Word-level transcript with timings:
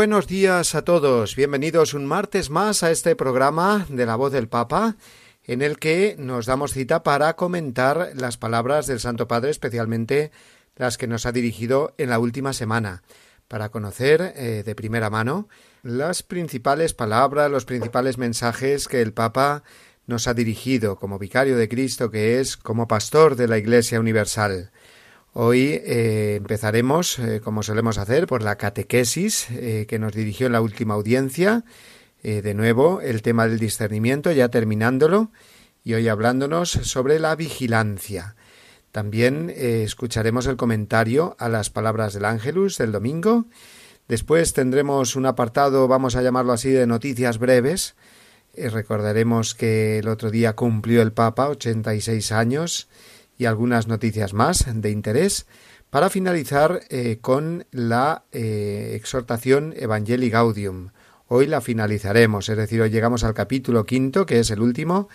Buenos 0.00 0.26
días 0.26 0.74
a 0.74 0.80
todos. 0.80 1.36
Bienvenidos 1.36 1.92
un 1.92 2.06
martes 2.06 2.48
más 2.48 2.82
a 2.82 2.90
este 2.90 3.14
programa 3.16 3.84
de 3.90 4.06
la 4.06 4.16
voz 4.16 4.32
del 4.32 4.48
Papa, 4.48 4.96
en 5.44 5.60
el 5.60 5.78
que 5.78 6.16
nos 6.18 6.46
damos 6.46 6.72
cita 6.72 7.02
para 7.02 7.36
comentar 7.36 8.12
las 8.14 8.38
palabras 8.38 8.86
del 8.86 8.98
Santo 8.98 9.28
Padre, 9.28 9.50
especialmente 9.50 10.32
las 10.76 10.96
que 10.96 11.06
nos 11.06 11.26
ha 11.26 11.32
dirigido 11.32 11.92
en 11.98 12.08
la 12.08 12.18
última 12.18 12.54
semana, 12.54 13.02
para 13.46 13.68
conocer 13.68 14.32
eh, 14.36 14.62
de 14.64 14.74
primera 14.74 15.10
mano 15.10 15.50
las 15.82 16.22
principales 16.22 16.94
palabras, 16.94 17.50
los 17.50 17.66
principales 17.66 18.16
mensajes 18.16 18.88
que 18.88 19.02
el 19.02 19.12
Papa 19.12 19.64
nos 20.06 20.28
ha 20.28 20.32
dirigido 20.32 20.96
como 20.96 21.18
vicario 21.18 21.58
de 21.58 21.68
Cristo 21.68 22.10
que 22.10 22.40
es, 22.40 22.56
como 22.56 22.88
pastor 22.88 23.36
de 23.36 23.48
la 23.48 23.58
Iglesia 23.58 24.00
Universal. 24.00 24.70
Hoy 25.32 25.80
eh, 25.84 26.34
empezaremos, 26.38 27.20
eh, 27.20 27.40
como 27.40 27.62
solemos 27.62 27.98
hacer, 27.98 28.26
por 28.26 28.42
la 28.42 28.56
catequesis 28.56 29.48
eh, 29.50 29.86
que 29.88 30.00
nos 30.00 30.12
dirigió 30.12 30.46
en 30.46 30.52
la 30.52 30.60
última 30.60 30.94
audiencia. 30.94 31.64
de 32.22 32.52
nuevo, 32.52 33.00
el 33.00 33.22
tema 33.22 33.46
del 33.46 33.58
discernimiento, 33.58 34.30
ya 34.30 34.50
terminándolo, 34.50 35.30
y 35.84 35.94
hoy 35.94 36.06
hablándonos 36.06 36.68
sobre 36.70 37.18
la 37.18 37.34
vigilancia. 37.34 38.36
También 38.92 39.48
escucharemos 39.56 40.46
el 40.46 40.58
comentario 40.58 41.34
a 41.38 41.48
las 41.48 41.70
palabras 41.70 42.12
del 42.12 42.26
Ángelus 42.26 42.76
del 42.76 42.92
domingo. 42.92 43.46
Después 44.06 44.52
tendremos 44.52 45.16
un 45.16 45.24
apartado, 45.24 45.88
vamos 45.88 46.14
a 46.14 46.20
llamarlo 46.20 46.52
así, 46.52 46.68
de 46.68 46.86
noticias 46.86 47.38
breves. 47.38 47.94
recordaremos 48.54 49.54
que 49.54 50.00
el 50.00 50.08
otro 50.08 50.30
día 50.30 50.54
cumplió 50.54 51.00
el 51.00 51.12
Papa 51.12 51.48
86 51.48 52.32
años 52.32 52.86
y 53.40 53.46
algunas 53.46 53.88
noticias 53.88 54.34
más 54.34 54.66
de 54.70 54.90
interés 54.90 55.46
para 55.88 56.10
finalizar 56.10 56.82
eh, 56.90 57.18
con 57.22 57.66
la 57.70 58.24
eh, 58.32 58.92
exhortación 58.94 59.72
Evangelii 59.74 60.28
Gaudium. 60.28 60.90
Hoy 61.26 61.46
la 61.46 61.62
finalizaremos, 61.62 62.50
es 62.50 62.56
decir, 62.58 62.82
hoy 62.82 62.90
llegamos 62.90 63.24
al 63.24 63.32
capítulo 63.32 63.86
quinto, 63.86 64.26
que 64.26 64.40
es 64.40 64.50
el 64.50 64.60
último, 64.60 65.08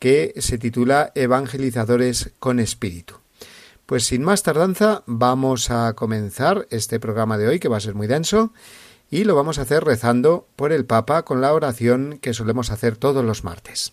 que 0.00 0.34
se 0.38 0.58
titula 0.58 1.12
Evangelizadores 1.14 2.32
con 2.40 2.58
Espíritu. 2.58 3.14
Pues 3.86 4.06
sin 4.06 4.24
más 4.24 4.42
tardanza 4.42 5.04
vamos 5.06 5.70
a 5.70 5.92
comenzar 5.92 6.66
este 6.70 6.98
programa 6.98 7.38
de 7.38 7.46
hoy, 7.46 7.60
que 7.60 7.68
va 7.68 7.76
a 7.76 7.80
ser 7.80 7.94
muy 7.94 8.08
denso, 8.08 8.52
y 9.08 9.22
lo 9.22 9.36
vamos 9.36 9.60
a 9.60 9.62
hacer 9.62 9.84
rezando 9.84 10.48
por 10.56 10.72
el 10.72 10.84
Papa 10.84 11.22
con 11.22 11.40
la 11.40 11.52
oración 11.52 12.18
que 12.20 12.34
solemos 12.34 12.72
hacer 12.72 12.96
todos 12.96 13.24
los 13.24 13.44
martes. 13.44 13.92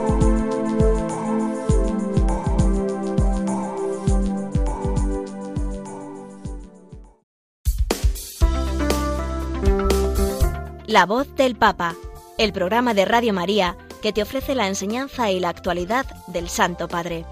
La 10.91 11.05
voz 11.05 11.33
del 11.37 11.55
Papa, 11.55 11.95
el 12.37 12.51
programa 12.51 12.93
de 12.93 13.05
Radio 13.05 13.31
María 13.31 13.77
que 14.01 14.11
te 14.11 14.21
ofrece 14.21 14.55
la 14.55 14.67
enseñanza 14.67 15.31
y 15.31 15.39
la 15.39 15.47
actualidad 15.47 16.05
del 16.27 16.49
Santo 16.49 16.89
Padre. 16.89 17.23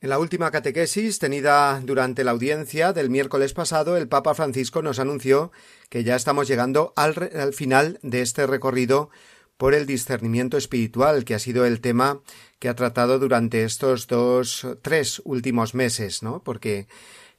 En 0.00 0.08
la 0.08 0.18
última 0.18 0.50
catequesis 0.50 1.18
tenida 1.18 1.78
durante 1.84 2.24
la 2.24 2.30
audiencia 2.30 2.94
del 2.94 3.10
miércoles 3.10 3.52
pasado, 3.52 3.98
el 3.98 4.08
Papa 4.08 4.32
Francisco 4.32 4.80
nos 4.80 4.98
anunció 4.98 5.52
que 5.90 6.02
ya 6.02 6.16
estamos 6.16 6.48
llegando 6.48 6.94
al, 6.96 7.30
al, 7.38 7.52
final 7.52 7.98
de 8.02 8.22
este 8.22 8.46
recorrido 8.46 9.10
por 9.58 9.74
el 9.74 9.84
discernimiento 9.84 10.56
espiritual, 10.56 11.26
que 11.26 11.34
ha 11.34 11.38
sido 11.38 11.66
el 11.66 11.82
tema 11.82 12.22
que 12.60 12.70
ha 12.70 12.74
tratado 12.74 13.18
durante 13.18 13.64
estos 13.64 14.06
dos, 14.06 14.66
tres 14.80 15.20
últimos 15.26 15.74
meses, 15.74 16.22
¿no? 16.22 16.42
Porque 16.42 16.86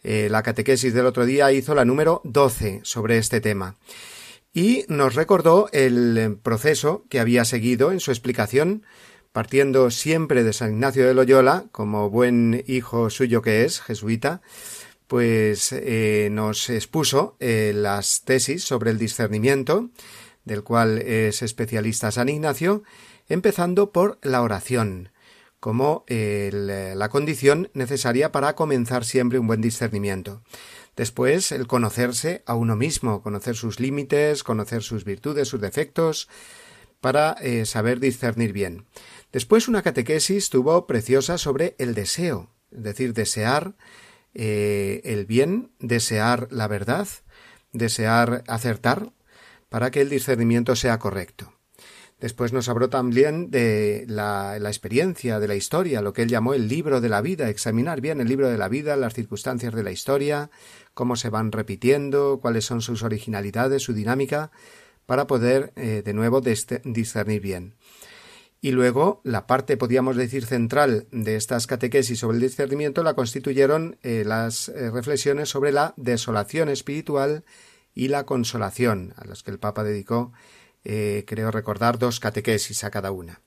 eh, 0.03 0.27
la 0.29 0.43
catequesis 0.43 0.93
del 0.93 1.05
otro 1.05 1.25
día 1.25 1.51
hizo 1.51 1.75
la 1.75 1.85
número 1.85 2.21
12 2.23 2.81
sobre 2.83 3.17
este 3.17 3.41
tema. 3.41 3.75
Y 4.53 4.85
nos 4.87 5.15
recordó 5.15 5.69
el 5.71 6.37
proceso 6.41 7.05
que 7.09 7.19
había 7.19 7.45
seguido 7.45 7.91
en 7.91 7.99
su 7.99 8.11
explicación, 8.11 8.83
partiendo 9.31 9.91
siempre 9.91 10.43
de 10.43 10.53
San 10.53 10.73
Ignacio 10.73 11.05
de 11.05 11.13
Loyola, 11.13 11.65
como 11.71 12.09
buen 12.09 12.63
hijo 12.67 13.09
suyo 13.09 13.41
que 13.41 13.63
es, 13.63 13.81
jesuita, 13.81 14.41
pues 15.07 15.71
eh, 15.71 16.29
nos 16.31 16.69
expuso 16.69 17.35
eh, 17.39 17.73
las 17.75 18.23
tesis 18.25 18.63
sobre 18.63 18.91
el 18.91 18.97
discernimiento, 18.97 19.89
del 20.45 20.63
cual 20.63 20.99
es 20.99 21.41
especialista 21.41 22.11
San 22.11 22.29
Ignacio, 22.29 22.83
empezando 23.27 23.91
por 23.91 24.17
la 24.23 24.41
oración, 24.41 25.09
como 25.59 26.05
la 26.07 27.09
condición 27.09 27.69
necesaria 27.73 28.31
para 28.31 28.55
comenzar 28.55 29.03
siempre 29.05 29.39
un 29.39 29.47
buen 29.47 29.61
discernimiento. 29.61 30.41
Después, 30.95 31.51
el 31.51 31.67
conocerse 31.67 32.43
a 32.45 32.55
uno 32.55 32.75
mismo, 32.75 33.21
conocer 33.21 33.55
sus 33.55 33.79
límites, 33.79 34.43
conocer 34.43 34.83
sus 34.83 35.05
virtudes, 35.05 35.47
sus 35.47 35.61
defectos, 35.61 36.27
para 36.99 37.37
eh, 37.41 37.65
saber 37.65 37.99
discernir 37.99 38.51
bien. 38.51 38.85
Después, 39.31 39.67
una 39.67 39.81
catequesis 39.81 40.49
tuvo 40.49 40.87
preciosa 40.87 41.37
sobre 41.37 41.75
el 41.77 41.93
deseo, 41.93 42.49
es 42.71 42.83
decir, 42.83 43.13
desear 43.13 43.75
eh, 44.33 45.01
el 45.05 45.25
bien, 45.25 45.71
desear 45.79 46.47
la 46.51 46.67
verdad, 46.67 47.07
desear 47.71 48.43
acertar, 48.47 49.13
para 49.69 49.91
que 49.91 50.01
el 50.01 50.09
discernimiento 50.09 50.75
sea 50.75 50.99
correcto. 50.99 51.53
Después 52.19 52.51
nos 52.51 52.67
habló 52.67 52.89
también 52.89 53.49
de 53.49 54.05
la, 54.07 54.57
experiencia, 54.57 55.39
de 55.39 55.47
la 55.47 55.55
historia, 55.55 56.01
lo 56.01 56.11
que 56.11 56.23
él 56.23 56.29
llamó 56.29 56.53
el 56.53 56.67
libro 56.67 56.99
de 56.99 57.07
la 57.07 57.21
vida, 57.21 57.49
examinar 57.49 58.01
bien 58.01 58.19
el 58.19 58.27
libro 58.27 58.49
de 58.49 58.57
la 58.57 58.67
vida, 58.67 58.97
las 58.97 59.13
circunstancias 59.13 59.73
de 59.73 59.83
la 59.83 59.91
historia, 59.91 60.51
cómo 60.93 61.15
se 61.15 61.29
van 61.29 61.53
repitiendo, 61.53 62.39
cuáles 62.41 62.65
son 62.65 62.81
sus 62.81 63.03
originalidades, 63.03 63.83
su 63.83 63.93
dinámica, 63.93 64.51
para 65.05 65.27
poder 65.27 65.71
eh, 65.77 66.01
de 66.03 66.13
nuevo 66.13 66.41
discernir 66.41 67.41
bien. 67.41 67.75
Y 68.61 68.71
luego 68.71 69.21
la 69.23 69.47
parte, 69.47 69.77
podríamos 69.77 70.17
decir, 70.17 70.45
central 70.45 71.07
de 71.13 71.37
estas 71.37 71.67
catequesis 71.67 72.19
sobre 72.19 72.35
el 72.35 72.41
discernimiento 72.41 73.01
la 73.01 73.13
constituyeron 73.13 73.97
eh, 74.03 74.23
las 74.25 74.67
eh, 74.67 74.91
reflexiones 74.91 75.47
sobre 75.47 75.71
la 75.71 75.93
desolación 75.95 76.67
espiritual 76.67 77.45
y 77.95 78.09
la 78.09 78.25
consolación, 78.25 79.13
a 79.15 79.23
las 79.25 79.43
que 79.43 79.51
el 79.51 79.59
Papa 79.59 79.85
dedicó 79.85 80.33
eh, 80.83 81.23
creo 81.27 81.51
recordar, 81.51 81.99
dos 81.99 82.19
catequesis 82.19 82.83
a 82.83 82.91
cada 82.91 83.11
una. 83.11 83.41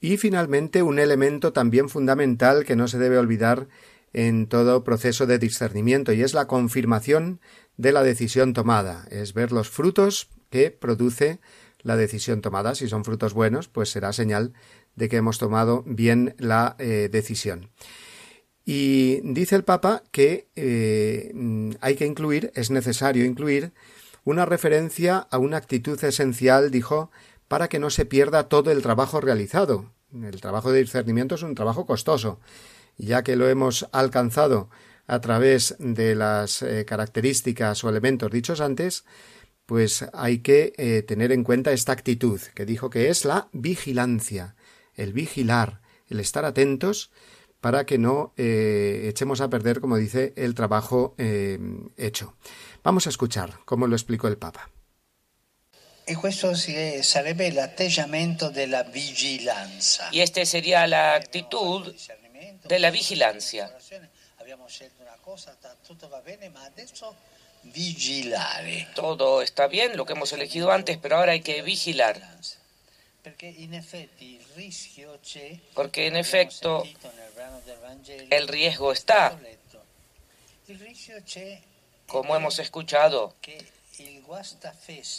Y 0.00 0.16
finalmente 0.16 0.82
un 0.82 0.98
elemento 0.98 1.52
también 1.52 1.88
fundamental 1.88 2.64
que 2.64 2.76
no 2.76 2.88
se 2.88 2.98
debe 2.98 3.18
olvidar 3.18 3.68
en 4.12 4.46
todo 4.46 4.84
proceso 4.84 5.26
de 5.26 5.38
discernimiento 5.38 6.12
y 6.12 6.22
es 6.22 6.34
la 6.34 6.46
confirmación 6.46 7.40
de 7.76 7.92
la 7.92 8.02
decisión 8.02 8.52
tomada, 8.52 9.06
es 9.10 9.34
ver 9.34 9.50
los 9.50 9.68
frutos 9.68 10.28
que 10.50 10.70
produce 10.70 11.40
la 11.82 11.96
decisión 11.96 12.40
tomada. 12.40 12.74
Si 12.74 12.88
son 12.88 13.04
frutos 13.04 13.34
buenos, 13.34 13.68
pues 13.68 13.90
será 13.90 14.12
señal 14.12 14.52
de 14.94 15.08
que 15.08 15.16
hemos 15.16 15.38
tomado 15.38 15.82
bien 15.86 16.34
la 16.38 16.76
eh, 16.78 17.08
decisión. 17.10 17.70
Y 18.64 19.20
dice 19.22 19.56
el 19.56 19.64
Papa 19.64 20.02
que 20.10 20.48
eh, 20.56 21.32
hay 21.80 21.94
que 21.96 22.06
incluir, 22.06 22.50
es 22.54 22.70
necesario 22.70 23.24
incluir, 23.24 23.72
una 24.24 24.46
referencia 24.46 25.18
a 25.30 25.38
una 25.38 25.58
actitud 25.58 26.02
esencial, 26.02 26.70
dijo, 26.70 27.10
para 27.48 27.68
que 27.68 27.78
no 27.78 27.90
se 27.90 28.06
pierda 28.06 28.48
todo 28.48 28.70
el 28.70 28.82
trabajo 28.82 29.20
realizado. 29.20 29.92
El 30.12 30.40
trabajo 30.40 30.72
de 30.72 30.80
discernimiento 30.80 31.34
es 31.34 31.42
un 31.42 31.54
trabajo 31.54 31.86
costoso, 31.86 32.40
ya 32.96 33.22
que 33.22 33.36
lo 33.36 33.48
hemos 33.48 33.88
alcanzado 33.92 34.70
a 35.06 35.20
través 35.20 35.76
de 35.78 36.14
las 36.14 36.62
eh, 36.62 36.84
características 36.86 37.84
o 37.84 37.90
elementos 37.90 38.30
dichos 38.30 38.60
antes, 38.60 39.04
pues 39.66 40.06
hay 40.12 40.38
que 40.38 40.72
eh, 40.76 41.02
tener 41.02 41.32
en 41.32 41.44
cuenta 41.44 41.72
esta 41.72 41.92
actitud 41.92 42.40
que 42.54 42.66
dijo 42.66 42.90
que 42.90 43.08
es 43.08 43.24
la 43.24 43.48
vigilancia, 43.52 44.56
el 44.94 45.12
vigilar, 45.12 45.80
el 46.08 46.20
estar 46.20 46.44
atentos 46.44 47.10
para 47.60 47.86
que 47.86 47.98
no 47.98 48.34
eh, 48.36 49.06
echemos 49.08 49.40
a 49.40 49.48
perder, 49.48 49.80
como 49.80 49.96
dice, 49.96 50.34
el 50.36 50.54
trabajo 50.54 51.14
hecho. 51.96 52.34
Vamos 52.84 53.06
a 53.06 53.08
escuchar 53.08 53.50
cómo 53.64 53.86
lo 53.86 53.96
explicó 53.96 54.28
el 54.28 54.36
Papa. 54.36 54.68
Y 60.12 60.20
este 60.20 60.44
sería 60.44 60.86
la 60.86 61.14
actitud 61.14 61.94
de 62.64 62.78
la 62.78 62.90
vigilancia. 62.90 63.74
Todo 68.94 69.40
está 69.40 69.66
bien, 69.66 69.96
lo 69.96 70.04
que 70.04 70.12
hemos 70.12 70.32
elegido 70.34 70.70
antes, 70.70 70.98
pero 70.98 71.16
ahora 71.16 71.32
hay 71.32 71.40
que 71.40 71.62
vigilar. 71.62 72.20
Porque 75.74 76.06
en 76.06 76.16
efecto 76.16 76.84
el 78.28 78.48
riesgo 78.48 78.92
está. 78.92 79.38
Como 82.06 82.36
hemos 82.36 82.58
escuchado 82.58 83.34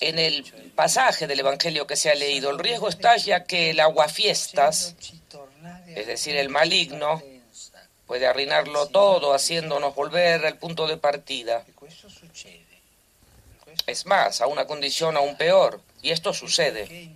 en 0.01 0.19
el 0.19 0.43
pasaje 0.75 1.27
del 1.27 1.39
Evangelio 1.39 1.87
que 1.87 1.95
se 1.95 2.09
ha 2.09 2.15
leído, 2.15 2.49
el 2.49 2.59
riesgo 2.59 2.89
está 2.89 3.17
ya 3.17 3.43
que 3.43 3.71
el 3.71 3.79
aguafiestas, 3.79 4.95
es 5.87 6.07
decir, 6.07 6.35
el 6.35 6.49
maligno, 6.49 7.21
puede 8.05 8.27
arruinarlo 8.27 8.87
todo 8.87 9.33
haciéndonos 9.33 9.95
volver 9.95 10.45
al 10.45 10.57
punto 10.57 10.87
de 10.87 10.97
partida. 10.97 11.65
Es 13.88 14.05
más, 14.05 14.41
a 14.41 14.47
una 14.47 14.65
condición 14.65 15.17
aún 15.17 15.35
peor, 15.35 15.81
y 16.01 16.11
esto 16.11 16.33
sucede. 16.33 17.11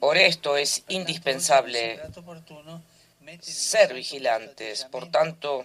Por 0.00 0.16
esto 0.16 0.56
es 0.56 0.84
indispensable 0.88 2.00
ser 3.40 3.94
vigilantes. 3.94 4.84
Por 4.84 5.10
tanto, 5.10 5.64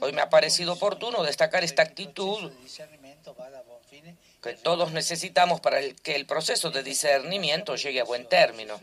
hoy 0.00 0.12
me 0.12 0.20
ha 0.20 0.30
parecido 0.30 0.74
oportuno 0.74 1.22
destacar 1.22 1.64
esta 1.64 1.82
actitud 1.82 2.50
que 4.42 4.54
todos 4.54 4.92
necesitamos 4.92 5.60
para 5.60 5.80
que 6.02 6.16
el 6.16 6.26
proceso 6.26 6.70
de 6.70 6.82
discernimiento 6.82 7.76
llegue 7.76 8.00
a 8.00 8.04
buen 8.04 8.28
término. 8.28 8.80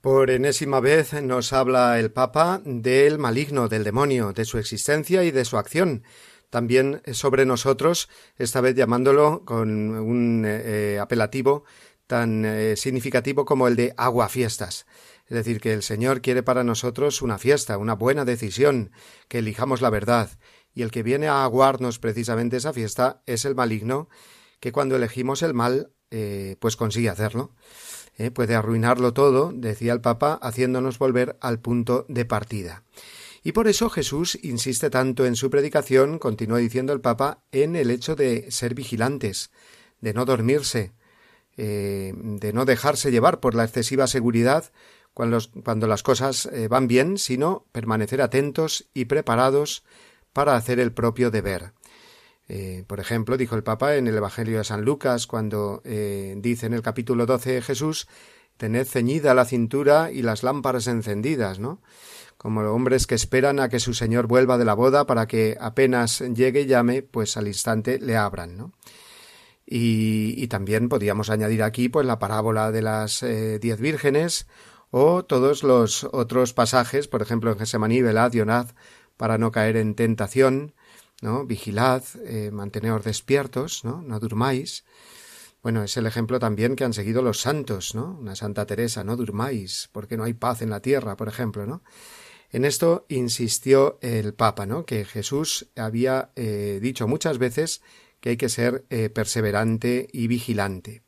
Por 0.00 0.30
enésima 0.30 0.80
vez 0.80 1.12
nos 1.12 1.52
habla 1.52 1.98
el 1.98 2.12
Papa 2.12 2.60
del 2.64 3.18
maligno, 3.18 3.68
del 3.68 3.84
demonio, 3.84 4.32
de 4.32 4.44
su 4.44 4.58
existencia 4.58 5.24
y 5.24 5.30
de 5.30 5.44
su 5.44 5.58
acción. 5.58 6.04
También 6.50 7.02
sobre 7.12 7.44
nosotros, 7.44 8.08
esta 8.38 8.60
vez 8.60 8.74
llamándolo 8.74 9.44
con 9.44 9.70
un 9.70 10.44
eh, 10.46 10.98
apelativo 11.00 11.64
tan 12.06 12.44
eh, 12.44 12.76
significativo 12.76 13.44
como 13.44 13.68
el 13.68 13.76
de 13.76 13.92
agua 13.96 14.28
fiestas. 14.28 14.86
Es 15.28 15.34
decir, 15.34 15.60
que 15.60 15.72
el 15.72 15.82
Señor 15.82 16.22
quiere 16.22 16.42
para 16.42 16.64
nosotros 16.64 17.20
una 17.20 17.38
fiesta, 17.38 17.76
una 17.76 17.94
buena 17.94 18.24
decisión, 18.24 18.90
que 19.28 19.38
elijamos 19.38 19.82
la 19.82 19.90
verdad, 19.90 20.30
y 20.74 20.82
el 20.82 20.90
que 20.90 21.02
viene 21.02 21.28
a 21.28 21.44
aguarnos 21.44 21.98
precisamente 21.98 22.56
esa 22.56 22.72
fiesta 22.72 23.22
es 23.26 23.44
el 23.44 23.54
maligno, 23.54 24.08
que 24.60 24.72
cuando 24.72 24.96
elegimos 24.96 25.42
el 25.42 25.54
mal, 25.54 25.92
eh, 26.10 26.56
pues 26.60 26.76
consigue 26.76 27.10
hacerlo. 27.10 27.54
Eh, 28.16 28.30
puede 28.30 28.54
arruinarlo 28.54 29.12
todo, 29.12 29.52
decía 29.54 29.92
el 29.92 30.00
Papa, 30.00 30.38
haciéndonos 30.42 30.98
volver 30.98 31.36
al 31.40 31.60
punto 31.60 32.06
de 32.08 32.24
partida. 32.24 32.84
Y 33.44 33.52
por 33.52 33.68
eso 33.68 33.90
Jesús 33.90 34.38
insiste 34.42 34.90
tanto 34.90 35.26
en 35.26 35.36
su 35.36 35.50
predicación, 35.50 36.18
continúa 36.18 36.58
diciendo 36.58 36.92
el 36.92 37.00
Papa, 37.00 37.44
en 37.52 37.76
el 37.76 37.90
hecho 37.90 38.16
de 38.16 38.50
ser 38.50 38.74
vigilantes, 38.74 39.50
de 40.00 40.14
no 40.14 40.24
dormirse, 40.24 40.92
eh, 41.56 42.12
de 42.16 42.52
no 42.52 42.64
dejarse 42.64 43.10
llevar 43.10 43.40
por 43.40 43.54
la 43.54 43.64
excesiva 43.64 44.06
seguridad 44.06 44.70
cuando, 45.18 45.88
las 45.88 46.04
cosas 46.04 46.46
eh, 46.46 46.68
van 46.68 46.86
bien, 46.86 47.18
sino 47.18 47.66
permanecer 47.72 48.22
atentos 48.22 48.86
y 48.94 49.06
preparados 49.06 49.82
para 50.32 50.54
hacer 50.54 50.78
el 50.78 50.92
propio 50.92 51.32
deber. 51.32 51.72
Eh, 52.48 52.84
por 52.86 53.00
ejemplo, 53.00 53.36
dijo 53.36 53.56
el 53.56 53.64
Papa 53.64 53.96
en 53.96 54.06
el 54.06 54.16
Evangelio 54.16 54.58
de 54.58 54.64
San 54.64 54.84
Lucas, 54.84 55.26
cuando 55.26 55.82
eh, 55.84 56.36
dice 56.38 56.66
en 56.66 56.74
el 56.74 56.82
capítulo 56.82 57.26
12 57.26 57.62
Jesús, 57.62 58.06
tened 58.58 58.86
ceñida 58.86 59.34
la 59.34 59.44
cintura 59.44 60.12
y 60.12 60.22
las 60.22 60.44
lámparas 60.44 60.86
encendidas, 60.86 61.58
¿no? 61.58 61.82
Como 62.36 62.60
hombres 62.60 63.08
que 63.08 63.16
esperan 63.16 63.58
a 63.58 63.68
que 63.68 63.80
su 63.80 63.94
Señor 63.94 64.28
vuelva 64.28 64.56
de 64.56 64.66
la 64.66 64.74
boda 64.74 65.04
para 65.04 65.26
que 65.26 65.56
apenas 65.60 66.20
llegue 66.20 66.60
y 66.60 66.66
llame, 66.66 67.02
pues 67.02 67.36
al 67.36 67.48
instante 67.48 67.98
le 67.98 68.16
abran, 68.16 68.56
¿no? 68.56 68.72
Y, 69.66 70.46
también 70.46 70.88
podríamos 70.88 71.28
añadir 71.28 71.64
aquí, 71.64 71.88
pues, 71.88 72.06
la 72.06 72.20
parábola 72.20 72.70
de 72.70 72.82
las 72.82 73.20
diez 73.20 73.80
vírgenes 73.80 74.46
o 74.90 75.24
todos 75.24 75.62
los 75.62 76.04
otros 76.04 76.54
pasajes, 76.54 77.08
por 77.08 77.22
ejemplo 77.22 77.52
en 77.52 77.58
Gesemaní, 77.58 78.02
velad 78.02 78.32
y 78.32 78.40
para 79.16 79.38
no 79.38 79.50
caer 79.50 79.76
en 79.76 79.94
tentación, 79.94 80.74
¿no? 81.20 81.44
Vigilad, 81.44 82.04
eh, 82.24 82.50
manteneos 82.52 83.04
despiertos, 83.04 83.84
¿no? 83.84 84.02
No 84.02 84.20
durmáis. 84.20 84.84
Bueno, 85.62 85.82
es 85.82 85.96
el 85.96 86.06
ejemplo 86.06 86.38
también 86.38 86.76
que 86.76 86.84
han 86.84 86.92
seguido 86.92 87.20
los 87.20 87.40
santos, 87.40 87.94
¿no? 87.94 88.16
Una 88.20 88.36
Santa 88.36 88.64
Teresa, 88.64 89.02
no 89.02 89.16
durmáis, 89.16 89.90
porque 89.92 90.16
no 90.16 90.24
hay 90.24 90.34
paz 90.34 90.62
en 90.62 90.70
la 90.70 90.80
tierra, 90.80 91.16
por 91.16 91.28
ejemplo, 91.28 91.66
¿no? 91.66 91.82
En 92.50 92.64
esto 92.64 93.04
insistió 93.08 93.98
el 94.00 94.32
Papa, 94.34 94.64
¿no? 94.64 94.86
Que 94.86 95.04
Jesús 95.04 95.68
había 95.76 96.30
eh, 96.36 96.78
dicho 96.80 97.06
muchas 97.06 97.38
veces 97.38 97.82
que 98.20 98.30
hay 98.30 98.36
que 98.36 98.48
ser 98.48 98.86
eh, 98.88 99.10
perseverante 99.10 100.08
y 100.12 100.28
vigilante. 100.28 101.02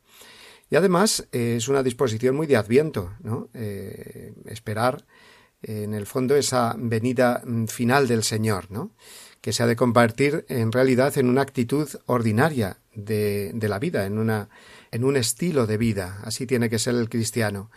Y 0.71 0.77
además 0.77 1.27
eh, 1.33 1.55
es 1.57 1.67
una 1.67 1.83
disposición 1.83 2.35
muy 2.35 2.47
de 2.47 2.55
adviento, 2.55 3.13
¿no? 3.21 3.49
Eh, 3.53 4.33
esperar 4.45 5.05
eh, 5.61 5.83
en 5.83 5.93
el 5.93 6.05
fondo 6.05 6.37
esa 6.37 6.75
venida 6.77 7.43
mm, 7.45 7.65
final 7.65 8.07
del 8.07 8.23
Señor, 8.23 8.71
¿no? 8.71 8.95
que 9.41 9.51
se 9.53 9.63
ha 9.63 9.67
de 9.67 9.75
compartir 9.75 10.45
en 10.49 10.71
realidad 10.71 11.17
en 11.17 11.27
una 11.27 11.41
actitud 11.41 11.89
ordinaria 12.05 12.77
de, 12.93 13.51
la 13.59 13.79
vida, 13.79 14.05
en, 14.05 14.19
una, 14.19 14.49
en 14.91 15.03
un 15.03 15.17
estilo 15.17 15.65
de 15.65 15.77
vida. 15.77 16.21
Así 16.23 16.45
tiene 16.45 16.69
que 16.69 16.77
ser 16.77 16.93
el 16.93 17.09
cristiano 17.09 17.71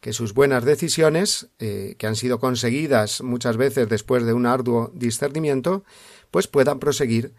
que 0.00 0.12
sus 0.12 0.32
buenas 0.32 0.64
decisiones, 0.64 1.48
que 1.58 2.06
han 2.06 2.14
sido 2.14 2.38
conseguidas 2.38 3.20
muchas 3.20 3.56
veces 3.56 3.88
después 3.88 4.24
de 4.24 4.32
un 4.32 4.46
arduo 4.46 4.92
discernimiento, 4.94 5.82
pues 6.30 6.46
puedan 6.46 6.78
proseguir 6.78 7.34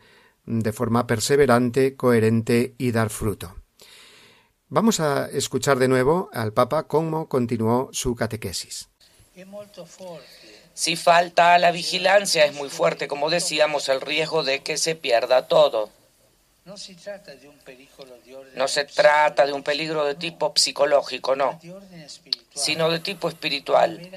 de 0.45 0.73
forma 0.73 1.07
perseverante, 1.07 1.95
coherente 1.95 2.75
y 2.77 2.91
dar 2.91 3.09
fruto. 3.09 3.55
Vamos 4.71 4.99
a 4.99 5.27
escuchar 5.33 5.79
de 5.79 5.88
nuevo 5.88 6.29
al 6.31 6.53
Papa 6.53 6.83
cómo 6.83 7.27
continuó 7.27 7.89
su 7.91 8.15
catequesis. 8.15 8.88
Si 10.75 10.95
falta 10.95 11.57
la 11.57 11.71
vigilancia 11.71 12.45
es 12.45 12.53
muy 12.53 12.69
fuerte, 12.69 13.07
como 13.07 13.31
decíamos, 13.31 13.89
el 13.89 13.99
riesgo 13.99 14.43
de 14.43 14.61
que 14.61 14.77
se 14.77 14.93
pierda 14.93 15.47
todo. 15.47 15.89
No 16.65 16.77
se 16.77 16.93
trata 16.93 17.33
de 19.47 19.53
un 19.53 19.63
peligro 19.63 20.05
de 20.05 20.13
tipo 20.13 20.53
psicológico, 20.55 21.35
no, 21.35 21.59
sino 22.53 22.91
de 22.91 22.99
tipo 22.99 23.27
espiritual, 23.27 24.07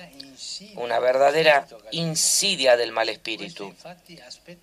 una 0.77 0.99
verdadera 0.99 1.67
insidia 1.93 2.77
del 2.77 2.93
mal 2.93 3.09
espíritu. 3.09 3.73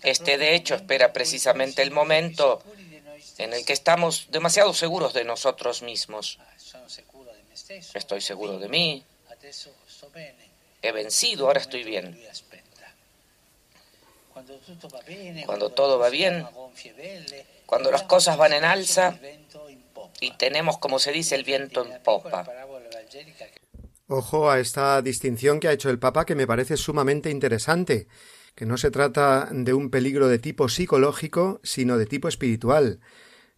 Este, 0.02 0.38
de 0.38 0.54
hecho, 0.54 0.76
espera 0.76 1.12
precisamente 1.12 1.82
el 1.82 1.90
momento 1.90 2.62
en 3.38 3.52
el 3.52 3.64
que 3.64 3.72
estamos 3.72 4.28
demasiado 4.30 4.74
seguros 4.74 5.12
de 5.12 5.24
nosotros 5.24 5.82
mismos. 5.82 6.38
Estoy 7.94 8.20
seguro 8.20 8.58
de 8.58 8.68
mí. 8.68 9.04
He 10.82 10.92
vencido, 10.92 11.46
ahora 11.46 11.60
estoy 11.60 11.84
bien. 11.84 12.18
Cuando 15.46 15.70
todo 15.70 15.98
va 15.98 16.08
bien, 16.08 16.46
cuando 17.66 17.90
las 17.90 18.02
cosas 18.04 18.36
van 18.36 18.52
en 18.52 18.64
alza 18.64 19.18
y 20.20 20.30
tenemos, 20.32 20.78
como 20.78 20.98
se 20.98 21.12
dice, 21.12 21.34
el 21.34 21.44
viento 21.44 21.84
en 21.84 22.02
popa. 22.02 22.46
Ojo 24.08 24.50
a 24.50 24.58
esta 24.58 25.02
distinción 25.02 25.60
que 25.60 25.68
ha 25.68 25.72
hecho 25.72 25.90
el 25.90 25.98
Papa 25.98 26.26
que 26.26 26.34
me 26.34 26.46
parece 26.46 26.76
sumamente 26.76 27.30
interesante, 27.30 28.08
que 28.54 28.66
no 28.66 28.76
se 28.76 28.90
trata 28.90 29.48
de 29.52 29.72
un 29.72 29.90
peligro 29.90 30.28
de 30.28 30.38
tipo 30.38 30.68
psicológico, 30.68 31.60
sino 31.62 31.98
de 31.98 32.06
tipo 32.06 32.28
espiritual. 32.28 33.00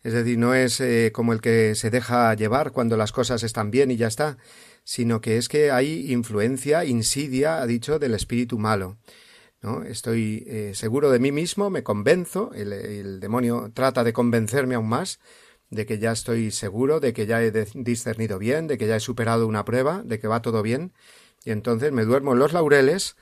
Es 0.02 0.12
decir, 0.12 0.38
no 0.38 0.54
es 0.54 0.80
eh, 0.80 1.10
como 1.12 1.32
el 1.32 1.40
que 1.40 1.74
se 1.74 1.90
deja 1.90 2.34
llevar 2.34 2.72
cuando 2.72 2.96
las 2.96 3.12
cosas 3.12 3.42
están 3.42 3.70
bien 3.70 3.90
y 3.90 3.96
ya 3.96 4.08
está, 4.08 4.38
sino 4.84 5.20
que 5.20 5.36
es 5.36 5.48
que 5.48 5.70
hay 5.70 6.12
influencia, 6.12 6.84
insidia, 6.84 7.62
ha 7.62 7.66
dicho, 7.66 7.98
del 7.98 8.14
espíritu 8.14 8.58
malo. 8.58 8.98
¿no? 9.60 9.84
Estoy 9.84 10.44
eh, 10.48 10.72
seguro 10.74 11.10
de 11.10 11.20
mí 11.20 11.30
mismo, 11.30 11.70
me 11.70 11.84
convenzo, 11.84 12.50
el, 12.52 12.72
el 12.72 13.20
demonio 13.20 13.70
trata 13.72 14.02
de 14.02 14.12
convencerme 14.12 14.74
aún 14.74 14.88
más, 14.88 15.20
de 15.70 15.86
que 15.86 15.98
ya 15.98 16.12
estoy 16.12 16.50
seguro, 16.50 17.00
de 17.00 17.12
que 17.12 17.26
ya 17.26 17.42
he 17.42 17.50
discernido 17.74 18.38
bien, 18.38 18.66
de 18.66 18.76
que 18.76 18.86
ya 18.86 18.96
he 18.96 19.00
superado 19.00 19.46
una 19.46 19.64
prueba, 19.64 20.02
de 20.04 20.18
que 20.18 20.28
va 20.28 20.42
todo 20.42 20.62
bien, 20.62 20.92
y 21.44 21.50
entonces 21.50 21.92
me 21.92 22.04
duermo 22.04 22.32
en 22.32 22.40
los 22.40 22.52
laureles, 22.52 23.16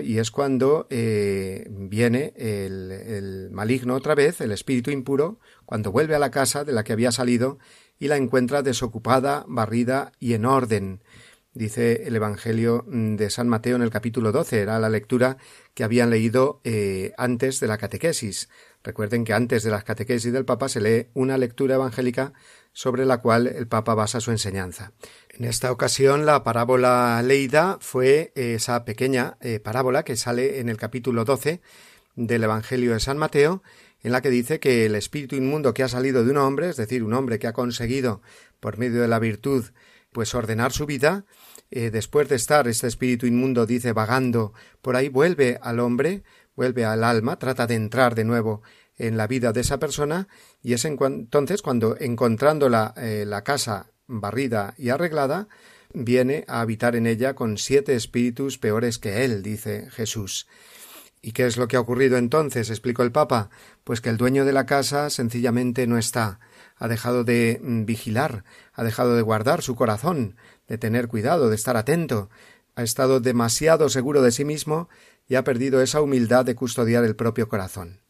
Y 0.00 0.18
es 0.18 0.30
cuando 0.30 0.86
eh, 0.90 1.66
viene 1.68 2.34
el, 2.36 3.48
maligno 3.50 3.94
otra 3.94 4.14
vez, 4.14 4.40
el 4.40 4.52
espíritu 4.52 4.92
impuro, 4.92 5.40
cuando 5.66 5.90
vuelve 5.90 6.14
a 6.14 6.20
la 6.20 6.30
casa 6.30 6.64
de 6.64 6.72
la 6.72 6.84
que 6.84 6.92
había 6.92 7.10
salido 7.10 7.58
y 7.98 8.06
la 8.06 8.16
encuentra 8.16 8.62
desocupada, 8.62 9.44
barrida 9.48 10.12
y 10.20 10.34
en 10.34 10.44
orden. 10.44 11.02
Dice 11.52 12.04
el 12.06 12.14
Evangelio 12.14 12.84
de 12.86 13.28
San 13.28 13.48
Mateo 13.48 13.74
en 13.74 13.82
el 13.82 13.90
capítulo 13.90 14.30
12, 14.30 14.60
era 14.60 14.78
la 14.78 14.88
lectura 14.88 15.36
que 15.74 15.84
habían 15.84 16.10
leído 16.10 16.60
eh, 16.62 17.12
antes 17.18 17.58
de 17.58 17.66
la 17.66 17.76
catequesis. 17.76 18.48
Recuerden 18.84 19.24
que 19.24 19.32
antes 19.32 19.64
de 19.64 19.70
las 19.70 19.84
catequesis 19.84 20.32
del 20.32 20.44
Papa 20.44 20.68
se 20.68 20.80
lee 20.80 21.08
una 21.12 21.36
lectura 21.38 21.74
evangélica 21.74 22.32
sobre 22.72 23.04
la 23.04 23.18
cual 23.18 23.46
el 23.46 23.66
Papa 23.68 23.94
basa 23.94 24.20
su 24.20 24.30
enseñanza. 24.30 24.92
En 25.28 25.44
esta 25.44 25.70
ocasión 25.70 26.26
la 26.26 26.42
parábola 26.42 27.22
leída 27.22 27.78
fue 27.80 28.32
esa 28.34 28.84
pequeña 28.84 29.36
eh, 29.40 29.60
parábola 29.60 30.04
que 30.04 30.16
sale 30.16 30.60
en 30.60 30.68
el 30.68 30.76
capítulo 30.76 31.24
12 31.24 31.60
del 32.14 32.44
Evangelio 32.44 32.92
de 32.92 33.00
San 33.00 33.18
Mateo, 33.18 33.62
en 34.02 34.12
la 34.12 34.20
que 34.20 34.30
dice 34.30 34.58
que 34.58 34.86
el 34.86 34.94
espíritu 34.94 35.36
inmundo 35.36 35.74
que 35.74 35.82
ha 35.82 35.88
salido 35.88 36.24
de 36.24 36.30
un 36.30 36.38
hombre, 36.38 36.68
es 36.68 36.76
decir, 36.76 37.04
un 37.04 37.14
hombre 37.14 37.38
que 37.38 37.46
ha 37.46 37.52
conseguido 37.52 38.20
por 38.60 38.78
medio 38.78 39.00
de 39.00 39.08
la 39.08 39.18
virtud 39.18 39.66
pues 40.12 40.34
ordenar 40.34 40.72
su 40.72 40.84
vida, 40.86 41.24
eh, 41.70 41.90
después 41.90 42.28
de 42.28 42.36
estar 42.36 42.68
este 42.68 42.86
espíritu 42.86 43.26
inmundo, 43.26 43.64
dice, 43.64 43.92
vagando 43.92 44.52
por 44.82 44.94
ahí, 44.94 45.08
vuelve 45.08 45.58
al 45.62 45.80
hombre, 45.80 46.22
vuelve 46.54 46.84
al 46.84 47.02
alma, 47.02 47.38
trata 47.38 47.66
de 47.66 47.76
entrar 47.76 48.14
de 48.14 48.24
nuevo 48.24 48.62
en 49.02 49.16
la 49.16 49.26
vida 49.26 49.52
de 49.52 49.60
esa 49.60 49.78
persona 49.78 50.28
y 50.62 50.74
es 50.74 50.84
entonces 50.84 51.60
cuando 51.60 51.96
encontrando 51.98 52.68
la, 52.68 52.94
eh, 52.96 53.24
la 53.26 53.42
casa 53.42 53.90
barrida 54.06 54.74
y 54.78 54.90
arreglada, 54.90 55.48
viene 55.92 56.44
a 56.46 56.60
habitar 56.60 56.94
en 56.94 57.06
ella 57.06 57.34
con 57.34 57.58
siete 57.58 57.96
espíritus 57.96 58.58
peores 58.58 58.98
que 58.98 59.24
él, 59.24 59.42
dice 59.42 59.88
Jesús. 59.90 60.46
¿Y 61.20 61.32
qué 61.32 61.46
es 61.46 61.56
lo 61.56 61.68
que 61.68 61.76
ha 61.76 61.80
ocurrido 61.80 62.16
entonces? 62.16 62.70
explicó 62.70 63.02
el 63.02 63.12
Papa. 63.12 63.50
Pues 63.84 64.00
que 64.00 64.08
el 64.08 64.16
dueño 64.16 64.44
de 64.44 64.52
la 64.52 64.66
casa 64.66 65.10
sencillamente 65.10 65.86
no 65.86 65.98
está, 65.98 66.40
ha 66.76 66.88
dejado 66.88 67.24
de 67.24 67.60
mm, 67.62 67.84
vigilar, 67.84 68.44
ha 68.72 68.84
dejado 68.84 69.16
de 69.16 69.22
guardar 69.22 69.62
su 69.62 69.74
corazón, 69.74 70.36
de 70.68 70.78
tener 70.78 71.08
cuidado, 71.08 71.48
de 71.48 71.56
estar 71.56 71.76
atento, 71.76 72.30
ha 72.76 72.82
estado 72.82 73.20
demasiado 73.20 73.88
seguro 73.88 74.22
de 74.22 74.30
sí 74.30 74.44
mismo 74.44 74.88
y 75.26 75.34
ha 75.34 75.44
perdido 75.44 75.82
esa 75.82 76.00
humildad 76.00 76.44
de 76.44 76.54
custodiar 76.54 77.04
el 77.04 77.16
propio 77.16 77.48
corazón. 77.48 78.01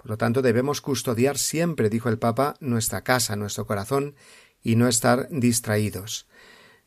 Por 0.00 0.10
lo 0.10 0.16
tanto, 0.16 0.40
debemos 0.40 0.80
custodiar 0.80 1.36
siempre, 1.36 1.90
dijo 1.90 2.08
el 2.08 2.18
Papa, 2.18 2.54
nuestra 2.60 3.02
casa, 3.02 3.36
nuestro 3.36 3.66
corazón, 3.66 4.14
y 4.62 4.76
no 4.76 4.88
estar 4.88 5.28
distraídos. 5.30 6.26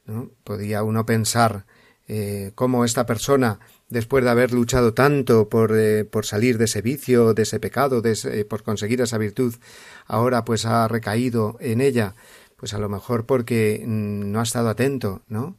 ¿no? 0.05 0.31
Podía 0.43 0.81
uno 0.81 1.05
pensar 1.05 1.65
eh, 2.07 2.51
cómo 2.55 2.85
esta 2.85 3.05
persona, 3.05 3.59
después 3.87 4.23
de 4.23 4.31
haber 4.31 4.51
luchado 4.51 4.95
tanto 4.95 5.47
por, 5.47 5.77
eh, 5.77 6.05
por 6.05 6.25
salir 6.25 6.57
de 6.57 6.65
ese 6.65 6.81
vicio, 6.81 7.35
de 7.35 7.43
ese 7.43 7.59
pecado, 7.59 8.01
de 8.01 8.45
por 8.45 8.63
conseguir 8.63 8.99
esa 9.01 9.19
virtud, 9.19 9.53
ahora 10.07 10.43
pues 10.43 10.65
ha 10.65 10.87
recaído 10.87 11.57
en 11.59 11.81
ella, 11.81 12.15
pues 12.57 12.73
a 12.73 12.79
lo 12.79 12.89
mejor 12.89 13.27
porque 13.27 13.83
mm, 13.85 14.31
no 14.31 14.39
ha 14.39 14.43
estado 14.43 14.69
atento, 14.69 15.21
¿no? 15.27 15.55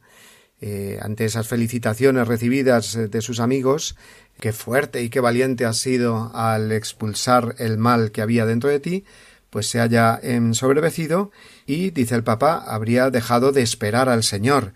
Eh, 0.61 0.99
ante 1.01 1.25
esas 1.25 1.47
felicitaciones 1.47 2.27
recibidas 2.27 2.97
de 3.11 3.21
sus 3.21 3.39
amigos, 3.39 3.95
qué 4.39 4.53
fuerte 4.53 5.01
y 5.03 5.09
qué 5.09 5.19
valiente 5.19 5.65
has 5.65 5.77
sido 5.77 6.31
al 6.35 6.71
expulsar 6.71 7.55
el 7.57 7.77
mal 7.77 8.11
que 8.11 8.21
había 8.21 8.45
dentro 8.45 8.69
de 8.69 8.79
ti, 8.79 9.05
pues 9.49 9.69
se 9.69 9.79
haya 9.79 10.19
ensobrevecido 10.21 11.31
y, 11.65 11.91
dice 11.91 12.15
el 12.15 12.23
Papa, 12.23 12.57
habría 12.57 13.09
dejado 13.09 13.51
de 13.51 13.61
esperar 13.61 14.09
al 14.09 14.23
Señor. 14.23 14.73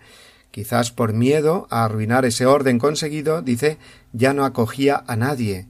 Quizás 0.50 0.90
por 0.90 1.12
miedo 1.12 1.66
a 1.70 1.84
arruinar 1.84 2.24
ese 2.24 2.46
orden 2.46 2.78
conseguido, 2.78 3.42
dice, 3.42 3.78
ya 4.12 4.32
no 4.32 4.44
acogía 4.44 5.04
a 5.06 5.16
nadie, 5.16 5.68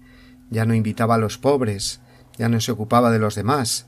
ya 0.48 0.64
no 0.64 0.74
invitaba 0.74 1.16
a 1.16 1.18
los 1.18 1.38
pobres, 1.38 2.00
ya 2.38 2.48
no 2.48 2.60
se 2.60 2.72
ocupaba 2.72 3.10
de 3.10 3.18
los 3.18 3.34
demás. 3.34 3.86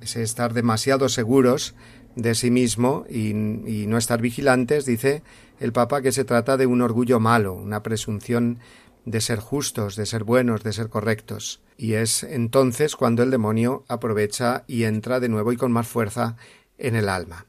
Ese 0.00 0.22
estar 0.22 0.52
demasiado 0.52 1.08
seguros 1.08 1.74
de 2.14 2.34
sí 2.34 2.50
mismo 2.50 3.06
y, 3.08 3.30
y 3.30 3.86
no 3.88 3.96
estar 3.96 4.20
vigilantes, 4.20 4.84
dice 4.84 5.22
el 5.58 5.72
Papa 5.72 6.00
que 6.02 6.12
se 6.12 6.24
trata 6.24 6.56
de 6.56 6.66
un 6.66 6.82
orgullo 6.82 7.20
malo, 7.20 7.54
una 7.54 7.82
presunción 7.82 8.58
de 9.04 9.20
ser 9.20 9.38
justos, 9.38 9.96
de 9.96 10.06
ser 10.06 10.24
buenos, 10.24 10.62
de 10.62 10.72
ser 10.72 10.88
correctos. 10.88 11.60
Y 11.76 11.94
es 11.94 12.22
entonces 12.22 12.96
cuando 12.96 13.22
el 13.22 13.30
demonio 13.30 13.84
aprovecha 13.88 14.64
y 14.66 14.84
entra 14.84 15.20
de 15.20 15.28
nuevo 15.28 15.52
y 15.52 15.56
con 15.56 15.72
más 15.72 15.88
fuerza 15.88 16.36
en 16.78 16.96
el 16.96 17.08
alma. 17.08 17.46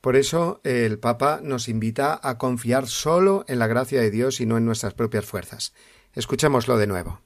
Por 0.00 0.16
eso 0.16 0.60
el 0.64 0.98
Papa 0.98 1.40
nos 1.42 1.68
invita 1.68 2.20
a 2.22 2.36
confiar 2.36 2.86
solo 2.86 3.44
en 3.48 3.58
la 3.58 3.66
gracia 3.66 4.00
de 4.00 4.10
Dios 4.10 4.40
y 4.40 4.46
no 4.46 4.58
en 4.58 4.66
nuestras 4.66 4.94
propias 4.94 5.24
fuerzas. 5.24 5.72
Escuchémoslo 6.12 6.76
de 6.76 6.86
nuevo. 6.86 7.20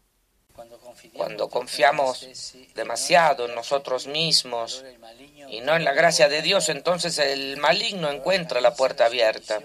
Cuando 1.12 1.48
confiamos 1.48 2.54
demasiado 2.76 3.48
en 3.48 3.54
nosotros 3.56 4.06
mismos 4.06 4.84
y 5.50 5.60
no 5.60 5.74
en 5.74 5.84
la 5.84 5.92
gracia 5.92 6.28
de 6.28 6.42
Dios, 6.42 6.68
entonces 6.68 7.18
el 7.18 7.56
maligno 7.56 8.08
encuentra 8.08 8.60
la 8.60 8.74
puerta 8.74 9.06
abierta 9.06 9.60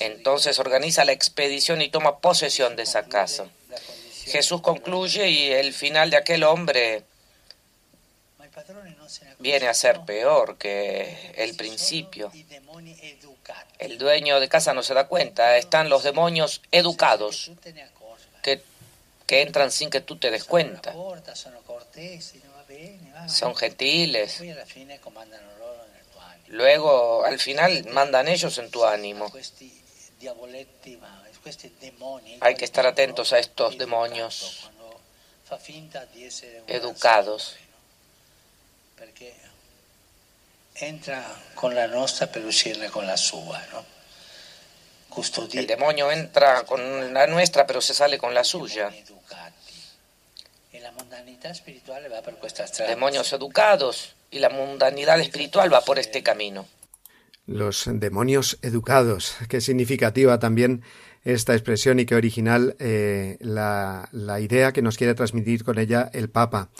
entonces 0.00 0.58
organiza 0.58 1.04
la 1.04 1.12
expedición 1.12 1.82
y 1.82 1.88
toma 1.88 2.18
posesión 2.18 2.76
de 2.76 2.82
esa 2.82 3.04
casa. 3.04 3.46
Jesús 4.24 4.60
concluye 4.60 5.28
y 5.28 5.50
el 5.50 5.72
final 5.72 6.10
de 6.10 6.16
aquel 6.16 6.44
hombre 6.44 7.04
viene 9.38 9.68
a 9.68 9.74
ser 9.74 10.00
peor 10.02 10.58
que 10.58 11.32
el 11.36 11.56
principio. 11.56 12.30
El 13.78 13.98
dueño 13.98 14.38
de 14.40 14.48
casa 14.48 14.74
no 14.74 14.82
se 14.82 14.94
da 14.94 15.08
cuenta, 15.08 15.56
están 15.56 15.88
los 15.88 16.02
demonios 16.02 16.62
educados 16.70 17.50
que, 18.42 18.62
que 19.26 19.42
entran 19.42 19.70
sin 19.70 19.90
que 19.90 20.00
tú 20.00 20.16
te 20.16 20.30
des 20.30 20.44
cuenta. 20.44 20.94
Son 23.26 23.54
gentiles, 23.56 24.40
Luego, 26.50 27.24
al 27.24 27.38
final, 27.38 27.86
mandan 27.90 28.26
ellos 28.26 28.58
en 28.58 28.70
tu 28.70 28.84
ánimo. 28.84 29.32
Hay 32.40 32.54
que 32.56 32.64
estar 32.64 32.86
atentos 32.86 33.32
a 33.32 33.38
estos 33.38 33.78
demonios 33.78 34.68
educados. 36.66 37.56
Entra 40.74 41.24
con 41.54 41.74
la 41.74 41.86
nuestra 41.86 42.26
per 42.30 42.44
uscirne 42.44 42.90
con 42.90 43.06
la 43.06 43.16
sua, 43.16 43.64
¿no? 43.72 43.84
El 45.52 45.66
demonio 45.66 46.10
entra 46.10 46.64
con 46.64 47.12
la 47.12 47.26
nuestra, 47.26 47.66
pero 47.66 47.80
se 47.80 47.94
sale 47.94 48.18
con 48.18 48.34
la 48.34 48.44
suya. 48.44 48.90
Demonios 52.86 53.32
educados 53.32 54.14
y 54.30 54.38
la 54.38 54.50
mundanidad 54.50 55.20
espiritual 55.20 55.72
va 55.72 55.80
por 55.80 55.98
este 55.98 56.22
camino. 56.22 56.66
Los 57.46 57.88
demonios 57.92 58.58
educados. 58.62 59.36
Qué 59.48 59.60
significativa 59.60 60.38
también 60.38 60.82
esta 61.24 61.54
expresión 61.54 62.00
y 62.00 62.06
qué 62.06 62.14
original 62.14 62.76
eh, 62.78 63.36
la, 63.40 64.08
idea 64.40 64.72
que 64.72 64.82
nos 64.82 64.96
quiere 64.96 65.14
transmitir 65.14 65.64
con 65.64 65.78
ella 65.78 66.10
el 66.12 66.30
Papa 66.30 66.70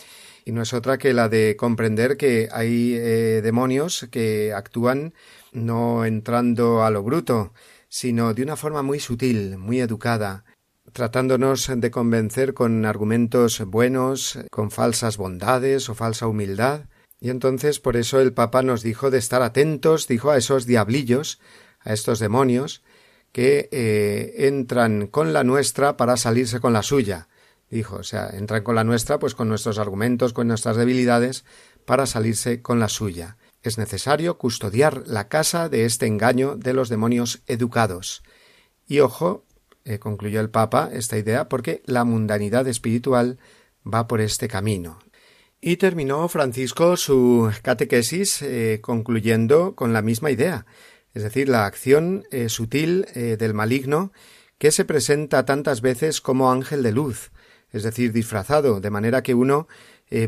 y 0.44 0.52
no 0.52 0.62
es 0.62 0.72
otra 0.72 0.98
que 0.98 1.12
la 1.12 1.28
de 1.28 1.56
comprender 1.56 2.16
que 2.16 2.48
hay 2.52 2.94
eh, 2.94 3.40
demonios 3.42 4.06
que 4.10 4.52
actúan 4.54 5.12
no 5.52 6.04
entrando 6.04 6.82
a 6.84 6.90
lo 6.90 7.02
bruto, 7.02 7.52
sino 7.88 8.32
de 8.34 8.42
una 8.42 8.56
forma 8.56 8.82
muy 8.82 9.00
sutil, 9.00 9.58
muy 9.58 9.80
educada, 9.80 10.44
tratándonos 10.92 11.70
de 11.74 11.90
convencer 11.90 12.54
con 12.54 12.84
argumentos 12.84 13.60
buenos, 13.66 14.38
con 14.50 14.70
falsas 14.70 15.16
bondades 15.16 15.88
o 15.88 15.94
falsa 15.94 16.26
humildad, 16.26 16.86
y 17.20 17.30
entonces 17.30 17.80
por 17.80 17.96
eso 17.96 18.20
el 18.20 18.32
Papa 18.32 18.62
nos 18.62 18.82
dijo 18.82 19.10
de 19.10 19.18
estar 19.18 19.42
atentos, 19.42 20.08
dijo 20.08 20.30
a 20.30 20.38
esos 20.38 20.66
diablillos, 20.66 21.38
a 21.80 21.92
estos 21.92 22.18
demonios, 22.18 22.82
que 23.32 23.68
eh, 23.70 24.46
entran 24.46 25.06
con 25.06 25.32
la 25.32 25.44
nuestra 25.44 25.96
para 25.96 26.16
salirse 26.16 26.60
con 26.60 26.72
la 26.72 26.82
suya. 26.82 27.28
Dijo, 27.70 27.96
o 27.96 28.02
sea, 28.02 28.30
entran 28.30 28.64
con 28.64 28.74
la 28.74 28.84
nuestra, 28.84 29.18
pues 29.18 29.34
con 29.34 29.48
nuestros 29.48 29.78
argumentos, 29.78 30.32
con 30.32 30.48
nuestras 30.48 30.76
debilidades, 30.76 31.44
para 31.84 32.06
salirse 32.06 32.62
con 32.62 32.80
la 32.80 32.88
suya. 32.88 33.36
Es 33.62 33.78
necesario 33.78 34.38
custodiar 34.38 35.04
la 35.06 35.28
casa 35.28 35.68
de 35.68 35.84
este 35.84 36.06
engaño 36.06 36.56
de 36.56 36.72
los 36.72 36.88
demonios 36.88 37.42
educados. 37.46 38.22
Y 38.88 39.00
ojo, 39.00 39.44
eh, 39.84 39.98
concluyó 39.98 40.40
el 40.40 40.50
Papa 40.50 40.90
esta 40.92 41.18
idea, 41.18 41.48
porque 41.48 41.82
la 41.86 42.04
mundanidad 42.04 42.66
espiritual 42.68 43.38
va 43.86 44.06
por 44.06 44.20
este 44.20 44.48
camino. 44.48 44.98
Y 45.60 45.76
terminó 45.76 46.28
Francisco 46.28 46.96
su 46.96 47.50
catequesis 47.62 48.42
eh, 48.42 48.80
concluyendo 48.82 49.74
con 49.74 49.92
la 49.92 50.02
misma 50.02 50.30
idea, 50.30 50.66
es 51.14 51.22
decir, 51.22 51.48
la 51.48 51.66
acción 51.66 52.24
eh, 52.30 52.48
sutil 52.48 53.06
del 53.14 53.52
maligno 53.52 54.12
que 54.58 54.70
se 54.70 54.84
presenta 54.84 55.44
tantas 55.44 55.80
veces 55.80 56.20
como 56.20 56.52
ángel 56.52 56.82
de 56.82 56.92
luz, 56.92 57.32
es 57.72 57.82
decir, 57.82 58.12
disfrazado, 58.12 58.80
de 58.80 58.90
manera 58.90 59.22
que 59.22 59.34
uno 59.34 59.66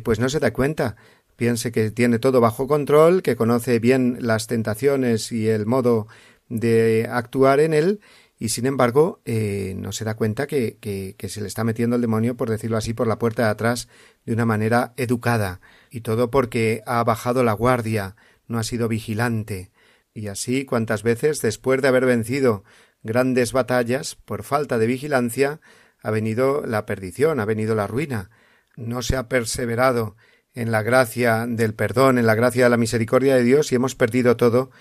pues 0.04 0.20
no 0.20 0.28
se 0.28 0.38
da 0.38 0.52
cuenta, 0.52 0.96
piense 1.36 1.72
que 1.72 1.90
tiene 1.90 2.18
todo 2.18 2.40
bajo 2.40 2.66
control, 2.66 3.22
que 3.22 3.36
conoce 3.36 3.78
bien 3.78 4.18
las 4.20 4.46
tentaciones 4.46 5.32
y 5.32 5.48
el 5.48 5.66
modo 5.66 6.06
de 6.48 7.08
actuar 7.10 7.60
en 7.60 7.74
él, 7.74 8.00
y 8.42 8.48
sin 8.48 8.66
embargo 8.66 9.20
eh, 9.24 9.74
no 9.76 9.92
se 9.92 10.04
da 10.04 10.16
cuenta 10.16 10.48
que, 10.48 10.76
que, 10.80 11.28
se 11.28 11.40
le 11.40 11.46
está 11.46 11.62
metiendo 11.62 11.94
el 11.94 12.02
demonio, 12.02 12.36
por 12.36 12.50
decirlo 12.50 12.76
así, 12.76 12.92
por 12.92 13.06
la 13.06 13.20
puerta 13.20 13.44
de 13.44 13.50
atrás 13.50 13.86
de 14.26 14.32
una 14.32 14.44
manera 14.44 14.94
educada, 14.96 15.60
y 15.90 16.00
todo 16.00 16.28
porque 16.28 16.82
ha 16.84 17.04
bajado 17.04 17.44
la 17.44 17.52
guardia, 17.52 18.16
no 18.48 18.58
ha 18.58 18.64
sido 18.64 18.88
vigilante, 18.88 19.70
y 20.12 20.26
así 20.26 20.64
cuantas 20.64 21.04
veces, 21.04 21.40
después 21.40 21.82
de 21.82 21.86
haber 21.86 22.04
vencido 22.04 22.64
grandes 23.04 23.52
batallas, 23.52 24.16
por 24.16 24.42
falta 24.42 24.76
de 24.76 24.88
vigilancia, 24.88 25.60
ha 26.02 26.10
venido 26.10 26.66
la 26.66 26.84
perdición, 26.84 27.38
ha 27.38 27.44
venido 27.44 27.76
la 27.76 27.86
ruina, 27.86 28.30
no 28.74 29.02
se 29.02 29.14
ha 29.14 29.28
perseverado 29.28 30.16
en 30.52 30.72
la 30.72 30.82
gracia 30.82 31.46
del 31.48 31.74
perdón, 31.74 32.18
en 32.18 32.26
la 32.26 32.34
gracia 32.34 32.64
de 32.64 32.70
la 32.70 32.76
misericordia 32.76 33.36
de 33.36 33.44
Dios, 33.44 33.70
y 33.70 33.76
hemos 33.76 33.94
perdido 33.94 34.36
todo 34.36 34.72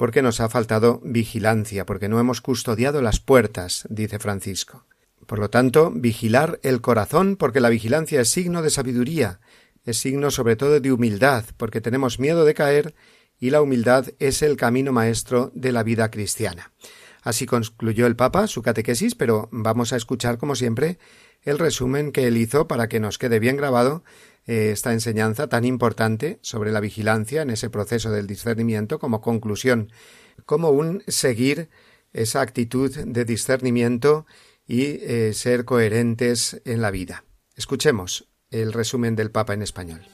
porque 0.00 0.22
nos 0.22 0.40
ha 0.40 0.48
faltado 0.48 1.02
vigilancia, 1.04 1.84
porque 1.84 2.08
no 2.08 2.18
hemos 2.18 2.40
custodiado 2.40 3.02
las 3.02 3.20
puertas, 3.20 3.86
dice 3.90 4.18
Francisco. 4.18 4.86
Por 5.26 5.38
lo 5.38 5.50
tanto, 5.50 5.90
vigilar 5.94 6.58
el 6.62 6.80
corazón, 6.80 7.36
porque 7.36 7.60
la 7.60 7.68
vigilancia 7.68 8.22
es 8.22 8.30
signo 8.30 8.62
de 8.62 8.70
sabiduría, 8.70 9.40
es 9.84 9.98
signo 9.98 10.30
sobre 10.30 10.56
todo 10.56 10.80
de 10.80 10.90
humildad, 10.90 11.44
porque 11.58 11.82
tenemos 11.82 12.18
miedo 12.18 12.46
de 12.46 12.54
caer 12.54 12.94
y 13.38 13.50
la 13.50 13.60
humildad 13.60 14.06
es 14.18 14.40
el 14.40 14.56
camino 14.56 14.90
maestro 14.90 15.52
de 15.54 15.70
la 15.70 15.82
vida 15.82 16.10
cristiana. 16.10 16.72
Así 17.20 17.44
concluyó 17.44 18.06
el 18.06 18.16
Papa 18.16 18.46
su 18.46 18.62
catequesis, 18.62 19.14
pero 19.14 19.50
vamos 19.52 19.92
a 19.92 19.96
escuchar, 19.96 20.38
como 20.38 20.54
siempre, 20.54 20.96
el 21.42 21.58
resumen 21.58 22.10
que 22.10 22.26
él 22.26 22.38
hizo 22.38 22.66
para 22.66 22.88
que 22.88 23.00
nos 23.00 23.18
quede 23.18 23.38
bien 23.38 23.58
grabado 23.58 24.02
esta 24.46 24.92
enseñanza 24.92 25.48
tan 25.48 25.64
importante 25.64 26.38
sobre 26.42 26.72
la 26.72 26.80
vigilancia 26.80 27.42
en 27.42 27.50
ese 27.50 27.70
proceso 27.70 28.10
del 28.10 28.26
discernimiento 28.26 28.98
como 28.98 29.20
conclusión, 29.20 29.92
como 30.46 30.70
un 30.70 31.02
seguir 31.06 31.68
esa 32.12 32.40
actitud 32.40 32.94
de 32.94 33.24
discernimiento 33.24 34.26
y 34.66 34.98
eh, 35.02 35.32
ser 35.34 35.64
coherentes 35.64 36.60
en 36.64 36.82
la 36.82 36.90
vida. 36.90 37.24
Escuchemos 37.56 38.28
el 38.50 38.72
resumen 38.72 39.16
del 39.16 39.30
Papa 39.30 39.54
en 39.54 39.62
español. 39.62 40.06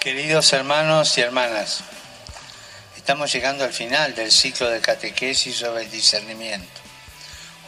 Queridos 0.00 0.52
hermanos 0.54 1.16
y 1.18 1.20
hermanas, 1.20 1.84
estamos 2.96 3.30
llegando 3.32 3.64
al 3.64 3.72
final 3.72 4.14
del 4.14 4.30
ciclo 4.30 4.70
de 4.70 4.80
catequesis 4.80 5.56
sobre 5.56 5.84
el 5.84 5.90
discernimiento 5.90 6.79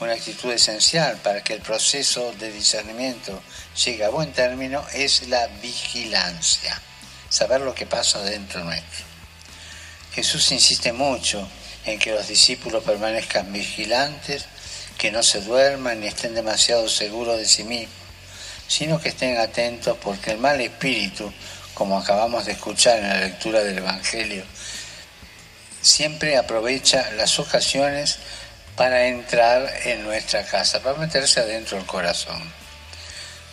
una 0.02 0.14
actitud 0.14 0.52
esencial 0.52 1.18
para 1.18 1.42
que 1.42 1.54
el 1.54 1.60
proceso 1.60 2.32
de 2.32 2.50
discernimiento 2.50 3.40
llegue 3.84 4.04
a 4.04 4.10
buen 4.10 4.32
término 4.32 4.84
es 4.92 5.28
la 5.28 5.46
vigilancia, 5.46 6.80
saber 7.28 7.60
lo 7.60 7.74
que 7.74 7.86
pasa 7.86 8.20
dentro 8.22 8.64
nuestro. 8.64 9.04
Jesús 10.12 10.50
insiste 10.52 10.92
mucho 10.92 11.48
en 11.84 11.98
que 11.98 12.12
los 12.12 12.26
discípulos 12.26 12.82
permanezcan 12.84 13.52
vigilantes, 13.52 14.46
que 14.98 15.10
no 15.12 15.22
se 15.22 15.40
duerman 15.40 16.00
ni 16.00 16.08
estén 16.08 16.34
demasiado 16.34 16.88
seguros 16.88 17.38
de 17.38 17.46
sí 17.46 17.64
mismos, 17.64 17.94
sino 18.66 19.00
que 19.00 19.10
estén 19.10 19.38
atentos 19.38 19.96
porque 20.02 20.32
el 20.32 20.38
mal 20.38 20.60
espíritu, 20.60 21.32
como 21.74 21.98
acabamos 21.98 22.44
de 22.44 22.52
escuchar 22.52 22.98
en 22.98 23.08
la 23.08 23.20
lectura 23.20 23.60
del 23.60 23.78
Evangelio, 23.78 24.44
siempre 25.80 26.36
aprovecha 26.36 27.10
las 27.12 27.38
ocasiones 27.38 28.18
para 28.82 29.06
entrar 29.06 29.72
en 29.84 30.02
nuestra 30.02 30.42
casa, 30.42 30.80
para 30.80 30.98
meterse 30.98 31.38
adentro 31.38 31.76
del 31.76 31.86
corazón. 31.86 32.42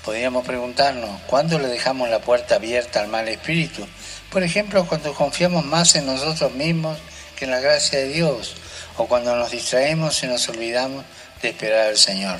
Podríamos 0.04 0.44
preguntarnos, 0.44 1.22
¿cuándo 1.28 1.60
le 1.60 1.68
dejamos 1.68 2.10
la 2.10 2.18
puerta 2.18 2.56
abierta 2.56 3.00
al 3.02 3.10
mal 3.10 3.28
espíritu? 3.28 3.86
Por 4.32 4.42
ejemplo, 4.42 4.88
cuando 4.88 5.13
confiamos 5.13 5.63
más 5.63 5.94
en 5.94 6.08
nosotros 6.08 6.52
mismos 6.54 6.98
que 7.36 7.46
en 7.46 7.52
la 7.52 7.60
gracia 7.60 8.00
de 8.00 8.08
Dios, 8.08 8.56
o 8.98 9.06
cuando 9.06 9.36
nos 9.36 9.52
distraemos 9.52 10.24
y 10.24 10.26
nos 10.26 10.50
olvidamos 10.50 11.06
de 11.44 11.50
esperar 11.50 11.89
al 11.89 11.98
Señor. 11.98 12.39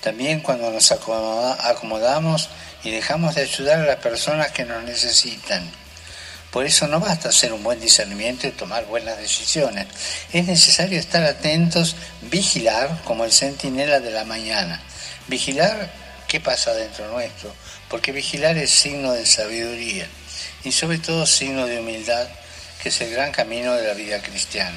También 0.00 0.40
cuando 0.40 0.70
nos 0.70 0.92
acomodamos 0.92 2.48
y 2.84 2.90
dejamos 2.90 3.34
de 3.34 3.42
ayudar 3.42 3.80
a 3.80 3.84
las 3.84 3.98
personas 3.98 4.50
que 4.52 4.64
nos 4.64 4.82
necesitan 4.84 5.70
por 6.52 6.66
eso 6.66 6.86
no 6.86 7.00
basta 7.00 7.30
hacer 7.30 7.54
un 7.54 7.62
buen 7.62 7.80
discernimiento 7.80 8.46
y 8.46 8.50
tomar 8.50 8.84
buenas 8.84 9.16
decisiones. 9.16 9.86
Es 10.34 10.46
necesario 10.46 11.00
estar 11.00 11.24
atentos, 11.24 11.96
vigilar 12.20 13.00
como 13.04 13.24
el 13.24 13.32
centinela 13.32 14.00
de 14.00 14.10
la 14.10 14.24
mañana. 14.24 14.82
Vigilar 15.28 15.90
qué 16.28 16.40
pasa 16.40 16.74
dentro 16.74 17.10
nuestro, 17.10 17.54
porque 17.88 18.12
vigilar 18.12 18.58
es 18.58 18.70
signo 18.70 19.12
de 19.12 19.24
sabiduría 19.24 20.06
y 20.62 20.72
sobre 20.72 20.98
todo 20.98 21.24
signo 21.24 21.66
de 21.66 21.80
humildad, 21.80 22.28
que 22.82 22.90
es 22.90 23.00
el 23.00 23.10
gran 23.12 23.32
camino 23.32 23.72
de 23.72 23.88
la 23.88 23.94
vida 23.94 24.20
cristiana. 24.20 24.76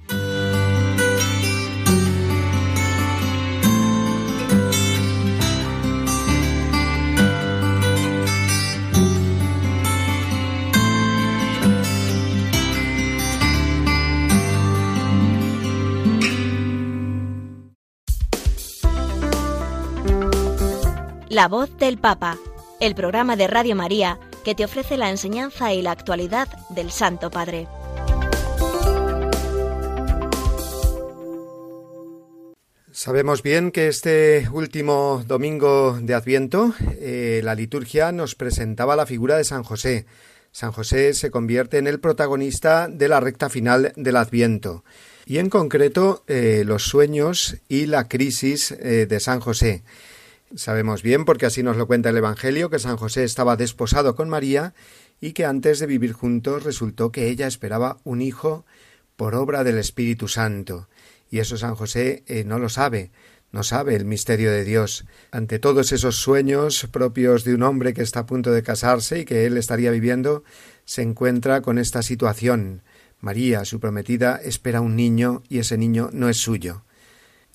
La 21.31 21.47
voz 21.47 21.77
del 21.77 21.97
Papa, 21.97 22.37
el 22.81 22.93
programa 22.93 23.37
de 23.37 23.47
Radio 23.47 23.73
María 23.73 24.19
que 24.43 24.53
te 24.53 24.65
ofrece 24.65 24.97
la 24.97 25.09
enseñanza 25.09 25.73
y 25.73 25.81
la 25.81 25.91
actualidad 25.91 26.49
del 26.71 26.91
Santo 26.91 27.31
Padre. 27.31 27.69
Sabemos 32.91 33.43
bien 33.43 33.71
que 33.71 33.87
este 33.87 34.49
último 34.51 35.23
domingo 35.25 35.97
de 36.01 36.15
Adviento 36.15 36.73
eh, 36.99 37.39
la 37.45 37.55
liturgia 37.55 38.11
nos 38.11 38.35
presentaba 38.35 38.97
la 38.97 39.05
figura 39.05 39.37
de 39.37 39.45
San 39.45 39.63
José. 39.63 40.05
San 40.51 40.73
José 40.73 41.13
se 41.13 41.31
convierte 41.31 41.77
en 41.77 41.87
el 41.87 42.01
protagonista 42.01 42.89
de 42.89 43.07
la 43.07 43.21
recta 43.21 43.49
final 43.49 43.93
del 43.95 44.17
Adviento. 44.17 44.83
y 45.25 45.37
en 45.37 45.49
concreto 45.49 46.25
eh, 46.27 46.63
los 46.65 46.83
sueños 46.83 47.55
y 47.69 47.85
la 47.85 48.09
crisis 48.09 48.73
eh, 48.73 49.05
de 49.07 49.19
San 49.21 49.39
José. 49.39 49.83
Sabemos 50.55 51.01
bien, 51.01 51.23
porque 51.23 51.45
así 51.45 51.63
nos 51.63 51.77
lo 51.77 51.87
cuenta 51.87 52.09
el 52.09 52.17
Evangelio, 52.17 52.69
que 52.69 52.79
San 52.79 52.97
José 52.97 53.23
estaba 53.23 53.55
desposado 53.55 54.15
con 54.15 54.27
María 54.27 54.73
y 55.21 55.31
que 55.31 55.45
antes 55.45 55.79
de 55.79 55.85
vivir 55.85 56.11
juntos 56.11 56.63
resultó 56.63 57.11
que 57.11 57.29
ella 57.29 57.47
esperaba 57.47 57.99
un 58.03 58.21
hijo 58.21 58.65
por 59.15 59.35
obra 59.35 59.63
del 59.63 59.77
Espíritu 59.77 60.27
Santo. 60.27 60.89
Y 61.29 61.39
eso 61.39 61.57
San 61.57 61.75
José 61.75 62.23
eh, 62.27 62.43
no 62.43 62.59
lo 62.59 62.67
sabe, 62.67 63.11
no 63.51 63.63
sabe 63.63 63.95
el 63.95 64.03
misterio 64.03 64.51
de 64.51 64.65
Dios. 64.65 65.05
Ante 65.31 65.59
todos 65.59 65.93
esos 65.93 66.17
sueños 66.17 66.87
propios 66.91 67.45
de 67.45 67.55
un 67.55 67.63
hombre 67.63 67.93
que 67.93 68.01
está 68.01 68.21
a 68.21 68.25
punto 68.25 68.51
de 68.51 68.63
casarse 68.63 69.19
y 69.19 69.25
que 69.25 69.45
él 69.45 69.57
estaría 69.57 69.91
viviendo, 69.91 70.43
se 70.83 71.01
encuentra 71.01 71.61
con 71.61 71.77
esta 71.77 72.01
situación. 72.01 72.81
María, 73.21 73.63
su 73.63 73.79
prometida, 73.79 74.41
espera 74.43 74.81
un 74.81 74.97
niño 74.97 75.43
y 75.47 75.59
ese 75.59 75.77
niño 75.77 76.09
no 76.11 76.27
es 76.27 76.37
suyo. 76.37 76.83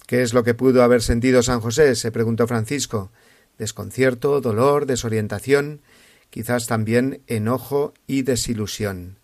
¿Qué 0.06 0.22
es 0.22 0.32
lo 0.32 0.44
que 0.44 0.54
pudo 0.54 0.82
haber 0.82 1.02
sentido 1.02 1.42
San 1.42 1.60
José? 1.60 1.96
se 1.96 2.12
preguntó 2.12 2.46
Francisco. 2.46 3.10
Desconcierto, 3.58 4.40
dolor, 4.40 4.86
desorientación, 4.86 5.80
quizás 6.30 6.66
también 6.66 7.22
enojo 7.26 7.92
y 8.06 8.22
desilusión. 8.22 9.18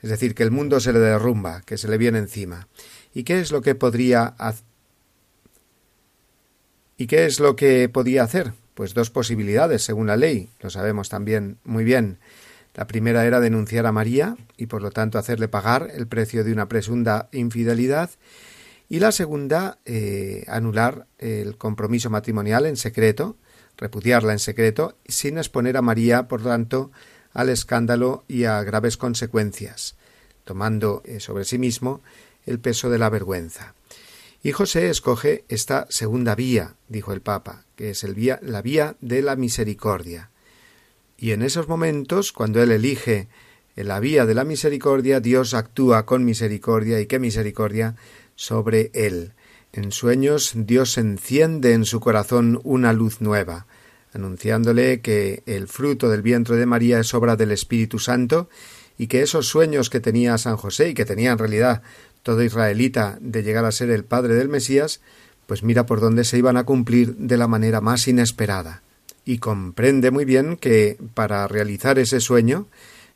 Es 0.00 0.10
decir, 0.10 0.34
que 0.34 0.42
el 0.42 0.50
mundo 0.50 0.80
se 0.80 0.92
le 0.92 0.98
derrumba, 0.98 1.62
que 1.62 1.76
se 1.76 1.88
le 1.88 1.98
viene 1.98 2.18
encima. 2.18 2.68
¿Y 3.14 3.24
qué 3.24 3.40
es 3.40 3.52
lo 3.52 3.60
que 3.60 3.74
podría 3.74 4.24
hacer? 4.38 4.64
¿Y 6.96 7.06
qué 7.06 7.26
es 7.26 7.40
lo 7.40 7.56
que 7.56 7.88
podía 7.88 8.22
hacer? 8.22 8.52
Pues 8.74 8.94
dos 8.94 9.10
posibilidades, 9.10 9.82
según 9.82 10.06
la 10.06 10.16
ley, 10.16 10.48
lo 10.60 10.70
sabemos 10.70 11.08
también 11.08 11.58
muy 11.64 11.84
bien. 11.84 12.18
La 12.74 12.86
primera 12.86 13.26
era 13.26 13.40
denunciar 13.40 13.86
a 13.86 13.92
María 13.92 14.36
y 14.56 14.66
por 14.66 14.82
lo 14.82 14.90
tanto 14.90 15.18
hacerle 15.18 15.48
pagar 15.48 15.90
el 15.94 16.06
precio 16.06 16.42
de 16.42 16.52
una 16.52 16.68
presunta 16.68 17.28
infidelidad 17.32 18.10
y 18.92 18.98
la 19.00 19.10
segunda, 19.10 19.78
eh, 19.86 20.44
anular 20.48 21.06
el 21.16 21.56
compromiso 21.56 22.10
matrimonial 22.10 22.66
en 22.66 22.76
secreto, 22.76 23.38
repudiarla 23.78 24.34
en 24.34 24.38
secreto, 24.38 24.98
sin 25.06 25.38
exponer 25.38 25.78
a 25.78 25.80
María, 25.80 26.28
por 26.28 26.42
tanto, 26.42 26.90
al 27.32 27.48
escándalo 27.48 28.22
y 28.28 28.44
a 28.44 28.62
graves 28.62 28.98
consecuencias, 28.98 29.96
tomando 30.44 31.00
eh, 31.06 31.20
sobre 31.20 31.46
sí 31.46 31.56
mismo 31.56 32.02
el 32.44 32.60
peso 32.60 32.90
de 32.90 32.98
la 32.98 33.08
vergüenza. 33.08 33.72
Y 34.42 34.52
José 34.52 34.90
escoge 34.90 35.46
esta 35.48 35.86
segunda 35.88 36.34
vía, 36.34 36.74
dijo 36.88 37.14
el 37.14 37.22
Papa, 37.22 37.64
que 37.76 37.88
es 37.92 38.04
el 38.04 38.14
la 38.42 38.60
vía 38.60 38.96
de 39.00 39.22
la 39.22 39.36
misericordia. 39.36 40.28
Y 41.16 41.30
en 41.30 41.40
esos 41.40 41.66
momentos, 41.66 42.30
cuando 42.30 42.62
él 42.62 42.70
elige 42.70 43.28
la 43.74 44.00
vía 44.00 44.26
de 44.26 44.34
la 44.34 44.44
misericordia, 44.44 45.20
Dios 45.20 45.54
actúa 45.54 46.04
con 46.04 46.26
misericordia 46.26 47.00
y 47.00 47.06
qué 47.06 47.18
misericordia 47.18 47.96
sobre 48.42 48.90
él. 48.92 49.34
En 49.72 49.92
sueños 49.92 50.52
Dios 50.56 50.98
enciende 50.98 51.74
en 51.74 51.84
su 51.84 52.00
corazón 52.00 52.60
una 52.64 52.92
luz 52.92 53.20
nueva, 53.20 53.66
anunciándole 54.12 55.00
que 55.00 55.44
el 55.46 55.68
fruto 55.68 56.08
del 56.10 56.22
vientre 56.22 56.56
de 56.56 56.66
María 56.66 56.98
es 56.98 57.14
obra 57.14 57.36
del 57.36 57.52
Espíritu 57.52 58.00
Santo 58.00 58.48
y 58.98 59.06
que 59.06 59.22
esos 59.22 59.46
sueños 59.46 59.90
que 59.90 60.00
tenía 60.00 60.36
San 60.38 60.56
José 60.56 60.88
y 60.88 60.94
que 60.94 61.04
tenía 61.04 61.30
en 61.30 61.38
realidad 61.38 61.82
todo 62.24 62.42
israelita 62.42 63.16
de 63.20 63.44
llegar 63.44 63.64
a 63.64 63.70
ser 63.70 63.90
el 63.90 64.04
padre 64.04 64.34
del 64.34 64.48
Mesías, 64.48 65.00
pues 65.46 65.62
mira 65.62 65.86
por 65.86 66.00
dónde 66.00 66.24
se 66.24 66.36
iban 66.36 66.56
a 66.56 66.64
cumplir 66.64 67.14
de 67.16 67.36
la 67.36 67.46
manera 67.46 67.80
más 67.80 68.08
inesperada 68.08 68.82
y 69.24 69.38
comprende 69.38 70.10
muy 70.10 70.24
bien 70.24 70.56
que 70.56 70.98
para 71.14 71.46
realizar 71.46 72.00
ese 72.00 72.18
sueño 72.18 72.66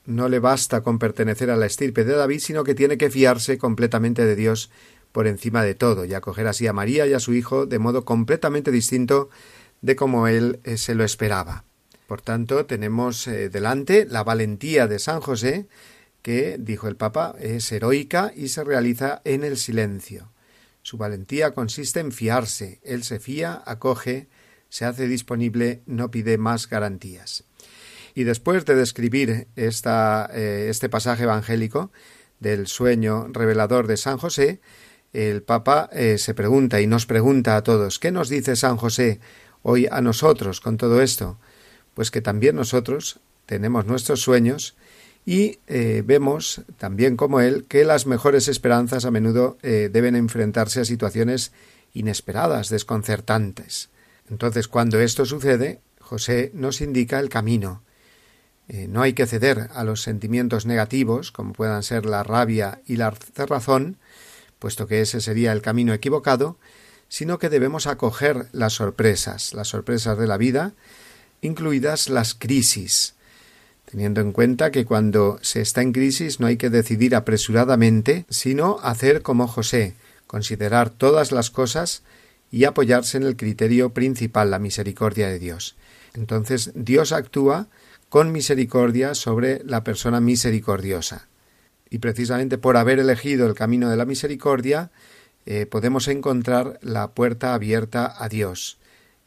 no 0.04 0.28
le 0.28 0.38
basta 0.38 0.82
con 0.82 1.00
pertenecer 1.00 1.50
a 1.50 1.56
la 1.56 1.66
estirpe 1.66 2.04
de 2.04 2.14
David, 2.14 2.38
sino 2.38 2.62
que 2.62 2.76
tiene 2.76 2.96
que 2.96 3.10
fiarse 3.10 3.58
completamente 3.58 4.24
de 4.24 4.36
Dios 4.36 4.70
por 5.16 5.26
encima 5.26 5.64
de 5.64 5.74
todo 5.74 6.04
y 6.04 6.12
acoger 6.12 6.46
así 6.46 6.66
a 6.66 6.74
María 6.74 7.06
y 7.06 7.14
a 7.14 7.20
su 7.20 7.32
hijo 7.32 7.64
de 7.64 7.78
modo 7.78 8.04
completamente 8.04 8.70
distinto 8.70 9.30
de 9.80 9.96
como 9.96 10.28
él 10.28 10.60
eh, 10.64 10.76
se 10.76 10.94
lo 10.94 11.04
esperaba. 11.04 11.64
Por 12.06 12.20
tanto, 12.20 12.66
tenemos 12.66 13.26
eh, 13.26 13.48
delante 13.48 14.04
la 14.04 14.24
valentía 14.24 14.86
de 14.86 14.98
San 14.98 15.22
José, 15.22 15.68
que, 16.20 16.58
dijo 16.58 16.86
el 16.86 16.96
Papa, 16.96 17.34
es 17.40 17.72
heroica 17.72 18.30
y 18.36 18.48
se 18.48 18.62
realiza 18.62 19.22
en 19.24 19.42
el 19.42 19.56
silencio. 19.56 20.32
Su 20.82 20.98
valentía 20.98 21.52
consiste 21.52 22.00
en 22.00 22.12
fiarse. 22.12 22.78
Él 22.84 23.02
se 23.02 23.18
fía, 23.18 23.62
acoge, 23.64 24.28
se 24.68 24.84
hace 24.84 25.08
disponible, 25.08 25.80
no 25.86 26.10
pide 26.10 26.36
más 26.36 26.68
garantías. 26.68 27.44
Y 28.14 28.24
después 28.24 28.66
de 28.66 28.74
describir 28.74 29.46
esta, 29.56 30.28
eh, 30.34 30.66
este 30.68 30.90
pasaje 30.90 31.22
evangélico 31.22 31.90
del 32.38 32.66
sueño 32.66 33.28
revelador 33.32 33.86
de 33.86 33.96
San 33.96 34.18
José, 34.18 34.60
el 35.16 35.42
Papa 35.42 35.88
eh, 35.92 36.18
se 36.18 36.34
pregunta 36.34 36.80
y 36.80 36.86
nos 36.86 37.06
pregunta 37.06 37.56
a 37.56 37.62
todos 37.62 37.98
¿qué 37.98 38.12
nos 38.12 38.28
dice 38.28 38.56
San 38.56 38.76
José 38.76 39.20
hoy 39.62 39.88
a 39.90 40.00
nosotros 40.00 40.60
con 40.60 40.76
todo 40.76 41.00
esto? 41.00 41.38
Pues 41.94 42.10
que 42.10 42.20
también 42.20 42.56
nosotros 42.56 43.20
tenemos 43.46 43.86
nuestros 43.86 44.20
sueños 44.20 44.76
y 45.24 45.58
eh, 45.66 46.02
vemos 46.04 46.62
también 46.78 47.16
como 47.16 47.40
él 47.40 47.64
que 47.68 47.84
las 47.84 48.06
mejores 48.06 48.48
esperanzas 48.48 49.04
a 49.04 49.10
menudo 49.10 49.58
deben 49.62 50.14
enfrentarse 50.14 50.80
a 50.80 50.84
situaciones 50.84 51.52
inesperadas, 51.94 52.68
desconcertantes. 52.68 53.88
Entonces, 54.28 54.68
cuando 54.68 55.00
esto 55.00 55.24
sucede, 55.24 55.80
José 56.00 56.50
nos 56.54 56.80
indica 56.80 57.18
el 57.18 57.28
camino. 57.28 57.82
Eh, 58.68 58.88
no 58.88 59.02
hay 59.02 59.12
que 59.12 59.26
ceder 59.26 59.68
a 59.74 59.84
los 59.84 60.02
sentimientos 60.02 60.66
negativos, 60.66 61.30
como 61.30 61.52
puedan 61.52 61.82
ser 61.82 62.04
la 62.04 62.22
rabia 62.22 62.80
y 62.86 62.96
la 62.96 63.12
cerrazón, 63.12 63.96
puesto 64.58 64.86
que 64.86 65.00
ese 65.00 65.20
sería 65.20 65.52
el 65.52 65.62
camino 65.62 65.92
equivocado, 65.92 66.56
sino 67.08 67.38
que 67.38 67.48
debemos 67.48 67.86
acoger 67.86 68.46
las 68.52 68.74
sorpresas, 68.74 69.54
las 69.54 69.68
sorpresas 69.68 70.18
de 70.18 70.26
la 70.26 70.36
vida, 70.36 70.72
incluidas 71.40 72.08
las 72.08 72.34
crisis, 72.34 73.14
teniendo 73.90 74.20
en 74.20 74.32
cuenta 74.32 74.70
que 74.70 74.84
cuando 74.84 75.38
se 75.42 75.60
está 75.60 75.82
en 75.82 75.92
crisis 75.92 76.40
no 76.40 76.46
hay 76.46 76.56
que 76.56 76.70
decidir 76.70 77.14
apresuradamente, 77.14 78.26
sino 78.28 78.78
hacer 78.82 79.22
como 79.22 79.46
José, 79.46 79.94
considerar 80.26 80.90
todas 80.90 81.32
las 81.32 81.50
cosas 81.50 82.02
y 82.50 82.64
apoyarse 82.64 83.16
en 83.16 83.24
el 83.24 83.36
criterio 83.36 83.90
principal, 83.90 84.50
la 84.50 84.58
misericordia 84.58 85.28
de 85.28 85.38
Dios. 85.38 85.76
Entonces 86.14 86.72
Dios 86.74 87.12
actúa 87.12 87.68
con 88.08 88.32
misericordia 88.32 89.14
sobre 89.14 89.62
la 89.64 89.84
persona 89.84 90.20
misericordiosa. 90.20 91.28
Y 91.90 91.98
precisamente 91.98 92.58
por 92.58 92.76
haber 92.76 92.98
elegido 92.98 93.46
el 93.46 93.54
camino 93.54 93.90
de 93.90 93.96
la 93.96 94.04
misericordia, 94.04 94.90
eh, 95.44 95.66
podemos 95.66 96.08
encontrar 96.08 96.78
la 96.82 97.12
puerta 97.12 97.54
abierta 97.54 98.14
a 98.18 98.28
Dios. 98.28 98.78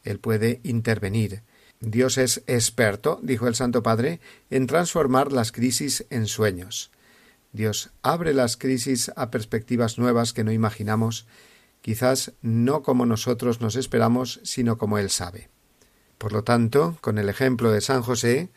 Él 0.04 0.18
puede 0.18 0.60
intervenir. 0.62 1.42
Dios 1.80 2.18
es 2.18 2.42
experto, 2.46 3.20
dijo 3.22 3.48
el 3.48 3.54
Santo 3.54 3.82
Padre, 3.82 4.20
en 4.50 4.66
transformar 4.66 5.32
las 5.32 5.50
crisis 5.50 6.06
en 6.10 6.26
sueños. 6.26 6.90
Dios 7.52 7.90
abre 8.02 8.34
las 8.34 8.56
crisis 8.56 9.10
a 9.16 9.30
perspectivas 9.30 9.98
nuevas 9.98 10.32
que 10.32 10.44
no 10.44 10.52
imaginamos 10.52 11.26
quizás 11.80 12.32
no 12.42 12.82
como 12.82 13.06
nosotros 13.06 13.60
nos 13.60 13.76
esperamos, 13.76 14.40
sino 14.42 14.78
como 14.78 14.98
Él 14.98 15.10
sabe. 15.10 15.48
Por 16.18 16.32
lo 16.32 16.44
tanto, 16.44 16.98
con 17.00 17.18
el 17.18 17.28
ejemplo 17.28 17.70
de 17.70 17.80
San 17.80 18.02
José 18.02 18.50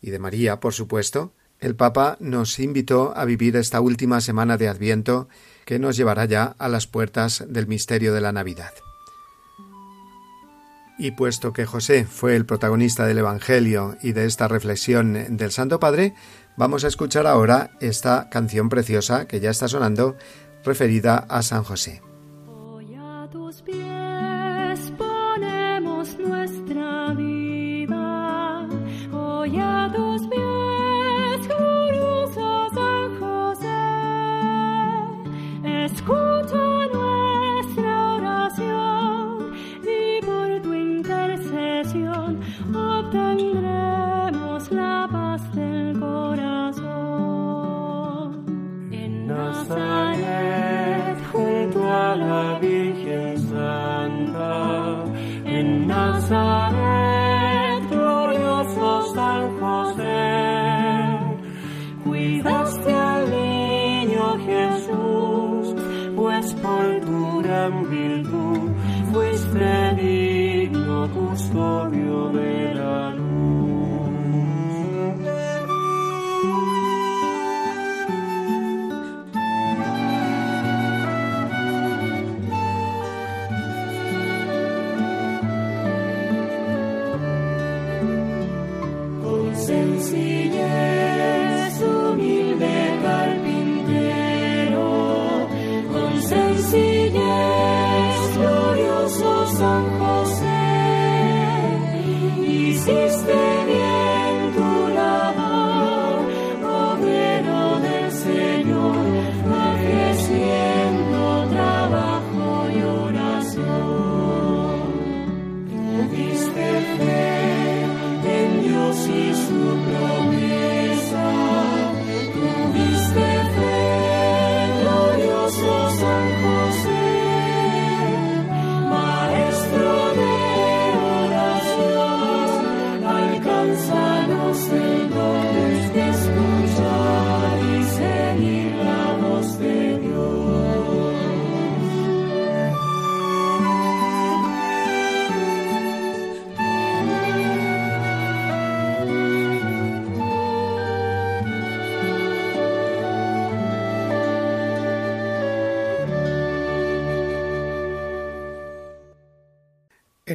y 0.00 0.10
de 0.10 0.18
María, 0.18 0.60
por 0.60 0.72
supuesto, 0.72 1.32
el 1.60 1.76
Papa 1.76 2.16
nos 2.20 2.58
invitó 2.58 3.12
a 3.16 3.24
vivir 3.24 3.56
esta 3.56 3.80
última 3.80 4.20
semana 4.20 4.56
de 4.56 4.68
Adviento 4.68 5.28
que 5.64 5.78
nos 5.78 5.96
llevará 5.96 6.24
ya 6.24 6.56
a 6.58 6.68
las 6.68 6.86
puertas 6.86 7.44
del 7.48 7.66
misterio 7.66 8.14
de 8.14 8.20
la 8.20 8.32
Navidad. 8.32 8.72
Y 10.98 11.12
puesto 11.12 11.52
que 11.52 11.66
José 11.66 12.04
fue 12.04 12.36
el 12.36 12.44
protagonista 12.44 13.06
del 13.06 13.18
Evangelio 13.18 13.96
y 14.02 14.12
de 14.12 14.26
esta 14.26 14.48
reflexión 14.48 15.36
del 15.36 15.50
Santo 15.50 15.80
Padre, 15.80 16.14
vamos 16.56 16.84
a 16.84 16.88
escuchar 16.88 17.26
ahora 17.26 17.70
esta 17.80 18.28
canción 18.30 18.68
preciosa 18.68 19.26
que 19.26 19.40
ya 19.40 19.50
está 19.50 19.68
sonando 19.68 20.16
referida 20.62 21.16
a 21.16 21.42
San 21.42 21.62
José. 21.62 22.02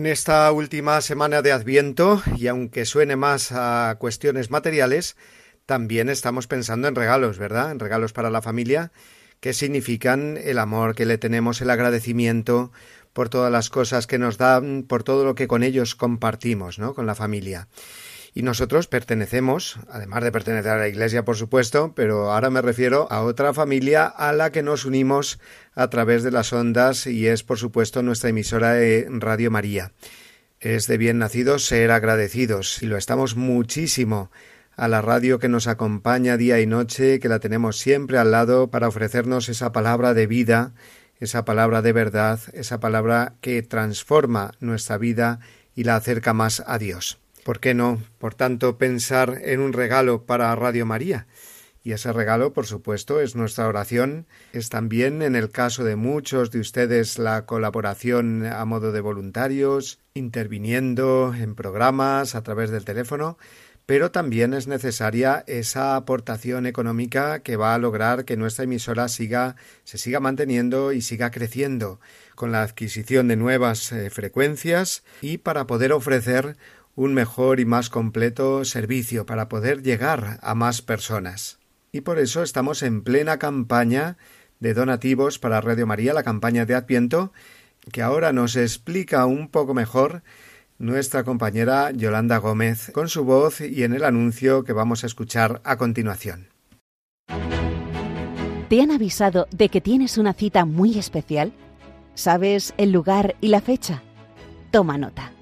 En 0.06 0.12
esta 0.12 0.52
última 0.52 1.02
semana 1.02 1.42
de 1.42 1.52
Adviento, 1.52 2.22
y 2.38 2.46
aunque 2.46 2.86
suene 2.86 3.16
más 3.16 3.52
a 3.52 3.96
cuestiones 3.98 4.52
materiales, 4.52 5.18
también 5.66 6.10
estamos 6.10 6.46
pensando 6.46 6.88
en 6.88 6.94
regalos, 6.94 7.40
¿verdad? 7.40 7.72
En 7.72 7.80
regalos 7.80 8.14
para 8.14 8.30
la 8.30 8.44
familia, 8.44 8.92
que 9.40 9.52
significan 9.52 10.38
el 10.38 10.60
amor 10.60 10.94
que 10.94 11.08
le 11.08 11.18
tenemos, 11.18 11.60
el 11.60 11.72
agradecimiento 11.72 12.72
por 13.14 13.30
todas 13.30 13.52
las 13.52 13.72
cosas 13.72 14.06
que 14.06 14.20
nos 14.20 14.38
dan, 14.38 14.84
por 14.84 15.02
todo 15.02 15.26
lo 15.26 15.34
que 15.34 15.48
con 15.48 15.64
ellos 15.64 15.96
compartimos, 15.96 16.78
¿no? 16.78 16.94
Con 16.94 17.08
la 17.08 17.16
familia. 17.16 17.68
Y 18.38 18.44
nosotros 18.44 18.88
pertenecemos, 18.88 19.80
además 19.90 20.22
de 20.22 20.32
pertenecer 20.34 20.74
a 20.74 20.78
la 20.78 20.90
Iglesia, 20.90 21.24
por 21.24 21.38
supuesto, 21.38 21.94
pero 21.96 22.34
ahora 22.34 22.50
me 22.50 22.62
refiero 22.62 23.08
a 23.10 23.22
otra 23.22 23.54
familia 23.54 24.08
a 24.08 24.34
la 24.34 24.52
que 24.52 24.62
nos 24.62 24.84
unimos 24.84 25.40
a 25.74 25.90
través 25.90 26.22
de 26.22 26.32
las 26.32 26.52
ondas 26.52 27.08
y 27.08 27.28
es, 27.28 27.44
por 27.44 27.58
supuesto, 27.58 28.04
nuestra 28.04 28.32
emisora 28.32 28.74
de 28.74 29.08
Radio 29.10 29.52
María. 29.52 29.94
Es 30.60 30.86
de 30.88 30.98
bien 30.98 31.18
nacidos 31.18 31.66
ser 31.66 31.92
agradecidos 31.92 32.84
y 32.84 32.88
lo 32.88 32.98
estamos 32.98 33.38
muchísimo 33.38 34.32
a 34.76 34.90
la 34.90 35.02
radio 35.02 35.40
que 35.40 35.48
nos 35.48 35.68
acompaña 35.68 36.36
día 36.36 36.60
y 36.60 36.68
noche, 36.68 37.22
que 37.22 37.30
la 37.30 37.40
tenemos 37.40 37.78
siempre 37.78 38.18
al 38.18 38.32
lado 38.32 38.70
para 38.70 38.90
ofrecernos 38.90 39.48
esa 39.48 39.72
palabra 39.72 40.14
de 40.14 40.28
vida, 40.28 40.74
esa 41.22 41.46
palabra 41.46 41.82
de 41.82 41.94
verdad, 41.94 42.42
esa 42.52 42.82
palabra 42.82 43.36
que 43.40 43.62
transforma 43.62 44.52
nuestra 44.60 44.98
vida 44.98 45.40
y 45.74 45.86
la 45.86 45.96
acerca 45.96 46.34
más 46.34 46.62
a 46.68 46.78
Dios. 46.78 47.25
¿Por 47.46 47.60
qué 47.60 47.76
no, 47.76 48.02
por 48.18 48.34
tanto, 48.34 48.80
pensar 48.80 49.40
en 49.44 49.60
un 49.60 49.72
regalo 49.72 50.26
para 50.26 50.56
Radio 50.56 50.88
María? 50.88 51.28
Y 51.84 51.92
ese 51.92 52.12
regalo, 52.12 52.54
por 52.54 52.66
supuesto, 52.66 53.22
es 53.22 53.36
nuestra 53.36 53.68
oración, 53.68 54.26
es 54.52 54.70
también, 54.70 55.22
en 55.22 55.36
el 55.36 55.52
caso 55.52 55.84
de 55.84 55.96
muchos 55.96 56.50
de 56.50 56.60
ustedes, 56.60 57.20
la 57.20 57.46
colaboración 57.46 58.48
a 58.48 58.66
modo 58.66 58.92
de 58.92 59.00
voluntarios, 59.00 60.00
interviniendo 60.16 61.36
en 61.38 61.54
programas 61.54 62.34
a 62.34 62.42
través 62.42 62.72
del 62.72 62.84
teléfono, 62.84 63.38
pero 63.86 64.10
también 64.10 64.56
es 64.56 64.66
necesaria 64.66 65.44
esa 65.46 65.96
aportación 65.96 66.66
económica 66.66 67.42
que 67.42 67.56
va 67.56 67.76
a 67.76 67.78
lograr 67.78 68.26
que 68.26 68.38
nuestra 68.38 68.64
emisora 68.64 69.08
siga, 69.08 69.56
se 69.84 70.00
siga 70.00 70.20
manteniendo 70.20 70.92
y 70.92 71.02
siga 71.02 71.30
creciendo, 71.30 72.00
con 72.34 72.52
la 72.52 72.64
adquisición 72.64 73.28
de 73.28 73.36
nuevas 73.36 73.92
eh, 73.92 74.10
frecuencias 74.10 75.04
y 75.22 75.38
para 75.38 75.68
poder 75.68 75.94
ofrecer 75.94 76.58
un 76.96 77.14
mejor 77.14 77.60
y 77.60 77.66
más 77.66 77.90
completo 77.90 78.64
servicio 78.66 79.26
para 79.26 79.50
poder 79.50 79.84
llegar 79.84 80.40
a 80.42 80.56
más 80.56 80.82
personas. 80.82 81.60
Y 81.92 82.02
por 82.02 82.20
eso 82.20 82.42
estamos 82.42 82.84
en 82.84 83.04
plena 83.04 83.38
campaña 83.38 84.18
de 84.60 84.74
donativos 84.74 85.38
para 85.38 85.62
Radio 85.62 85.86
María, 85.86 86.14
la 86.14 86.24
campaña 86.24 86.66
de 86.66 86.76
Adviento, 86.76 87.34
que 87.92 88.02
ahora 88.02 88.34
nos 88.34 88.56
explica 88.56 89.26
un 89.26 89.50
poco 89.50 89.74
mejor 89.74 90.24
nuestra 90.78 91.24
compañera 91.24 91.92
Yolanda 91.92 92.38
Gómez 92.38 92.92
con 92.94 93.08
su 93.08 93.24
voz 93.24 93.62
y 93.62 93.84
en 93.84 93.94
el 93.94 94.04
anuncio 94.04 94.64
que 94.64 94.74
vamos 94.74 95.04
a 95.04 95.08
escuchar 95.08 95.62
a 95.64 95.78
continuación. 95.78 96.50
¿Te 98.70 98.82
han 98.82 98.92
avisado 98.92 99.48
de 99.52 99.70
que 99.70 99.80
tienes 99.80 100.18
una 100.18 100.34
cita 100.34 100.66
muy 100.66 100.98
especial? 100.98 101.54
¿Sabes 102.16 102.74
el 102.78 102.92
lugar 102.92 103.36
y 103.40 103.50
la 103.50 103.62
fecha? 103.62 104.02
Toma 104.72 104.98
nota 104.98 105.35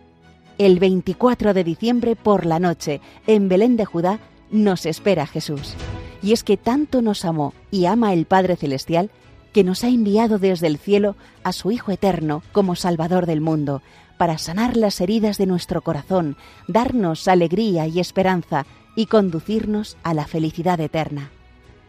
el 0.57 0.79
24 0.79 1.53
de 1.53 1.63
diciembre 1.63 2.15
por 2.15 2.45
la 2.45 2.59
noche, 2.59 3.01
en 3.27 3.49
Belén 3.49 3.77
de 3.77 3.85
Judá, 3.85 4.19
nos 4.51 4.85
espera 4.85 5.25
Jesús. 5.25 5.75
Y 6.21 6.33
es 6.33 6.43
que 6.43 6.57
tanto 6.57 7.01
nos 7.01 7.25
amó 7.25 7.53
y 7.71 7.85
ama 7.85 8.13
el 8.13 8.25
Padre 8.25 8.55
Celestial 8.55 9.09
que 9.51 9.63
nos 9.63 9.83
ha 9.83 9.87
enviado 9.87 10.39
desde 10.39 10.67
el 10.67 10.77
cielo 10.77 11.15
a 11.43 11.53
su 11.53 11.71
Hijo 11.71 11.91
Eterno 11.91 12.41
como 12.51 12.75
Salvador 12.75 13.25
del 13.25 13.41
mundo, 13.41 13.81
para 14.17 14.37
sanar 14.37 14.77
las 14.77 15.01
heridas 15.01 15.37
de 15.37 15.45
nuestro 15.45 15.81
corazón, 15.81 16.37
darnos 16.67 17.27
alegría 17.27 17.87
y 17.87 17.99
esperanza 17.99 18.65
y 18.95 19.07
conducirnos 19.07 19.97
a 20.03 20.13
la 20.13 20.25
felicidad 20.25 20.79
eterna. 20.79 21.31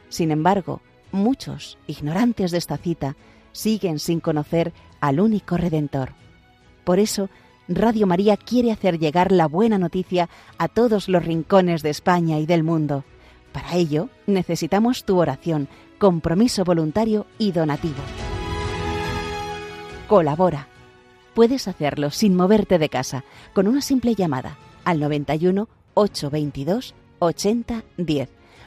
Sin 0.08 0.30
embargo, 0.30 0.80
muchos, 1.12 1.78
ignorantes 1.86 2.50
de 2.50 2.58
esta 2.58 2.76
cita, 2.76 3.16
siguen 3.52 3.98
sin 3.98 4.20
conocer 4.20 4.72
al 5.00 5.20
único 5.20 5.56
Redentor. 5.56 6.12
Por 6.84 6.98
eso, 6.98 7.28
Radio 7.68 8.06
María 8.06 8.36
quiere 8.36 8.72
hacer 8.72 8.98
llegar 8.98 9.32
la 9.32 9.46
buena 9.46 9.78
noticia 9.78 10.28
a 10.58 10.68
todos 10.68 11.08
los 11.08 11.24
rincones 11.24 11.82
de 11.82 11.90
España 11.90 12.38
y 12.38 12.46
del 12.46 12.62
mundo. 12.62 13.04
Para 13.52 13.74
ello, 13.74 14.10
necesitamos 14.26 15.04
tu 15.04 15.18
oración, 15.18 15.68
compromiso 15.98 16.64
voluntario 16.64 17.26
y 17.38 17.52
donativo. 17.52 18.02
Colabora. 20.08 20.68
Puedes 21.34 21.66
hacerlo 21.66 22.10
sin 22.10 22.36
moverte 22.36 22.78
de 22.78 22.88
casa, 22.88 23.24
con 23.54 23.66
una 23.66 23.80
simple 23.80 24.14
llamada 24.14 24.58
al 24.84 25.00
91 25.00 25.68
822 25.94 26.94
8010 27.18 28.43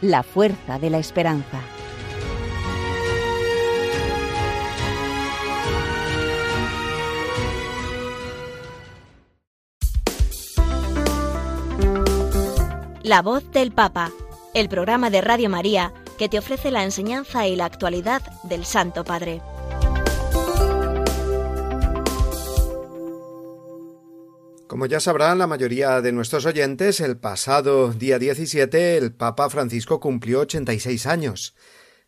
la 0.00 0.22
fuerza 0.22 0.78
de 0.78 0.90
la 0.90 0.98
esperanza. 0.98 1.60
La 13.02 13.22
voz 13.22 13.50
del 13.52 13.72
Papa, 13.72 14.10
el 14.54 14.68
programa 14.68 15.08
de 15.08 15.22
Radio 15.22 15.48
María 15.48 15.94
que 16.18 16.28
te 16.28 16.38
ofrece 16.38 16.70
la 16.70 16.84
enseñanza 16.84 17.46
y 17.46 17.56
la 17.56 17.64
actualidad 17.64 18.22
del 18.42 18.66
Santo 18.66 19.04
Padre. 19.04 19.40
Como 24.68 24.84
ya 24.84 25.00
sabrán 25.00 25.38
la 25.38 25.46
mayoría 25.46 26.02
de 26.02 26.12
nuestros 26.12 26.44
oyentes, 26.44 27.00
el 27.00 27.16
pasado 27.16 27.90
día 27.90 28.18
17 28.18 28.98
el 28.98 29.14
Papa 29.14 29.48
Francisco 29.48 29.98
cumplió 29.98 30.40
86 30.40 31.06
años. 31.06 31.56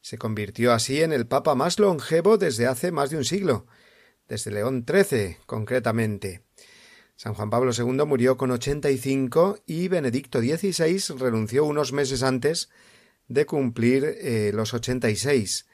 Se 0.02 0.18
convirtió 0.18 0.74
así 0.74 1.02
en 1.02 1.14
el 1.14 1.26
Papa 1.26 1.54
más 1.54 1.78
longevo 1.78 2.36
desde 2.36 2.66
hace 2.66 2.92
más 2.92 3.08
de 3.08 3.16
un 3.16 3.24
siglo, 3.24 3.66
desde 4.28 4.50
León 4.50 4.84
XIII 4.86 5.38
concretamente. 5.46 6.42
San 7.16 7.32
Juan 7.32 7.48
Pablo 7.48 7.72
II 7.72 8.04
murió 8.04 8.36
con 8.36 8.50
85 8.50 9.60
y 9.64 9.88
Benedicto 9.88 10.40
XVI 10.40 11.16
renunció 11.18 11.64
unos 11.64 11.94
meses 11.94 12.22
antes 12.22 12.68
de 13.26 13.46
cumplir 13.46 14.04
eh, 14.04 14.52
los 14.52 14.74
86. 14.74 15.66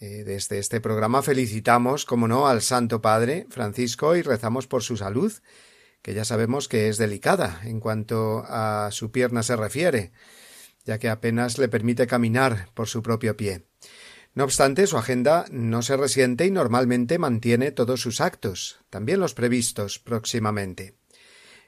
Eh, 0.00 0.24
desde 0.24 0.58
este 0.58 0.82
programa 0.82 1.22
felicitamos, 1.22 2.04
como 2.04 2.28
no, 2.28 2.46
al 2.46 2.60
Santo 2.60 3.00
Padre 3.00 3.46
Francisco 3.48 4.14
y 4.16 4.20
rezamos 4.20 4.66
por 4.66 4.82
su 4.82 4.98
salud 4.98 5.32
que 6.04 6.12
ya 6.12 6.26
sabemos 6.26 6.68
que 6.68 6.90
es 6.90 6.98
delicada 6.98 7.62
en 7.64 7.80
cuanto 7.80 8.44
a 8.46 8.90
su 8.92 9.10
pierna 9.10 9.42
se 9.42 9.56
refiere, 9.56 10.12
ya 10.84 10.98
que 10.98 11.08
apenas 11.08 11.56
le 11.56 11.68
permite 11.68 12.06
caminar 12.06 12.68
por 12.74 12.88
su 12.88 13.02
propio 13.02 13.38
pie. 13.38 13.64
No 14.34 14.44
obstante, 14.44 14.86
su 14.86 14.98
agenda 14.98 15.46
no 15.50 15.80
se 15.80 15.96
resiente 15.96 16.44
y 16.44 16.50
normalmente 16.50 17.18
mantiene 17.18 17.70
todos 17.70 18.02
sus 18.02 18.20
actos, 18.20 18.80
también 18.90 19.18
los 19.18 19.32
previstos 19.32 19.98
próximamente. 19.98 20.94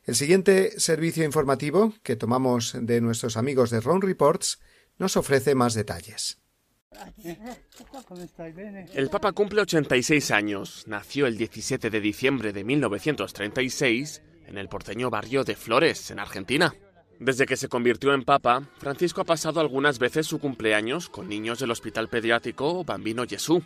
El 0.05 0.17
siguiente 0.17 0.79
servicio 0.79 1.25
informativo 1.25 1.95
que 2.03 2.15
tomamos 2.15 2.77
de 2.79 3.01
nuestros 3.01 3.39
amigos 3.39 3.71
de 3.71 3.81
Ron 3.81 4.03
Reports 4.03 4.61
nos 4.99 5.17
ofrece 5.17 5.55
más 5.55 5.73
detalles. 5.73 6.43
El 8.95 9.11
Papa 9.11 9.33
cumple 9.33 9.63
86 9.63 10.31
años. 10.31 10.85
Nació 10.87 11.27
el 11.27 11.37
17 11.37 11.91
de 11.91 12.01
diciembre 12.01 12.53
de 12.53 12.65
1936 12.65 14.23
en 14.47 14.59
el 14.59 14.69
porteño 14.69 15.11
barrio 15.11 15.45
de 15.45 15.57
Flores, 15.57 16.11
en 16.11 16.19
Argentina. 16.19 16.75
Desde 17.19 17.47
que 17.47 17.57
se 17.57 17.69
convirtió 17.69 18.13
en 18.13 18.25
Papa, 18.25 18.69
Francisco 18.79 19.23
ha 19.23 19.25
pasado 19.25 19.61
algunas 19.61 19.99
veces 19.99 20.27
su 20.27 20.39
cumpleaños 20.39 21.09
con 21.09 21.29
niños 21.29 21.59
del 21.59 21.71
Hospital 21.71 22.09
Pediátrico 22.09 22.85
Bambino 22.85 23.25
Jesús. 23.27 23.63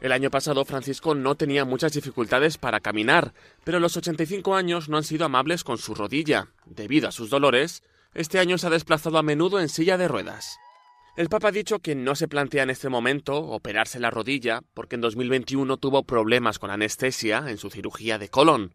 El 0.00 0.12
año 0.12 0.30
pasado 0.30 0.64
Francisco 0.64 1.14
no 1.14 1.36
tenía 1.36 1.64
muchas 1.64 1.92
dificultades 1.92 2.58
para 2.58 2.80
caminar, 2.80 3.32
pero 3.64 3.80
los 3.80 3.96
85 3.96 4.54
años 4.54 4.88
no 4.88 4.96
han 4.96 5.04
sido 5.04 5.24
amables 5.24 5.64
con 5.64 5.78
su 5.78 5.94
rodilla. 5.94 6.48
Debido 6.66 7.08
a 7.08 7.12
sus 7.12 7.30
dolores, 7.30 7.82
este 8.12 8.40
año 8.40 8.58
se 8.58 8.66
ha 8.66 8.70
desplazado 8.70 9.18
a 9.18 9.22
menudo 9.22 9.60
en 9.60 9.68
silla 9.68 9.96
de 9.96 10.08
ruedas. 10.08 10.58
El 11.14 11.28
Papa 11.28 11.48
ha 11.48 11.52
dicho 11.52 11.80
que 11.80 11.94
no 11.94 12.14
se 12.14 12.26
plantea 12.26 12.62
en 12.62 12.70
este 12.70 12.88
momento 12.88 13.36
operarse 13.36 14.00
la 14.00 14.10
rodilla 14.10 14.62
porque 14.72 14.94
en 14.94 15.02
2021 15.02 15.76
tuvo 15.76 16.04
problemas 16.04 16.58
con 16.58 16.70
anestesia 16.70 17.44
en 17.48 17.58
su 17.58 17.68
cirugía 17.68 18.16
de 18.16 18.30
colon. 18.30 18.72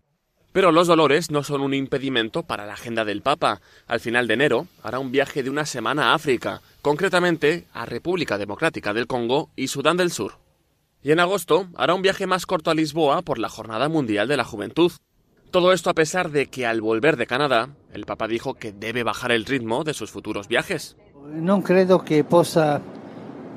Pero 0.52 0.71
los 0.71 0.86
dolores 0.86 1.32
no 1.32 1.41
son 1.41 1.62
un 1.62 1.73
impedimento 1.73 2.43
para 2.43 2.67
la 2.67 2.73
agenda 2.73 3.06
del 3.06 3.23
Papa. 3.23 3.60
Al 3.88 4.00
final 4.00 4.28
de 4.28 4.36
enero 4.36 4.67
hará 4.84 5.00
un 5.00 5.12
viaje 5.12 5.41
de 5.41 5.50
una 5.50 5.65
semana 5.65 6.12
a 6.12 6.13
África, 6.13 6.62
concretamente 6.84 7.65
a 7.73 7.88
República 7.88 8.38
Democrática 8.38 8.93
del 8.93 9.08
Congo 9.08 9.50
y 9.56 9.69
Sudán 9.69 9.97
del 9.97 10.12
Sur. 10.12 10.38
Y 11.02 11.12
en 11.12 11.19
agosto 11.19 11.67
hará 11.76 11.95
un 11.95 12.04
viaje 12.04 12.28
más 12.28 12.45
corto 12.45 12.69
a 12.69 12.76
Lisboa 12.76 13.23
por 13.23 13.39
la 13.39 13.50
Jornada 13.50 13.89
Mundial 13.89 14.28
de 14.28 14.38
la 14.38 14.43
Juventud. 14.43 14.91
Todo 15.50 15.73
esto 15.73 15.89
a 15.89 15.95
pesar 15.95 16.30
de 16.30 16.47
que 16.47 16.67
al 16.67 16.82
volver 16.82 17.17
de 17.17 17.26
Canadá, 17.26 17.69
el 17.93 18.06
Papa 18.06 18.28
dijo 18.28 18.54
que 18.54 18.73
debe 18.73 19.02
bajar 19.02 19.32
el 19.32 19.45
ritmo 19.45 19.84
de 19.84 19.95
sus 19.95 20.12
futuros 20.12 20.47
viajes. 20.47 20.97
No 21.33 21.61
creo 21.61 22.03
que 22.03 22.23
possa 22.23 22.81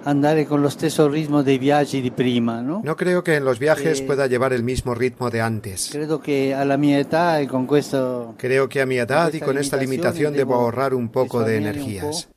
andare 0.05 0.47
con 0.47 0.61
lo 0.63 0.69
stesso 0.69 1.09
ritmo 1.09 1.43
dei 1.43 1.59
viaggi 1.59 2.01
di 2.01 2.11
prima, 2.11 2.61
¿no? 2.61 2.81
No 2.83 2.97
creo 2.97 3.23
que 3.23 3.37
en 3.37 3.45
los 3.45 3.59
viajes 3.59 4.01
eh, 4.01 4.05
pueda 4.05 4.27
llevar 4.27 4.53
el 4.53 4.63
mismo 4.63 4.95
ritmo 4.95 5.31
de 5.31 5.41
antes. 5.41 5.91
Creo 5.93 6.21
que 6.21 6.55
a 6.55 6.65
la 6.65 6.77
mi 6.77 6.95
edad 6.95 7.41
y 7.41 7.47
con 7.47 7.67
questo 7.67 8.35
Creo 8.39 8.69
que 8.69 8.81
a 8.81 8.87
mi 8.87 8.97
edad 8.97 9.33
y 9.33 9.41
con 9.41 9.59
esta 9.59 9.77
limitación 9.77 10.33
debo 10.33 10.55
ahorrar 10.55 10.95
un 10.95 11.11
poco 11.11 11.43
de 11.45 11.57
energías. 11.57 12.29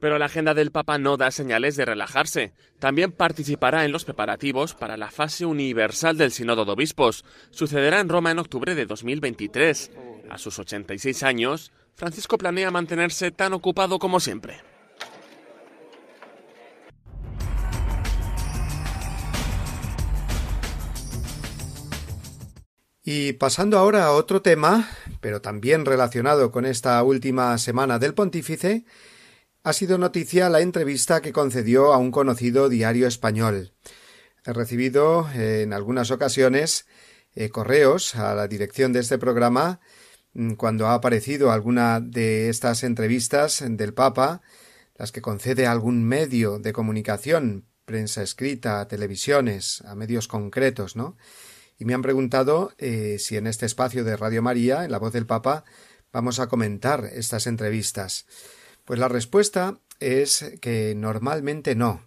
Pero 0.00 0.18
la 0.18 0.26
agenda 0.26 0.54
del 0.54 0.70
Papa 0.70 0.96
no 0.96 1.16
da 1.16 1.32
señales 1.32 1.74
de 1.74 1.84
relajarse. 1.84 2.52
También 2.78 3.10
participará 3.10 3.84
en 3.84 3.90
los 3.90 4.04
preparativos 4.04 4.74
para 4.74 4.96
la 4.96 5.10
fase 5.10 5.44
universal 5.44 6.16
del 6.16 6.30
Sínodo 6.30 6.64
de 6.64 6.70
Obispos. 6.70 7.24
Sucederá 7.50 7.98
en 7.98 8.08
Roma 8.08 8.30
en 8.30 8.38
octubre 8.38 8.76
de 8.76 8.86
2023. 8.86 9.90
A 10.30 10.38
sus 10.38 10.56
86 10.60 11.24
años, 11.24 11.72
Francisco 11.96 12.38
planea 12.38 12.70
mantenerse 12.70 13.32
tan 13.32 13.54
ocupado 13.54 13.98
como 13.98 14.20
siempre. 14.20 14.67
Y 23.10 23.32
pasando 23.32 23.78
ahora 23.78 24.04
a 24.04 24.12
otro 24.12 24.42
tema, 24.42 24.86
pero 25.22 25.40
también 25.40 25.86
relacionado 25.86 26.52
con 26.52 26.66
esta 26.66 27.02
última 27.02 27.56
semana 27.56 27.98
del 27.98 28.12
pontífice, 28.12 28.84
ha 29.62 29.72
sido 29.72 29.96
noticia 29.96 30.50
la 30.50 30.60
entrevista 30.60 31.22
que 31.22 31.32
concedió 31.32 31.94
a 31.94 31.96
un 31.96 32.10
conocido 32.10 32.68
diario 32.68 33.06
español. 33.06 33.72
He 34.44 34.52
recibido 34.52 35.26
en 35.32 35.72
algunas 35.72 36.10
ocasiones 36.10 36.86
eh, 37.34 37.48
correos 37.48 38.14
a 38.14 38.34
la 38.34 38.46
dirección 38.46 38.92
de 38.92 39.00
este 39.00 39.16
programa 39.16 39.80
mm, 40.34 40.56
cuando 40.56 40.88
ha 40.88 40.92
aparecido 40.92 41.50
alguna 41.50 42.00
de 42.00 42.50
estas 42.50 42.84
entrevistas 42.84 43.64
del 43.66 43.94
Papa, 43.94 44.42
las 44.96 45.12
que 45.12 45.22
concede 45.22 45.66
a 45.66 45.72
algún 45.72 46.04
medio 46.04 46.58
de 46.58 46.74
comunicación, 46.74 47.64
prensa 47.86 48.22
escrita, 48.22 48.86
televisiones, 48.86 49.80
a 49.86 49.94
medios 49.94 50.28
concretos, 50.28 50.94
¿no? 50.94 51.16
Y 51.78 51.84
me 51.84 51.94
han 51.94 52.02
preguntado 52.02 52.72
eh, 52.78 53.18
si 53.18 53.36
en 53.36 53.46
este 53.46 53.66
espacio 53.66 54.04
de 54.04 54.16
Radio 54.16 54.42
María, 54.42 54.84
en 54.84 54.90
la 54.90 54.98
voz 54.98 55.12
del 55.12 55.26
Papa, 55.26 55.64
vamos 56.12 56.40
a 56.40 56.48
comentar 56.48 57.04
estas 57.12 57.46
entrevistas. 57.46 58.26
Pues 58.84 58.98
la 58.98 59.08
respuesta 59.08 59.78
es 60.00 60.52
que 60.60 60.94
normalmente 60.96 61.74
no. 61.74 62.04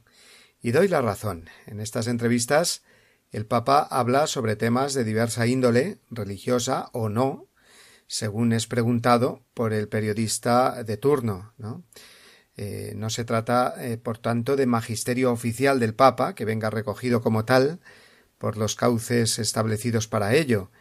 Y 0.62 0.72
doy 0.72 0.88
la 0.88 1.02
razón. 1.02 1.50
En 1.68 1.80
estas 1.80 2.08
entrevistas 2.08 2.84
el 3.32 3.46
Papa 3.46 3.88
habla 3.90 4.28
sobre 4.28 4.58
temas 4.58 4.94
de 4.94 5.06
diversa 5.06 5.48
índole, 5.48 6.00
religiosa 6.10 6.90
o 6.92 7.08
no, 7.08 7.48
según 8.08 8.52
es 8.52 8.68
preguntado 8.68 9.46
por 9.54 9.72
el 9.72 9.88
periodista 9.88 10.84
de 10.84 10.98
turno. 10.98 11.54
No, 11.58 11.86
eh, 12.58 12.92
no 12.98 13.10
se 13.10 13.24
trata, 13.24 13.74
eh, 13.78 13.98
por 13.98 14.18
tanto, 14.18 14.58
de 14.58 14.66
magisterio 14.66 15.32
oficial 15.32 15.80
del 15.80 15.96
Papa, 15.96 16.36
que 16.36 16.44
venga 16.44 16.70
recogido 16.70 17.22
como 17.22 17.46
tal, 17.46 17.80
por 18.42 18.58
los 18.58 18.76
cauces 18.76 19.38
establecidos 19.38 20.08
para 20.08 20.34
ello, 20.34 20.72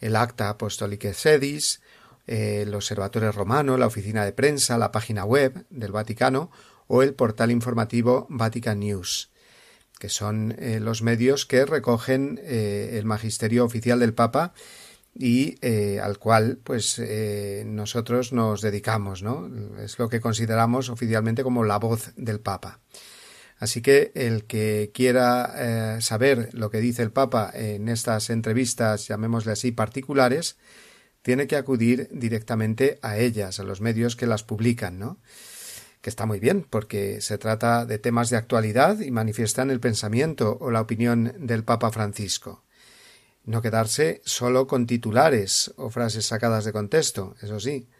el 0.00 0.16
Acta 0.16 0.48
Apostolique 0.48 1.12
Sedis, 1.12 1.82
el 2.26 2.74
Observatorio 2.74 3.30
Romano, 3.30 3.76
la 3.76 3.86
oficina 3.86 4.24
de 4.24 4.32
prensa, 4.32 4.78
la 4.78 4.90
página 4.90 5.26
web 5.26 5.66
del 5.68 5.92
Vaticano 5.92 6.50
o 6.86 7.02
el 7.02 7.12
portal 7.12 7.50
informativo 7.50 8.26
Vatican 8.30 8.80
News, 8.80 9.28
que 9.98 10.08
son 10.08 10.56
eh, 10.58 10.80
los 10.80 11.02
medios 11.02 11.44
que 11.44 11.66
recogen 11.66 12.40
eh, 12.42 12.92
el 12.94 13.04
magisterio 13.04 13.66
oficial 13.66 14.00
del 14.00 14.14
Papa 14.14 14.54
y 15.14 15.56
eh, 15.60 16.00
al 16.02 16.18
cual 16.18 16.58
pues 16.64 17.02
nosotros 17.66 18.32
nos 18.32 18.62
dedicamos, 18.62 19.22
¿no? 19.22 19.50
Es 19.78 19.98
lo 19.98 20.08
que 20.08 20.20
consideramos 20.20 20.88
oficialmente 20.88 21.42
como 21.42 21.64
la 21.64 21.78
voz 21.78 22.12
del 22.16 22.40
Papa. 22.40 22.80
Así 23.60 23.82
que 23.82 24.10
el 24.14 24.44
que 24.46 24.90
quiera 24.94 25.52
eh, 25.54 26.00
saber 26.00 26.48
lo 26.54 26.70
que 26.70 26.80
dice 26.80 27.02
el 27.02 27.12
Papa 27.12 27.50
en 27.52 27.90
estas 27.90 28.30
entrevistas, 28.30 29.06
llamémosle 29.06 29.52
así, 29.52 29.70
particulares, 29.70 30.56
tiene 31.20 31.46
que 31.46 31.56
acudir 31.56 32.08
directamente 32.10 32.98
a 33.02 33.18
ellas, 33.18 33.60
a 33.60 33.64
los 33.64 33.82
medios 33.82 34.16
que 34.16 34.26
las 34.26 34.44
publican, 34.44 34.98
¿no? 34.98 35.18
Que 36.00 36.08
está 36.08 36.24
muy 36.24 36.40
bien, 36.40 36.66
porque 36.68 37.20
se 37.20 37.36
trata 37.36 37.84
de 37.84 37.98
temas 37.98 38.30
de 38.30 38.38
actualidad 38.38 38.98
y 39.00 39.10
manifiestan 39.10 39.70
el 39.70 39.78
pensamiento 39.78 40.56
o 40.58 40.70
la 40.70 40.80
opinión 40.80 41.34
del 41.38 41.62
Papa 41.62 41.90
Francisco. 41.90 42.64
No 43.44 43.60
quedarse 43.60 44.22
solo 44.24 44.66
con 44.66 44.86
titulares 44.86 45.74
o 45.76 45.90
frases 45.90 46.24
sacadas 46.24 46.64
de 46.64 46.72
contexto, 46.72 47.34
eso 47.42 47.60
sí, 47.60 47.90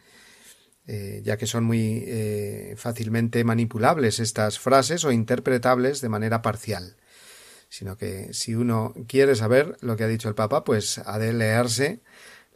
eh, 0.93 1.23
ya 1.25 1.37
que 1.37 1.47
son 1.47 1.63
muy 1.63 2.03
eh, 2.05 2.75
fácilmente 2.77 3.45
manipulables 3.45 4.19
estas 4.19 4.59
frases 4.59 5.05
o 5.05 5.13
interpretables 5.13 6.01
de 6.01 6.09
manera 6.09 6.43
parcial, 6.43 6.97
sino 7.69 7.97
que 7.97 8.35
si 8.35 8.57
uno 8.57 8.93
quiere 9.07 9.37
saber 9.37 9.77
lo 9.83 9.97
que 9.97 10.03
ha 10.03 10.09
dicho 10.09 10.29
el 10.29 10.35
Papa, 10.35 10.65
pues 10.65 10.99
ha 10.99 11.21
de 11.21 11.33
leerse 11.33 12.01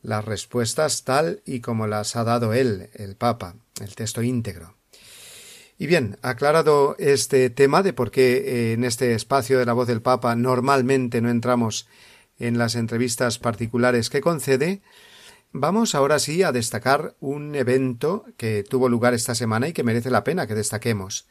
las 0.03 0.25
respuestas 0.25 1.05
tal 1.05 1.43
y 1.47 1.61
como 1.61 1.87
las 1.87 2.17
ha 2.17 2.25
dado 2.25 2.55
él, 2.55 2.91
el 2.95 3.15
Papa, 3.15 3.55
el 3.81 3.95
texto 3.95 4.21
íntegro. 4.21 4.75
Y 5.79 5.87
bien, 5.87 6.19
aclarado 6.21 6.97
este 6.99 7.51
tema 7.51 7.85
de 7.85 7.93
por 7.93 8.11
qué 8.11 8.39
eh, 8.39 8.73
en 8.73 8.83
este 8.83 9.15
espacio 9.15 9.61
de 9.61 9.67
la 9.67 9.75
voz 9.75 9.87
del 9.87 10.03
Papa 10.03 10.35
normalmente 10.35 11.21
no 11.21 11.31
entramos 11.31 11.87
en 12.41 12.59
las 12.59 12.75
entrevistas 12.75 13.39
particulares 13.39 14.11
que 14.11 14.21
concede, 14.21 14.83
Vamos 15.57 15.95
ahora 15.95 16.19
sí 16.19 16.43
a 16.43 16.51
destacar 16.51 17.15
un 17.21 17.55
evento 17.55 18.25
que 18.37 18.65
tuvo 18.65 18.89
lugar 18.89 19.15
esta 19.15 19.37
semana 19.37 19.69
y 19.69 19.73
que 19.73 19.85
merece 19.85 20.11
la 20.11 20.25
pena 20.25 20.49
que 20.49 20.57
destaquemos, 20.57 21.29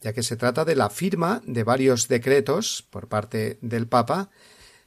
ya 0.00 0.12
que 0.12 0.24
se 0.24 0.36
trata 0.36 0.64
de 0.64 0.74
la 0.74 0.90
firma 0.90 1.42
de 1.46 1.62
varios 1.62 2.08
decretos 2.08 2.84
por 2.90 3.06
parte 3.06 3.58
del 3.60 3.86
Papa 3.86 4.30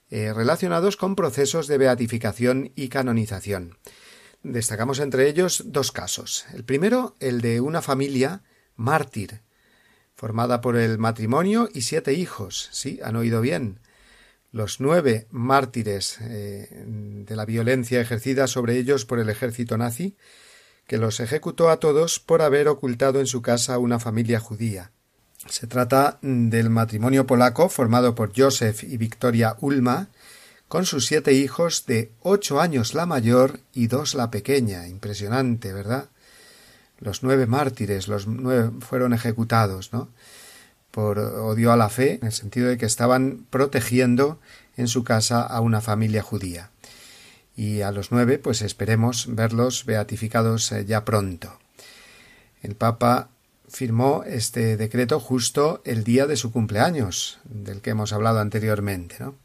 eh, 0.09 0.33
relacionados 0.33 0.97
con 0.97 1.15
procesos 1.15 1.67
de 1.67 1.77
beatificación 1.77 2.73
y 2.75 2.89
canonización. 2.89 3.77
destacamos 4.43 4.99
entre 4.99 5.29
ellos 5.29 5.63
dos 5.67 5.93
casos. 5.93 6.45
El 6.53 6.65
primero, 6.65 7.15
el 7.21 7.39
de 7.39 7.61
una 7.61 7.81
familia 7.81 8.43
mártir, 8.75 9.39
formada 10.15 10.59
por 10.59 10.75
el 10.75 10.97
matrimonio 10.97 11.69
y 11.73 11.83
siete 11.83 12.13
hijos. 12.13 12.67
Sí, 12.73 12.99
han 13.01 13.15
oído 13.15 13.39
bien. 13.39 13.79
Los 14.55 14.79
nueve 14.79 15.27
mártires 15.31 16.17
eh, 16.21 16.69
de 16.87 17.35
la 17.35 17.43
violencia 17.43 17.99
ejercida 17.99 18.47
sobre 18.47 18.77
ellos 18.77 19.03
por 19.03 19.19
el 19.19 19.29
ejército 19.29 19.77
nazi, 19.77 20.15
que 20.87 20.97
los 20.97 21.19
ejecutó 21.19 21.69
a 21.69 21.81
todos 21.81 22.21
por 22.21 22.41
haber 22.41 22.69
ocultado 22.69 23.19
en 23.19 23.27
su 23.27 23.41
casa 23.41 23.77
una 23.79 23.99
familia 23.99 24.39
judía. 24.39 24.91
Se 25.49 25.67
trata 25.67 26.19
del 26.21 26.69
matrimonio 26.69 27.27
polaco 27.27 27.67
formado 27.67 28.15
por 28.15 28.31
Joseph 28.33 28.85
y 28.85 28.95
Victoria 28.95 29.57
Ulma, 29.59 30.07
con 30.69 30.85
sus 30.85 31.05
siete 31.05 31.33
hijos 31.33 31.85
de 31.85 32.13
ocho 32.21 32.61
años 32.61 32.93
la 32.93 33.05
mayor 33.05 33.59
y 33.73 33.87
dos 33.87 34.15
la 34.15 34.31
pequeña. 34.31 34.87
Impresionante, 34.87 35.73
¿verdad? 35.73 36.05
Los 36.99 37.23
nueve 37.23 37.45
mártires, 37.45 38.07
los 38.07 38.25
nueve 38.25 38.71
fueron 38.79 39.11
ejecutados, 39.11 39.91
¿no? 39.91 40.07
Por 40.95 41.19
odio 41.19 41.73
a 41.73 41.75
la 41.75 41.89
fe, 41.89 42.19
en 42.21 42.27
el 42.27 42.31
sentido 42.31 42.69
de 42.69 42.77
que 42.77 42.85
estaban 42.85 43.45
protegiendo 43.49 44.39
en 44.77 44.87
su 44.87 45.03
casa 45.03 45.41
a 45.41 45.59
una 45.59 45.81
familia 45.81 46.21
judía. 46.21 46.71
Y 47.57 47.81
a 47.81 47.91
los 47.91 48.13
nueve, 48.13 48.37
pues 48.37 48.61
esperemos 48.61 49.27
verlos 49.27 49.83
beatificados 49.83 50.71
eh, 50.71 50.85
ya 50.85 51.03
pronto. 51.03 51.59
El 52.61 52.75
Papa 52.75 53.27
firmó 53.67 54.23
este 54.25 54.77
decreto 54.77 55.19
justo 55.19 55.81
el 55.83 56.05
día 56.05 56.27
de 56.27 56.37
su 56.37 56.53
cumpleaños, 56.53 57.39
del 57.43 57.81
que 57.81 57.89
hemos 57.89 58.13
hablado 58.13 58.39
anteriormente. 58.39 59.17
¿no? 59.19 59.35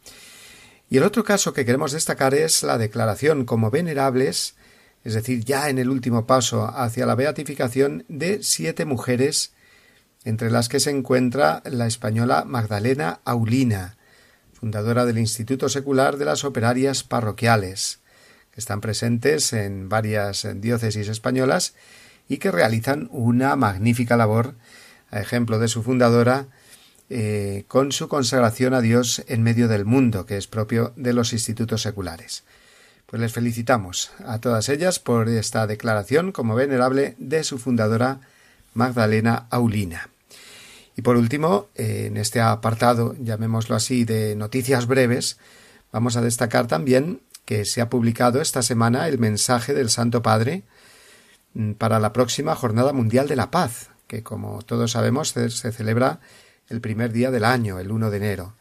Y 0.88 0.98
el 0.98 1.02
otro 1.02 1.24
caso 1.24 1.52
que 1.52 1.64
queremos 1.64 1.90
destacar 1.90 2.32
es 2.32 2.62
la 2.62 2.78
declaración 2.78 3.44
como 3.44 3.72
venerables, 3.72 4.54
es 5.02 5.14
decir, 5.14 5.44
ya 5.44 5.68
en 5.68 5.80
el 5.80 5.90
último 5.90 6.26
paso 6.26 6.66
hacia 6.72 7.06
la 7.06 7.16
beatificación 7.16 8.04
de 8.06 8.44
siete 8.44 8.84
mujeres, 8.84 9.52
entre 10.24 10.50
las 10.50 10.68
que 10.68 10.80
se 10.80 10.90
encuentra 10.90 11.62
la 11.64 11.86
española 11.86 12.44
Magdalena 12.44 13.20
Aulina, 13.24 13.96
fundadora 14.52 15.06
del 15.06 15.18
Instituto 15.18 15.68
Secular 15.68 16.18
de 16.18 16.26
las 16.26 16.44
Operarias 16.44 17.02
Parroquiales, 17.02 18.00
que 18.52 18.60
están 18.60 18.80
presentes 18.80 19.52
en 19.52 19.88
varias 19.88 20.46
diócesis 20.56 21.08
españolas 21.08 21.74
y 22.28 22.38
que 22.38 22.50
realizan 22.50 23.08
una 23.10 23.56
magnífica 23.56 24.16
labor, 24.16 24.54
a 25.10 25.20
ejemplo 25.20 25.58
de 25.58 25.68
su 25.68 25.82
fundadora, 25.82 26.46
eh, 27.08 27.64
con 27.66 27.90
su 27.90 28.08
consagración 28.08 28.74
a 28.74 28.80
Dios 28.80 29.24
en 29.26 29.42
medio 29.42 29.66
del 29.66 29.84
mundo, 29.84 30.26
que 30.26 30.36
es 30.36 30.46
propio 30.46 30.92
de 30.96 31.12
los 31.12 31.32
institutos 31.32 31.82
seculares. 31.82 32.44
Pues 33.06 33.20
les 33.20 33.32
felicitamos 33.32 34.12
a 34.24 34.38
todas 34.38 34.68
ellas 34.68 35.00
por 35.00 35.28
esta 35.28 35.66
declaración 35.66 36.30
como 36.30 36.54
venerable 36.54 37.16
de 37.18 37.42
su 37.42 37.58
fundadora 37.58 38.20
Magdalena 38.74 39.46
Aulina. 39.50 40.10
Y 40.96 41.02
por 41.02 41.16
último, 41.16 41.68
eh, 41.74 42.06
en 42.06 42.16
este 42.16 42.40
apartado, 42.40 43.14
llamémoslo 43.18 43.76
así, 43.76 44.04
de 44.04 44.36
noticias 44.36 44.86
breves, 44.86 45.38
vamos 45.92 46.16
a 46.16 46.22
destacar 46.22 46.66
también 46.66 47.20
que 47.44 47.64
se 47.64 47.80
ha 47.80 47.88
publicado 47.88 48.40
esta 48.40 48.62
semana 48.62 49.08
el 49.08 49.18
mensaje 49.18 49.74
del 49.74 49.90
Santo 49.90 50.22
Padre 50.22 50.62
mm, 51.54 51.72
para 51.72 52.00
la 52.00 52.12
próxima 52.12 52.54
Jornada 52.54 52.92
Mundial 52.92 53.28
de 53.28 53.36
la 53.36 53.50
Paz, 53.50 53.90
que 54.06 54.22
como 54.22 54.62
todos 54.62 54.92
sabemos 54.92 55.28
se 55.30 55.72
celebra 55.72 56.20
el 56.68 56.80
primer 56.80 57.12
día 57.12 57.30
del 57.30 57.44
año, 57.44 57.78
el 57.78 57.90
1 57.90 58.10
de 58.10 58.16
enero. 58.16 58.54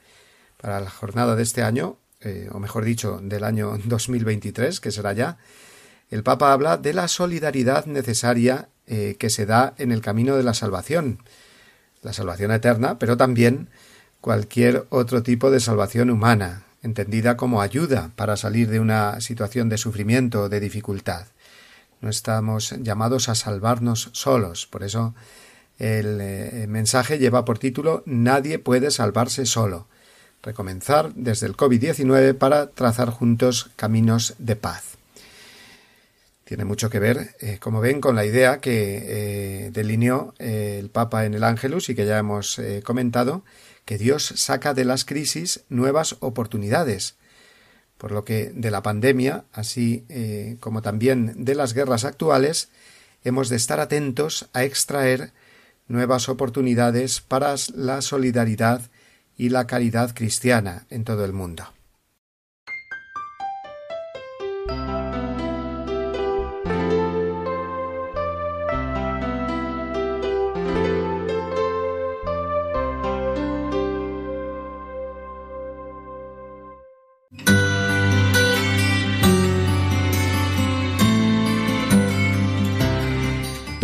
Para 0.57 0.81
la 0.81 0.89
jornada 0.89 1.35
de 1.35 1.43
este 1.43 1.63
año, 1.63 1.97
eh, 2.21 2.49
o 2.51 2.59
mejor 2.59 2.83
dicho, 2.83 3.19
del 3.21 3.43
año 3.43 3.77
2023, 3.85 4.79
que 4.79 4.91
será 4.91 5.13
ya, 5.13 5.37
el 6.09 6.23
Papa 6.23 6.51
habla 6.51 6.77
de 6.77 6.93
la 6.93 7.07
solidaridad 7.07 7.85
necesaria 7.85 8.69
eh, 8.91 9.17
que 9.19 9.29
se 9.29 9.45
da 9.45 9.75
en 9.77 9.91
el 9.91 10.01
camino 10.01 10.35
de 10.35 10.41
la 10.41 10.55
salvación, 10.55 11.19
la 12.01 12.11
salvación 12.11 12.51
eterna, 12.51 12.97
pero 12.97 13.17
también 13.17 13.69
cualquier 14.19 14.87
otro 14.89 15.21
tipo 15.21 15.51
de 15.51 15.59
salvación 15.59 16.09
humana, 16.09 16.63
entendida 16.81 17.37
como 17.37 17.61
ayuda 17.61 18.09
para 18.15 18.35
salir 18.35 18.67
de 18.69 18.79
una 18.79 19.21
situación 19.21 19.69
de 19.69 19.77
sufrimiento 19.77 20.41
o 20.41 20.49
de 20.49 20.59
dificultad. 20.59 21.27
No 22.01 22.09
estamos 22.09 22.71
llamados 22.81 23.29
a 23.29 23.35
salvarnos 23.35 24.09
solos, 24.13 24.65
por 24.65 24.83
eso 24.83 25.13
el 25.77 26.19
eh, 26.19 26.65
mensaje 26.67 27.19
lleva 27.19 27.45
por 27.45 27.59
título 27.59 28.03
Nadie 28.05 28.59
puede 28.59 28.91
salvarse 28.91 29.45
solo. 29.45 29.87
Recomenzar 30.41 31.13
desde 31.13 31.47
el 31.47 31.55
COVID-19 31.55 32.35
para 32.35 32.71
trazar 32.71 33.09
juntos 33.09 33.69
caminos 33.75 34.35
de 34.39 34.55
paz. 34.55 34.98
Tiene 36.49 36.65
mucho 36.65 36.89
que 36.89 36.97
ver, 36.97 37.35
eh, 37.41 37.59
como 37.59 37.79
ven, 37.79 38.01
con 38.01 38.15
la 38.15 38.25
idea 38.25 38.59
que 38.59 39.03
eh, 39.03 39.69
delineó 39.71 40.33
el 40.39 40.89
Papa 40.89 41.25
en 41.25 41.35
el 41.35 41.43
Ángelus 41.43 41.89
y 41.89 41.95
que 41.95 42.07
ya 42.07 42.17
hemos 42.17 42.59
comentado, 42.83 43.43
que 43.85 43.99
Dios 43.99 44.33
saca 44.35 44.73
de 44.73 44.83
las 44.83 45.05
crisis 45.05 45.63
nuevas 45.69 46.15
oportunidades, 46.21 47.17
por 47.99 48.11
lo 48.11 48.25
que 48.25 48.51
de 48.51 48.71
la 48.71 48.81
pandemia, 48.81 49.45
así 49.53 50.07
como 50.59 50.81
también 50.81 51.45
de 51.45 51.53
las 51.53 51.75
guerras 51.75 52.03
actuales, 52.03 52.69
hemos 53.23 53.49
de 53.49 53.55
estar 53.55 53.79
atentos 53.79 54.49
a 54.53 54.63
extraer 54.63 55.33
nuevas 55.87 56.29
oportunidades 56.29 57.21
para 57.21 57.53
la 57.75 58.01
solidaridad 58.01 58.81
y 59.37 59.49
la 59.49 59.67
caridad 59.67 60.15
cristiana 60.15 60.87
en 60.89 61.03
todo 61.03 61.25
el 61.25 61.33
mundo. 61.33 61.67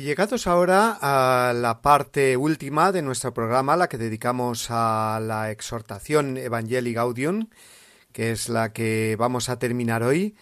Llegados 0.00 0.48
ahora 0.48 0.98
a 1.00 1.52
la 1.52 1.80
parte 1.80 2.36
última 2.36 2.90
de 2.90 3.00
nuestro 3.00 3.32
programa, 3.32 3.76
la 3.76 3.88
que 3.88 3.96
dedicamos 3.96 4.66
a 4.70 5.20
la 5.22 5.52
exhortación 5.52 6.36
Evangelii 6.36 6.94
Gaudium, 6.94 7.48
que 8.12 8.32
es 8.32 8.48
la 8.48 8.72
que 8.72 9.14
vamos 9.16 9.48
a 9.48 9.58
terminar 9.60 10.02
hoy, 10.02 10.34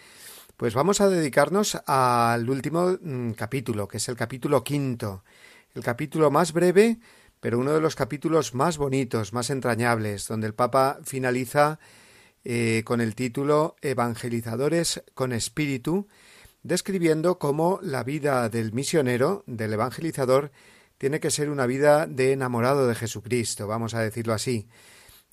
pues 0.56 0.72
vamos 0.72 1.02
a 1.02 1.10
dedicarnos 1.10 1.76
al 1.86 2.48
último 2.48 2.96
mm, 2.98 3.32
capítulo, 3.32 3.88
que 3.88 3.98
es 3.98 4.08
el 4.08 4.16
capítulo 4.16 4.64
quinto, 4.64 5.22
el 5.74 5.82
capítulo 5.82 6.30
más 6.30 6.54
breve, 6.54 6.98
pero 7.40 7.58
uno 7.58 7.72
de 7.72 7.80
los 7.80 7.94
capítulos 7.94 8.54
más 8.54 8.78
bonitos, 8.78 9.34
más 9.34 9.50
entrañables, 9.50 10.28
donde 10.28 10.46
el 10.46 10.54
Papa 10.54 10.98
finaliza 11.04 11.78
eh, 12.44 12.82
con 12.86 13.02
el 13.02 13.14
título 13.14 13.76
Evangelizadores 13.82 15.02
con 15.12 15.32
espíritu, 15.32 16.08
describiendo 16.62 17.38
cómo 17.38 17.78
la 17.82 18.04
vida 18.04 18.48
del 18.48 18.72
misionero, 18.72 19.44
del 19.46 19.72
evangelizador, 19.72 20.52
tiene 20.98 21.20
que 21.20 21.30
ser 21.30 21.50
una 21.50 21.66
vida 21.66 22.06
de 22.06 22.32
enamorado 22.32 22.86
de 22.86 22.94
Jesucristo, 22.94 23.66
vamos 23.66 23.94
a 23.94 24.00
decirlo 24.00 24.34
así, 24.34 24.68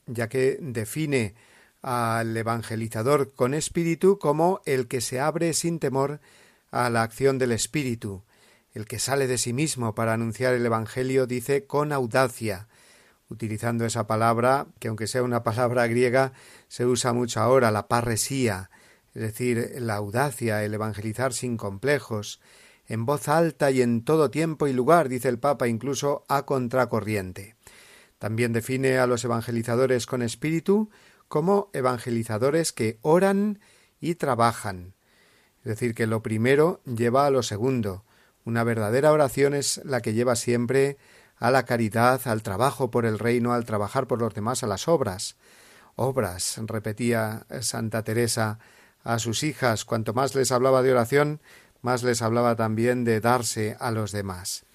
ya 0.08 0.28
que 0.28 0.58
define 0.60 1.36
al 1.82 2.36
evangelizador 2.36 3.34
con 3.34 3.54
espíritu 3.54 4.18
como 4.18 4.62
el 4.66 4.88
que 4.88 5.02
se 5.02 5.20
abre 5.20 5.54
sin 5.54 5.80
temor 5.80 6.20
a 6.72 6.90
la 6.90 7.04
acción 7.04 7.38
del 7.38 7.52
espíritu, 7.52 8.24
el 8.74 8.86
que 8.86 9.00
sale 9.00 9.28
de 9.28 9.38
sí 9.38 9.54
mismo 9.54 9.96
para 9.96 10.14
anunciar 10.14 10.54
el 10.54 10.66
Evangelio, 10.66 11.26
dice 11.26 11.66
con 11.66 11.92
audacia, 11.92 12.68
utilizando 13.30 13.86
esa 13.86 14.08
palabra, 14.08 14.68
que 14.80 14.88
aunque 14.88 15.08
sea 15.08 15.24
una 15.24 15.44
palabra 15.44 15.88
griega, 15.88 16.34
se 16.68 16.86
usa 16.86 17.14
mucho 17.14 17.40
ahora, 17.40 17.72
la 17.72 17.88
parresía, 17.88 18.70
es 19.14 19.22
decir, 19.22 19.76
la 19.80 19.96
audacia, 19.96 20.64
el 20.64 20.74
evangelizar 20.74 21.34
sin 21.34 21.58
complejos, 21.58 22.40
en 22.88 23.06
voz 23.06 23.28
alta 23.28 23.72
y 23.72 23.82
en 23.82 24.04
todo 24.04 24.32
tiempo 24.32 24.68
y 24.68 24.74
lugar, 24.74 25.10
dice 25.10 25.30
el 25.30 25.40
Papa, 25.40 25.68
incluso 25.68 26.26
a 26.28 26.46
contracorriente. 26.46 27.56
También 28.18 28.52
define 28.52 28.98
a 28.98 29.08
los 29.08 29.24
evangelizadores 29.24 30.06
con 30.06 30.22
espíritu 30.22 30.90
como 31.28 31.70
evangelizadores 31.74 32.74
que 32.74 32.98
oran 33.02 33.60
y 34.00 34.16
trabajan. 34.16 34.96
Es 35.60 35.66
decir, 35.66 35.94
que 35.94 36.08
lo 36.08 36.24
primero 36.24 36.82
lleva 36.86 37.26
a 37.26 37.30
lo 37.30 37.44
segundo. 37.44 38.04
Una 38.44 38.64
verdadera 38.64 39.12
oración 39.12 39.54
es 39.54 39.82
la 39.86 40.02
que 40.02 40.14
lleva 40.14 40.36
siempre 40.36 40.98
a 41.38 41.52
la 41.52 41.64
caridad, 41.66 42.22
al 42.26 42.44
trabajo 42.44 42.92
por 42.92 43.06
el 43.06 43.20
reino, 43.20 43.54
al 43.54 43.66
trabajar 43.66 44.08
por 44.08 44.20
los 44.20 44.34
demás, 44.34 44.64
a 44.64 44.68
las 44.68 44.88
obras. 44.88 45.38
Obras, 45.96 46.60
repetía 46.66 47.46
Santa 47.62 48.04
Teresa 48.04 48.60
a 49.04 49.20
sus 49.20 49.44
hijas, 49.44 49.86
cuanto 49.86 50.14
más 50.14 50.36
les 50.36 50.52
hablaba 50.52 50.82
de 50.82 50.92
oración, 50.92 51.40
más 51.82 52.04
les 52.04 52.22
hablaba 52.22 52.56
también 52.56 53.04
de 53.04 53.22
darse 53.22 53.78
a 53.80 53.92
los 53.92 54.12
demás. 54.12 54.66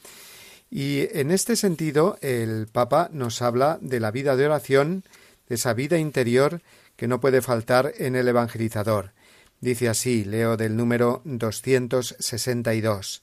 Y 0.70 1.08
en 1.16 1.30
este 1.30 1.56
sentido, 1.56 2.18
el 2.20 2.66
Papa 2.66 3.08
nos 3.12 3.42
habla 3.42 3.78
de 3.80 4.00
la 4.00 4.10
vida 4.10 4.36
de 4.36 4.46
oración, 4.46 5.04
de 5.48 5.54
esa 5.56 5.74
vida 5.74 5.98
interior 5.98 6.62
que 6.96 7.06
no 7.06 7.20
puede 7.20 7.42
faltar 7.42 7.92
en 7.98 8.16
el 8.16 8.28
evangelizador. 8.28 9.12
Dice 9.60 9.88
así, 9.88 10.24
leo 10.24 10.56
del 10.56 10.76
número 10.76 11.22
262. 11.24 13.22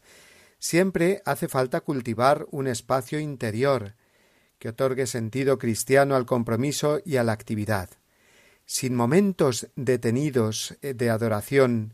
Siempre 0.60 1.22
hace 1.26 1.47
falta 1.47 1.82
cultivar 1.82 2.45
un 2.52 2.68
espacio 2.68 3.20
interior 3.20 3.95
que 4.60 4.70
otorgue 4.70 5.08
sentido 5.08 5.58
cristiano 5.58 6.16
al 6.16 6.26
compromiso 6.26 7.02
y 7.04 7.18
a 7.18 7.24
la 7.24 7.32
actividad. 7.32 7.89
Sin 8.66 8.95
momentos 8.95 9.68
detenidos 9.76 10.78
de 10.82 11.09
adoración, 11.09 11.93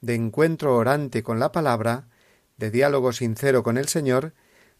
de 0.00 0.14
encuentro 0.14 0.76
orante 0.76 1.22
con 1.22 1.38
la 1.38 1.52
palabra, 1.52 2.08
de 2.56 2.70
diálogo 2.70 3.12
sincero 3.12 3.62
con 3.62 3.78
el 3.78 3.88
Señor, 3.88 4.34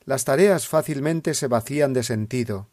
las 0.04 0.24
tareas 0.24 0.68
fácilmente 0.68 1.34
se 1.34 1.48
vacían 1.48 1.92
de 1.92 2.02
sentido, 2.02 2.68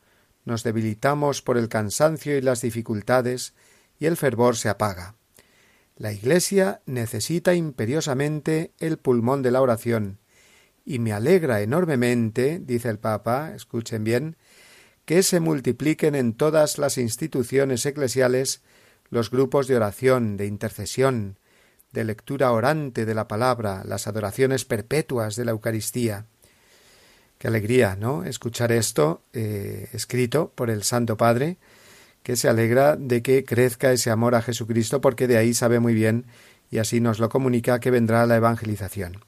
nos 0.45 0.64
debilitamos 0.64 1.41
por 1.41 1.57
el 1.57 1.70
cansancio 1.70 2.38
y 2.38 2.41
las 2.41 2.61
dificultades, 2.61 3.53
y 3.97 4.05
el 4.05 4.18
fervor 4.18 4.57
se 4.57 4.70
apaga. 4.70 5.16
La 5.95 6.11
Iglesia 6.11 6.82
necesita 6.86 7.53
imperiosamente 7.53 8.74
el 8.80 8.97
pulmón 8.97 9.41
de 9.41 9.51
la 9.51 9.61
oración, 9.61 10.20
y 10.86 10.99
me 10.99 11.14
alegra 11.14 11.61
enormemente, 11.61 12.59
dice 12.59 12.89
el 12.89 12.99
Papa, 12.99 13.53
escuchen 13.55 14.03
bien, 14.03 14.36
que 15.06 15.24
se 15.24 15.39
multipliquen 15.39 16.16
en 16.16 16.34
todas 16.34 16.78
las 16.78 16.97
instituciones 16.97 17.86
eclesiales 17.86 18.62
los 19.10 19.30
grupos 19.30 19.68
de 19.68 19.76
oración, 19.76 20.38
de 20.38 20.47
intercesión, 20.47 21.38
de 21.91 22.04
lectura 22.04 22.51
orante 22.51 23.06
de 23.06 23.14
la 23.14 23.28
palabra, 23.28 23.84
las 23.86 24.08
adoraciones 24.08 24.66
perpetuas 24.66 25.36
de 25.36 25.45
la 25.45 25.51
Eucaristía. 25.51 26.26
Qué 27.38 27.47
alegría, 27.47 27.95
¿no? 27.95 28.24
Escuchar 28.24 28.72
esto 28.72 29.22
eh, 29.34 29.89
escrito 29.93 30.51
por 30.56 30.70
el 30.70 30.84
Santo 30.84 31.18
Padre, 31.18 31.58
que 32.24 32.36
se 32.36 32.47
alegra 32.47 32.95
de 32.95 33.22
que 33.22 33.43
crezca 33.43 33.91
ese 33.91 34.10
amor 34.10 34.34
a 34.34 34.41
Jesucristo, 34.41 35.01
porque 35.01 35.28
de 35.28 35.38
ahí 35.38 35.54
sabe 35.54 35.80
muy 35.80 35.93
bien, 35.93 36.26
y 36.72 36.80
así 36.80 37.01
nos 37.01 37.20
lo 37.20 37.30
comunica, 37.30 37.80
que 37.80 37.91
vendrá 37.91 38.26
la 38.26 38.38
evangelización. 38.38 39.20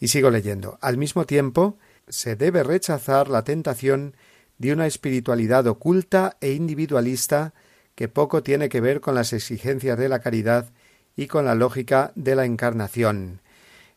Y 0.00 0.08
sigo 0.08 0.30
leyendo. 0.30 0.78
Al 0.80 0.96
mismo 0.96 1.26
tiempo, 1.26 1.78
se 2.08 2.34
debe 2.34 2.62
rechazar 2.62 3.28
la 3.28 3.44
tentación 3.44 4.16
de 4.58 4.72
una 4.72 4.86
espiritualidad 4.86 5.66
oculta 5.66 6.36
e 6.40 6.52
individualista 6.52 7.54
que 7.94 8.08
poco 8.08 8.42
tiene 8.42 8.68
que 8.68 8.80
ver 8.80 9.00
con 9.00 9.14
las 9.14 9.32
exigencias 9.32 9.98
de 9.98 10.08
la 10.08 10.20
caridad 10.20 10.70
y 11.16 11.26
con 11.26 11.44
la 11.44 11.54
lógica 11.54 12.12
de 12.14 12.34
la 12.34 12.44
encarnación. 12.44 13.40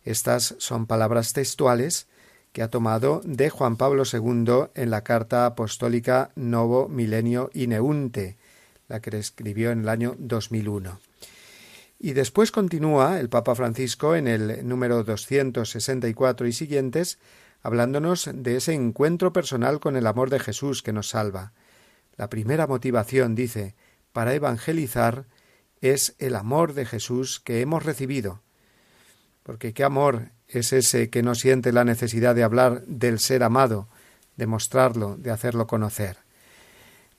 Estas 0.03 0.55
son 0.59 0.85
palabras 0.85 1.33
textuales 1.33 2.07
que 2.53 2.61
ha 2.61 2.69
tomado 2.69 3.21
de 3.23 3.49
Juan 3.49 3.75
Pablo 3.75 4.03
II 4.11 4.69
en 4.73 4.89
la 4.89 5.03
carta 5.03 5.45
apostólica 5.45 6.31
Novo 6.35 6.87
Milenio 6.87 7.49
Ineunte, 7.53 8.37
la 8.87 9.01
que 9.01 9.15
escribió 9.17 9.71
en 9.71 9.81
el 9.81 9.89
año 9.89 10.15
2001. 10.17 10.99
Y 11.99 12.13
después 12.13 12.51
continúa 12.51 13.19
el 13.19 13.29
Papa 13.29 13.55
Francisco 13.55 14.15
en 14.15 14.27
el 14.27 14.67
número 14.67 15.03
264 15.03 16.47
y 16.47 16.53
siguientes, 16.53 17.17
hablándonos 17.67 18.29
de 18.33 18.55
ese 18.55 18.73
encuentro 18.73 19.33
personal 19.33 19.81
con 19.81 19.97
el 19.97 20.07
amor 20.07 20.29
de 20.29 20.39
Jesús 20.39 20.81
que 20.81 20.93
nos 20.93 21.09
salva. 21.09 21.51
La 22.15 22.29
primera 22.29 22.65
motivación, 22.65 23.35
dice, 23.35 23.75
para 24.13 24.33
evangelizar 24.33 25.25
es 25.81 26.15
el 26.17 26.37
amor 26.37 26.75
de 26.75 26.85
Jesús 26.85 27.41
que 27.41 27.59
hemos 27.59 27.83
recibido. 27.83 28.41
Porque 29.43 29.73
qué 29.73 29.83
amor 29.83 30.29
es 30.47 30.71
ese 30.71 31.09
que 31.09 31.23
no 31.23 31.35
siente 31.35 31.73
la 31.73 31.83
necesidad 31.83 32.35
de 32.35 32.43
hablar 32.43 32.83
del 32.85 33.19
ser 33.19 33.43
amado, 33.43 33.89
de 34.37 34.47
mostrarlo, 34.47 35.17
de 35.17 35.31
hacerlo 35.31 35.67
conocer. 35.67 36.19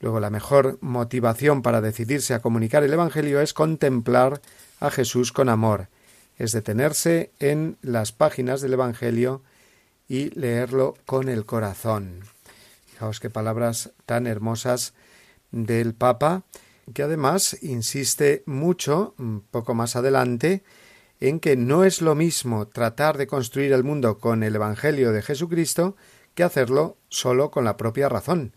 Luego 0.00 0.18
la 0.18 0.30
mejor 0.30 0.78
motivación 0.80 1.60
para 1.60 1.82
decidirse 1.82 2.32
a 2.32 2.40
comunicar 2.40 2.82
el 2.84 2.92
Evangelio 2.94 3.42
es 3.42 3.52
contemplar 3.52 4.40
a 4.80 4.90
Jesús 4.90 5.30
con 5.30 5.50
amor, 5.50 5.88
es 6.38 6.52
detenerse 6.52 7.32
en 7.38 7.76
las 7.82 8.12
páginas 8.12 8.62
del 8.62 8.72
Evangelio 8.72 9.42
y 10.08 10.30
leerlo 10.30 10.94
con 11.06 11.28
el 11.28 11.44
corazón. 11.46 12.20
Fijaos 12.86 13.20
qué 13.20 13.30
palabras 13.30 13.92
tan 14.06 14.26
hermosas 14.26 14.94
del 15.50 15.94
Papa 15.94 16.44
que 16.94 17.02
además 17.02 17.58
insiste 17.62 18.42
mucho, 18.46 19.14
un 19.18 19.42
poco 19.42 19.74
más 19.74 19.96
adelante, 19.96 20.64
en 21.20 21.40
que 21.40 21.56
no 21.56 21.84
es 21.84 22.00
lo 22.00 22.14
mismo 22.14 22.68
tratar 22.68 23.18
de 23.18 23.26
construir 23.26 23.72
el 23.72 23.84
mundo 23.84 24.18
con 24.18 24.42
el 24.42 24.54
Evangelio 24.54 25.12
de 25.12 25.22
Jesucristo 25.22 25.96
que 26.34 26.44
hacerlo 26.44 26.96
solo 27.08 27.50
con 27.50 27.64
la 27.64 27.76
propia 27.76 28.08
razón. 28.08 28.54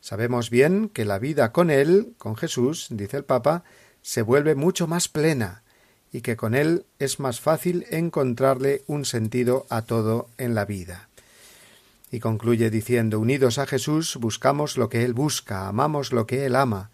Sabemos 0.00 0.50
bien 0.50 0.88
que 0.88 1.04
la 1.04 1.18
vida 1.18 1.52
con 1.52 1.70
Él, 1.70 2.14
con 2.18 2.36
Jesús, 2.36 2.88
dice 2.90 3.18
el 3.18 3.24
Papa, 3.24 3.64
se 4.02 4.22
vuelve 4.22 4.54
mucho 4.54 4.86
más 4.86 5.08
plena, 5.08 5.63
y 6.14 6.20
que 6.20 6.36
con 6.36 6.54
Él 6.54 6.86
es 7.00 7.18
más 7.18 7.40
fácil 7.40 7.86
encontrarle 7.90 8.84
un 8.86 9.04
sentido 9.04 9.66
a 9.68 9.82
todo 9.82 10.28
en 10.38 10.54
la 10.54 10.64
vida. 10.64 11.08
Y 12.12 12.20
concluye 12.20 12.70
diciendo 12.70 13.18
Unidos 13.18 13.58
a 13.58 13.66
Jesús 13.66 14.14
buscamos 14.20 14.78
lo 14.78 14.88
que 14.88 15.04
Él 15.04 15.12
busca, 15.12 15.66
amamos 15.66 16.12
lo 16.12 16.24
que 16.24 16.46
Él 16.46 16.54
ama, 16.54 16.92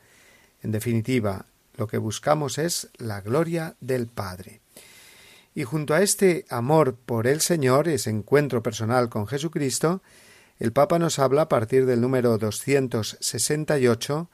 en 0.62 0.72
definitiva, 0.72 1.44
lo 1.76 1.86
que 1.86 1.98
buscamos 1.98 2.56
es 2.56 2.88
la 2.96 3.20
gloria 3.20 3.76
del 3.82 4.06
Padre. 4.06 4.62
Y 5.54 5.64
junto 5.64 5.92
a 5.92 6.00
este 6.00 6.46
amor 6.48 6.94
por 6.94 7.26
el 7.26 7.42
Señor, 7.42 7.88
ese 7.88 8.08
encuentro 8.08 8.62
personal 8.62 9.10
con 9.10 9.26
Jesucristo, 9.26 10.00
el 10.58 10.72
Papa 10.72 10.98
nos 10.98 11.18
habla 11.18 11.42
a 11.42 11.48
partir 11.50 11.84
del 11.84 12.00
número 12.00 12.38
268 12.38 14.30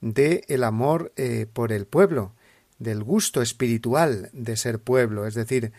de 0.00 0.44
el 0.48 0.64
amor 0.64 1.12
eh, 1.16 1.46
por 1.52 1.72
el 1.72 1.84
pueblo, 1.84 2.32
del 2.78 3.02
gusto 3.02 3.42
espiritual 3.42 4.30
de 4.32 4.56
ser 4.56 4.80
pueblo, 4.80 5.26
es 5.26 5.34
decir, 5.34 5.72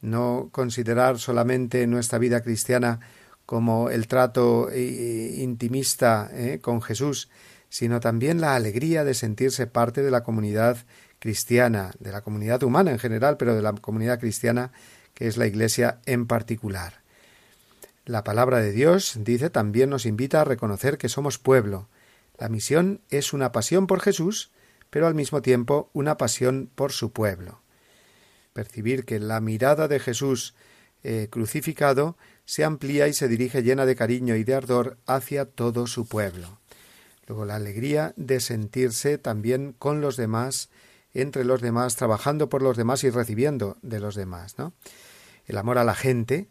no 0.00 0.48
considerar 0.52 1.18
solamente 1.18 1.86
nuestra 1.86 2.18
vida 2.18 2.42
cristiana 2.42 3.00
como 3.46 3.90
el 3.90 4.06
trato 4.06 4.68
eh, 4.70 5.36
intimista 5.38 6.30
eh, 6.32 6.58
con 6.60 6.82
Jesús, 6.82 7.28
sino 7.68 8.00
también 8.00 8.40
la 8.40 8.54
alegría 8.54 9.04
de 9.04 9.14
sentirse 9.14 9.66
parte 9.66 10.02
de 10.02 10.10
la 10.10 10.22
comunidad 10.22 10.76
cristiana, 11.18 11.92
de 12.00 12.12
la 12.12 12.22
comunidad 12.22 12.62
humana 12.62 12.90
en 12.90 12.98
general, 12.98 13.36
pero 13.36 13.54
de 13.54 13.62
la 13.62 13.72
comunidad 13.72 14.18
cristiana 14.18 14.72
que 15.14 15.28
es 15.28 15.36
la 15.36 15.46
Iglesia 15.46 16.00
en 16.06 16.26
particular. 16.26 17.02
La 18.04 18.24
palabra 18.24 18.58
de 18.58 18.72
Dios, 18.72 19.18
dice, 19.20 19.48
también 19.48 19.90
nos 19.90 20.06
invita 20.06 20.40
a 20.40 20.44
reconocer 20.44 20.98
que 20.98 21.08
somos 21.08 21.38
pueblo. 21.38 21.88
La 22.38 22.48
misión 22.48 23.00
es 23.10 23.32
una 23.32 23.52
pasión 23.52 23.86
por 23.86 24.00
Jesús, 24.00 24.50
pero 24.92 25.06
al 25.06 25.14
mismo 25.14 25.40
tiempo 25.40 25.88
una 25.94 26.18
pasión 26.18 26.68
por 26.74 26.92
su 26.92 27.12
pueblo. 27.12 27.62
Percibir 28.52 29.06
que 29.06 29.18
la 29.18 29.40
mirada 29.40 29.88
de 29.88 29.98
Jesús 29.98 30.54
eh, 31.02 31.28
crucificado 31.30 32.18
se 32.44 32.62
amplía 32.62 33.08
y 33.08 33.14
se 33.14 33.26
dirige 33.26 33.62
llena 33.62 33.86
de 33.86 33.96
cariño 33.96 34.36
y 34.36 34.44
de 34.44 34.52
ardor 34.52 34.98
hacia 35.06 35.46
todo 35.46 35.86
su 35.86 36.06
pueblo. 36.06 36.58
Luego 37.26 37.46
la 37.46 37.56
alegría 37.56 38.12
de 38.16 38.38
sentirse 38.38 39.16
también 39.16 39.74
con 39.78 40.02
los 40.02 40.18
demás, 40.18 40.68
entre 41.14 41.46
los 41.46 41.62
demás, 41.62 41.96
trabajando 41.96 42.50
por 42.50 42.60
los 42.60 42.76
demás 42.76 43.02
y 43.02 43.08
recibiendo 43.08 43.78
de 43.80 43.98
los 43.98 44.14
demás. 44.14 44.56
El 45.46 45.56
amor 45.56 45.78
a 45.78 45.84
la 45.84 45.94
gente 45.94 46.50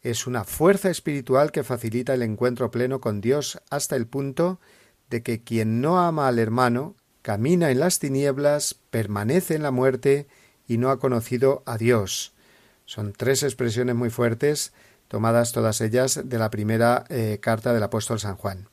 es 0.00 0.28
una 0.28 0.44
fuerza 0.44 0.90
espiritual 0.90 1.50
que 1.50 1.64
facilita 1.64 2.14
el 2.14 2.22
encuentro 2.22 2.70
pleno 2.70 3.00
con 3.00 3.20
Dios 3.20 3.60
hasta 3.68 3.96
el 3.96 4.06
punto 4.06 4.60
de 5.08 5.24
que 5.24 5.42
quien 5.42 5.80
no 5.80 5.98
ama 5.98 6.28
al 6.28 6.38
hermano 6.38 6.94
camina 7.22 7.70
en 7.70 7.80
las 7.80 7.98
tinieblas, 7.98 8.74
permanece 8.90 9.54
en 9.54 9.62
la 9.62 9.70
muerte 9.70 10.26
y 10.66 10.78
no 10.78 10.90
ha 10.90 10.98
conocido 10.98 11.62
a 11.66 11.76
Dios. 11.76 12.32
Son 12.86 13.12
tres 13.12 13.42
expresiones 13.42 13.94
muy 13.94 14.10
fuertes, 14.10 14.72
tomadas 15.08 15.52
todas 15.52 15.80
ellas 15.80 16.20
de 16.24 16.38
la 16.38 16.50
primera 16.50 17.04
eh, 17.08 17.38
carta 17.40 17.72
del 17.72 17.82
apóstol 17.82 18.20
San 18.20 18.36
Juan. 18.36 18.68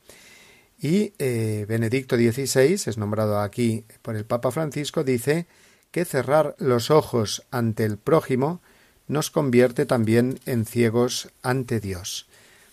Y 0.79 1.13
eh, 1.17 1.65
Benedicto 1.67 2.15
XVI, 2.15 2.73
es 2.73 2.97
nombrado 2.97 3.39
aquí 3.39 3.85
por 4.01 4.15
el 4.15 4.25
Papa 4.25 4.51
Francisco, 4.51 5.03
dice 5.03 5.47
que 5.91 6.05
cerrar 6.05 6.55
los 6.59 6.91
ojos 6.91 7.43
ante 7.49 7.85
el 7.85 7.97
prójimo 7.97 8.61
nos 9.07 9.31
convierte 9.31 9.85
también 9.85 10.39
en 10.45 10.65
ciegos 10.65 11.29
ante 11.41 11.79
Dios. 11.79 12.27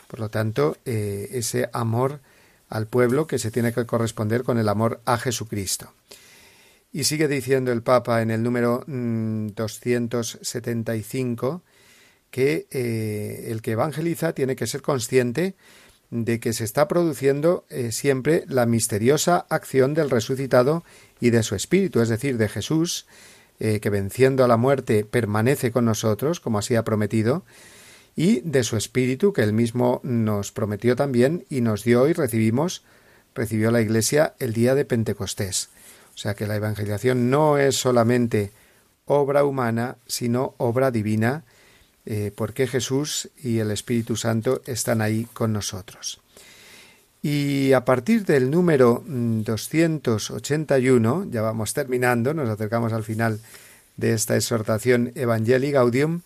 Por 0.08 0.20
lo 0.20 0.28
tanto, 0.28 0.76
eh, 0.84 1.28
ese 1.32 1.70
amor 1.72 2.20
al 2.74 2.86
pueblo 2.88 3.26
que 3.28 3.38
se 3.38 3.52
tiene 3.52 3.72
que 3.72 3.86
corresponder 3.86 4.42
con 4.42 4.58
el 4.58 4.68
amor 4.68 5.00
a 5.04 5.16
Jesucristo. 5.16 5.92
Y 6.92 7.04
sigue 7.04 7.28
diciendo 7.28 7.70
el 7.70 7.84
Papa 7.84 8.20
en 8.20 8.32
el 8.32 8.42
número 8.42 8.82
275 8.88 11.52
mm, 11.52 11.60
que 12.32 12.66
eh, 12.72 13.46
el 13.50 13.62
que 13.62 13.70
evangeliza 13.70 14.32
tiene 14.32 14.56
que 14.56 14.66
ser 14.66 14.82
consciente 14.82 15.54
de 16.10 16.40
que 16.40 16.52
se 16.52 16.64
está 16.64 16.88
produciendo 16.88 17.64
eh, 17.70 17.92
siempre 17.92 18.42
la 18.48 18.66
misteriosa 18.66 19.46
acción 19.50 19.94
del 19.94 20.10
resucitado 20.10 20.82
y 21.20 21.30
de 21.30 21.44
su 21.44 21.54
espíritu, 21.54 22.00
es 22.00 22.08
decir, 22.08 22.38
de 22.38 22.48
Jesús, 22.48 23.06
eh, 23.60 23.78
que 23.78 23.88
venciendo 23.88 24.44
a 24.44 24.48
la 24.48 24.56
muerte 24.56 25.04
permanece 25.04 25.70
con 25.70 25.84
nosotros, 25.84 26.40
como 26.40 26.58
así 26.58 26.74
ha 26.74 26.82
prometido, 26.82 27.44
y 28.16 28.40
de 28.40 28.62
su 28.62 28.76
espíritu, 28.76 29.32
que 29.32 29.42
él 29.42 29.52
mismo 29.52 30.00
nos 30.04 30.52
prometió 30.52 30.96
también 30.96 31.44
y 31.50 31.60
nos 31.60 31.84
dio 31.84 32.08
y 32.08 32.12
recibimos, 32.12 32.82
recibió 33.34 33.70
la 33.70 33.80
Iglesia 33.80 34.34
el 34.38 34.52
día 34.52 34.74
de 34.74 34.84
Pentecostés. 34.84 35.70
O 36.14 36.18
sea 36.18 36.34
que 36.34 36.46
la 36.46 36.56
evangelización 36.56 37.30
no 37.30 37.58
es 37.58 37.76
solamente 37.76 38.52
obra 39.06 39.44
humana, 39.44 39.96
sino 40.06 40.54
obra 40.58 40.90
divina, 40.90 41.44
eh, 42.06 42.32
porque 42.34 42.66
Jesús 42.66 43.30
y 43.42 43.58
el 43.58 43.70
Espíritu 43.70 44.16
Santo 44.16 44.62
están 44.66 45.00
ahí 45.00 45.26
con 45.32 45.52
nosotros. 45.52 46.20
Y 47.22 47.72
a 47.72 47.86
partir 47.86 48.26
del 48.26 48.50
número 48.50 49.02
281, 49.06 51.16
mm, 51.16 51.30
ya 51.30 51.40
vamos 51.40 51.72
terminando, 51.72 52.34
nos 52.34 52.50
acercamos 52.50 52.92
al 52.92 53.02
final 53.02 53.40
de 53.96 54.12
esta 54.12 54.36
exhortación 54.36 55.12
Evangelii 55.14 55.70
Gaudium, 55.70 56.20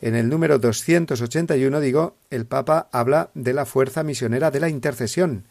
en 0.00 0.14
el 0.14 0.28
número 0.28 0.58
281, 0.58 1.80
digo, 1.80 2.16
el 2.30 2.46
Papa 2.46 2.88
habla 2.92 3.30
de 3.34 3.52
la 3.52 3.66
fuerza 3.66 4.02
misionera 4.02 4.50
de 4.50 4.60
la 4.60 4.68
intercesión. 4.68 5.46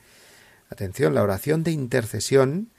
Atención, 0.69 1.13
la 1.13 1.23
oración 1.23 1.63
de 1.63 1.71
intercesión 1.71 2.69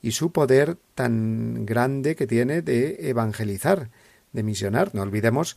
y 0.00 0.12
su 0.12 0.32
poder 0.32 0.76
tan 0.94 1.64
grande 1.64 2.16
que 2.16 2.26
tiene 2.26 2.62
de 2.62 3.08
evangelizar, 3.08 3.90
de 4.32 4.42
misionar. 4.42 4.94
No 4.94 5.02
olvidemos 5.02 5.56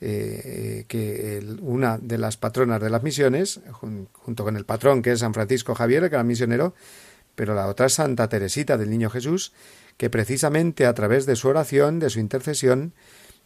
eh, 0.00 0.84
que 0.88 1.44
una 1.60 1.98
de 1.98 2.18
las 2.18 2.36
patronas 2.36 2.80
de 2.80 2.90
las 2.90 3.02
misiones, 3.02 3.60
junto 3.70 4.44
con 4.44 4.56
el 4.56 4.64
patrón 4.64 5.00
que 5.00 5.12
es 5.12 5.20
San 5.20 5.34
Francisco 5.34 5.74
Javier, 5.74 6.04
el 6.04 6.10
gran 6.10 6.26
misionero, 6.26 6.74
pero 7.36 7.54
la 7.54 7.68
otra 7.68 7.86
es 7.86 7.94
Santa 7.94 8.28
Teresita 8.28 8.76
del 8.76 8.90
Niño 8.90 9.10
Jesús, 9.10 9.52
que 9.96 10.10
precisamente 10.10 10.86
a 10.86 10.94
través 10.94 11.26
de 11.26 11.36
su 11.36 11.48
oración, 11.48 12.00
de 12.00 12.10
su 12.10 12.18
intercesión, 12.18 12.94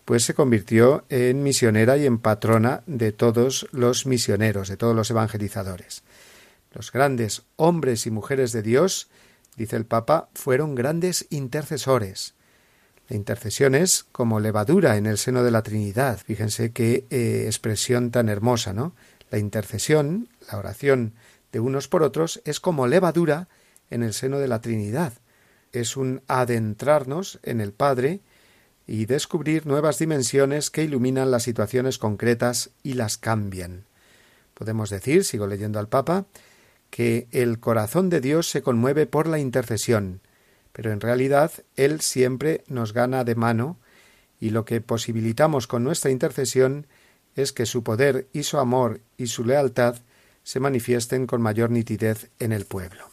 pues 0.09 0.25
se 0.25 0.33
convirtió 0.33 1.05
en 1.11 1.43
misionera 1.43 1.99
y 1.99 2.07
en 2.07 2.17
patrona 2.17 2.83
de 2.87 3.13
todos 3.13 3.69
los 3.73 4.07
misioneros, 4.07 4.69
de 4.69 4.79
todos 4.79 4.97
los 4.97 5.11
evangelizadores. 5.11 6.03
Los 6.73 6.91
grandes 6.93 7.43
hombres 7.57 8.07
y 8.07 8.11
mujeres 8.11 8.53
de 8.53 8.63
Dios, 8.63 9.11
dice 9.59 9.77
el 9.77 9.85
Papa, 9.85 10.31
fueron 10.33 10.75
grandes 10.75 11.27
intercesores. 11.29 12.33
La 13.11 13.17
intercesión 13.17 13.75
es 13.75 14.07
como 14.11 14.41
levadura 14.41 14.97
en 14.97 15.05
el 15.05 15.19
seno 15.19 15.43
de 15.43 15.51
la 15.51 15.63
Trinidad. 15.63 16.19
Fíjense 16.25 16.73
qué 16.73 17.05
eh, 17.11 17.43
expresión 17.45 18.11
tan 18.11 18.31
hermosa, 18.31 18.73
¿no? 18.73 18.95
La 19.31 19.37
intercesión, 19.37 20.31
la 20.51 20.57
oración 20.57 21.13
de 21.53 21.61
unos 21.61 21.87
por 21.87 22.03
otros, 22.03 22.41
es 22.47 22.61
como 22.61 22.87
levadura 22.87 23.49
en 23.91 24.03
el 24.03 24.15
seno 24.15 24.39
de 24.39 24.49
la 24.49 24.63
Trinidad. 24.63 25.13
Es 25.73 25.99
un 25.99 26.23
adentrarnos 26.29 27.41
en 27.43 27.61
el 27.61 27.73
Padre 27.73 28.23
y 28.89 29.05
descubrir 29.05 29.67
nuevas 29.67 29.99
dimensiones 29.99 30.71
que 30.71 30.83
iluminan 30.83 31.31
las 31.31 31.43
situaciones 31.43 31.99
concretas 31.99 32.71
y 32.83 32.95
las 32.95 33.19
cambian. 33.19 33.85
Podemos 34.55 34.89
decir, 34.89 35.25
sigo 35.25 35.47
leyendo 35.47 35.79
al 35.79 35.89
Papa, 35.89 36.25
que 36.91 37.29
el 37.31 37.61
corazón 37.61 38.09
de 38.09 38.23
Dios 38.23 38.49
se 38.49 38.63
conmueve 38.63 39.05
por 39.07 39.29
la 39.29 39.39
intercesión, 39.39 40.23
pero 40.73 40.91
en 40.91 41.01
realidad 41.01 41.53
Él 41.77 42.01
siempre 42.01 42.65
nos 42.67 42.95
gana 42.95 43.25
de 43.25 43.35
mano 43.35 43.77
y 44.41 44.51
lo 44.51 44.65
que 44.65 44.81
posibilitamos 44.81 45.67
con 45.67 45.85
nuestra 45.85 46.11
intercesión 46.11 46.87
es 47.37 47.53
que 47.53 47.67
su 47.67 47.83
poder 47.83 48.27
y 48.33 48.45
su 48.45 48.59
amor 48.59 49.01
y 49.19 49.27
su 49.27 49.45
lealtad 49.45 49.97
se 50.45 50.61
manifiesten 50.61 51.27
con 51.27 51.43
mayor 51.43 51.71
nitidez 51.71 52.31
en 52.39 52.53
el 52.53 52.65
pueblo. 52.65 53.08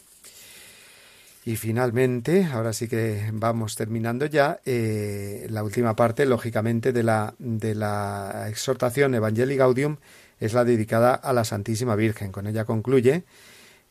Y 1.47 1.57
finalmente, 1.57 2.45
ahora 2.45 2.73
sí 2.73 2.87
que 2.87 3.29
vamos 3.31 3.75
terminando 3.75 4.25
ya, 4.25 4.61
eh, 4.65 5.45
la 5.51 5.63
última 5.63 5.95
parte, 5.95 6.25
lógicamente, 6.25 6.91
de 6.91 7.03
la, 7.03 7.35
de 7.37 7.75
la 7.75 8.47
exhortación 8.49 9.13
Evangelii 9.13 9.55
Gaudium 9.55 9.97
es 10.39 10.55
la 10.55 10.65
dedicada 10.65 11.13
a 11.13 11.33
la 11.33 11.45
Santísima 11.45 11.95
Virgen. 11.95 12.31
Con 12.31 12.47
ella 12.47 12.65
concluye 12.65 13.25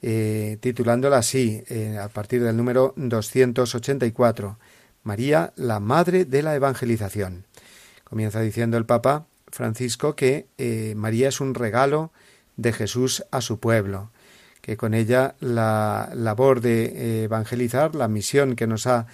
eh, 0.02 0.58
titulándola 0.60 1.18
así, 1.18 1.62
eh, 1.68 1.96
a 1.96 2.08
partir 2.08 2.42
del 2.42 2.56
número 2.56 2.92
284, 2.96 4.58
María, 5.04 5.52
la 5.54 5.78
Madre 5.78 6.24
de 6.24 6.42
la 6.42 6.56
Evangelización. 6.56 7.46
Comienza 8.02 8.40
diciendo 8.40 8.78
el 8.78 8.84
Papa 8.84 9.26
Francisco 9.46 10.16
que 10.16 10.48
María 10.96 11.28
es 11.28 11.40
un 11.40 11.54
regalo 11.54 12.10
de 12.56 12.72
Jesús 12.72 13.24
a 13.30 13.40
su 13.40 13.60
pueblo, 13.60 14.10
que 14.64 14.78
con 14.78 14.94
ella 14.94 15.34
la 15.40 16.10
labor 16.14 16.62
de 16.62 17.24
evangelizar, 17.24 17.94
la 17.94 18.08
misión 18.08 18.56
que 18.56 18.66
nos 18.66 18.86
ha 18.86 19.06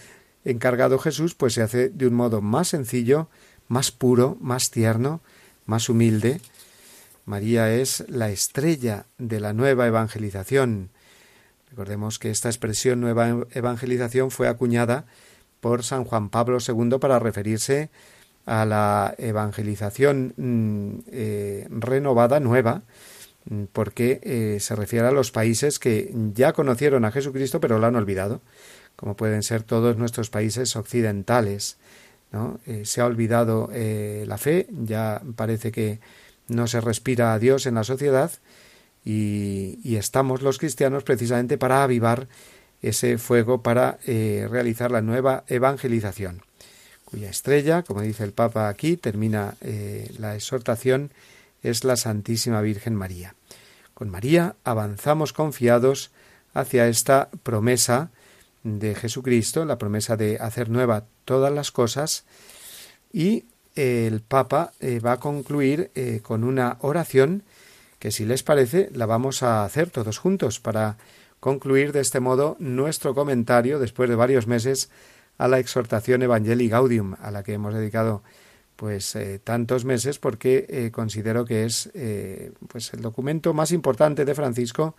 encargado 0.44 1.00
Jesús, 1.00 1.34
pues 1.34 1.54
se 1.54 1.62
hace 1.62 1.88
de 1.88 2.06
un 2.06 2.14
modo 2.14 2.40
más 2.40 2.68
sencillo, 2.68 3.28
más 3.66 3.90
puro, 3.90 4.38
más 4.40 4.70
tierno, 4.70 5.22
más 5.66 5.88
humilde, 5.88 6.40
María 7.24 7.72
es 7.72 8.04
la 8.08 8.30
estrella 8.30 9.06
de 9.18 9.40
la 9.40 9.52
nueva 9.52 9.88
evangelización. 9.88 10.90
Recordemos 11.68 12.20
que 12.20 12.30
esta 12.30 12.48
expresión 12.48 13.00
nueva 13.00 13.44
evangelización 13.50 14.30
fue 14.30 14.46
acuñada 14.46 15.04
por 15.60 15.82
San 15.82 16.04
Juan 16.04 16.30
Pablo 16.30 16.58
II 16.64 16.98
para 17.00 17.18
referirse 17.18 17.90
a 18.46 18.64
la 18.64 19.16
evangelización 19.18 20.32
mm, 20.36 20.90
eh, 21.10 21.66
renovada, 21.70 22.38
nueva, 22.38 22.82
porque 23.72 24.20
eh, 24.22 24.58
se 24.60 24.76
refiere 24.76 25.08
a 25.08 25.12
los 25.12 25.30
países 25.30 25.78
que 25.78 26.12
ya 26.34 26.52
conocieron 26.52 27.04
a 27.04 27.12
Jesucristo 27.12 27.60
pero 27.60 27.78
lo 27.78 27.86
han 27.86 27.96
olvidado, 27.96 28.40
como 28.96 29.16
pueden 29.16 29.42
ser 29.42 29.62
todos 29.62 29.96
nuestros 29.96 30.30
países 30.30 30.76
occidentales. 30.76 31.76
Eh, 32.66 32.82
se 32.84 33.00
ha 33.00 33.06
olvidado 33.06 33.70
la 33.72 34.38
fe, 34.38 34.66
ya 34.70 35.20
parece 35.34 35.72
que 35.72 35.98
no 36.46 36.66
se 36.66 36.80
respira 36.80 37.32
a 37.32 37.38
Dios 37.38 37.66
en 37.66 37.74
la 37.74 37.84
sociedad 37.84 38.30
y, 39.04 39.96
estamos 39.96 40.42
los 40.42 40.58
cristianos 40.58 41.04
precisamente 41.04 41.58
para 41.58 41.82
avivar 41.82 42.28
ese 42.82 43.18
fuego 43.18 43.62
para 43.62 43.98
eh, 44.06 44.48
realizar 44.50 44.90
la 44.90 45.02
nueva 45.02 45.44
evangelización, 45.48 46.42
cuya 47.04 47.28
estrella, 47.28 47.82
como 47.82 48.00
dice 48.00 48.24
el 48.24 48.32
Papa 48.32 48.68
aquí, 48.68 48.96
termina 48.96 49.54
eh, 49.60 50.10
la 50.18 50.34
exhortación, 50.34 51.10
es 51.62 51.84
la 51.84 51.96
Santísima 51.96 52.62
Virgen 52.62 52.94
María. 52.94 53.34
Con 54.00 54.08
María 54.08 54.56
avanzamos 54.64 55.34
confiados 55.34 56.10
hacia 56.54 56.88
esta 56.88 57.28
promesa 57.42 58.08
de 58.62 58.94
Jesucristo, 58.94 59.66
la 59.66 59.76
promesa 59.76 60.16
de 60.16 60.38
hacer 60.38 60.70
nueva 60.70 61.04
todas 61.26 61.52
las 61.52 61.70
cosas, 61.70 62.24
y 63.12 63.44
el 63.74 64.22
Papa 64.22 64.72
eh, 64.80 65.00
va 65.00 65.12
a 65.12 65.20
concluir 65.20 65.90
eh, 65.94 66.20
con 66.22 66.44
una 66.44 66.78
oración 66.80 67.42
que 67.98 68.10
si 68.10 68.24
les 68.24 68.42
parece 68.42 68.88
la 68.94 69.04
vamos 69.04 69.42
a 69.42 69.66
hacer 69.66 69.90
todos 69.90 70.16
juntos 70.16 70.60
para 70.60 70.96
concluir 71.38 71.92
de 71.92 72.00
este 72.00 72.20
modo 72.20 72.56
nuestro 72.58 73.14
comentario 73.14 73.78
después 73.78 74.08
de 74.08 74.16
varios 74.16 74.46
meses 74.46 74.88
a 75.36 75.46
la 75.46 75.58
exhortación 75.58 76.22
Evangelii 76.22 76.70
Gaudium 76.70 77.16
a 77.20 77.30
la 77.30 77.42
que 77.42 77.52
hemos 77.52 77.74
dedicado 77.74 78.22
pues 78.80 79.14
eh, 79.14 79.38
tantos 79.44 79.84
meses 79.84 80.18
porque 80.18 80.90
considero 80.90 81.44
que 81.44 81.66
es 81.66 81.90
pues 82.66 82.94
el 82.94 83.02
documento 83.02 83.52
más 83.52 83.72
importante 83.72 84.24
de 84.24 84.34
Francisco 84.34 84.96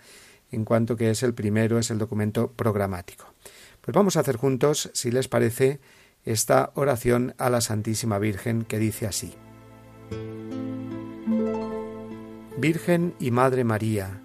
en 0.52 0.66
cuanto 0.66 0.96
que 0.96 1.10
es 1.10 1.24
el 1.24 1.34
primero 1.34 1.80
es 1.80 1.90
el 1.90 1.98
documento 1.98 2.52
programático. 2.52 3.26
Pues 3.82 3.96
vamos 3.96 4.16
a 4.16 4.20
hacer 4.20 4.38
juntos 4.38 4.92
si 4.94 5.10
les 5.10 5.28
parece 5.28 5.80
esta 6.26 6.72
oración 6.76 7.34
a 7.40 7.50
la 7.50 7.62
Santísima 7.62 8.20
Virgen 8.20 8.66
que 8.66 8.78
dice 8.78 9.08
así. 9.08 9.34
Virgen 12.58 13.16
y 13.20 13.32
Madre 13.32 13.64
María, 13.64 14.22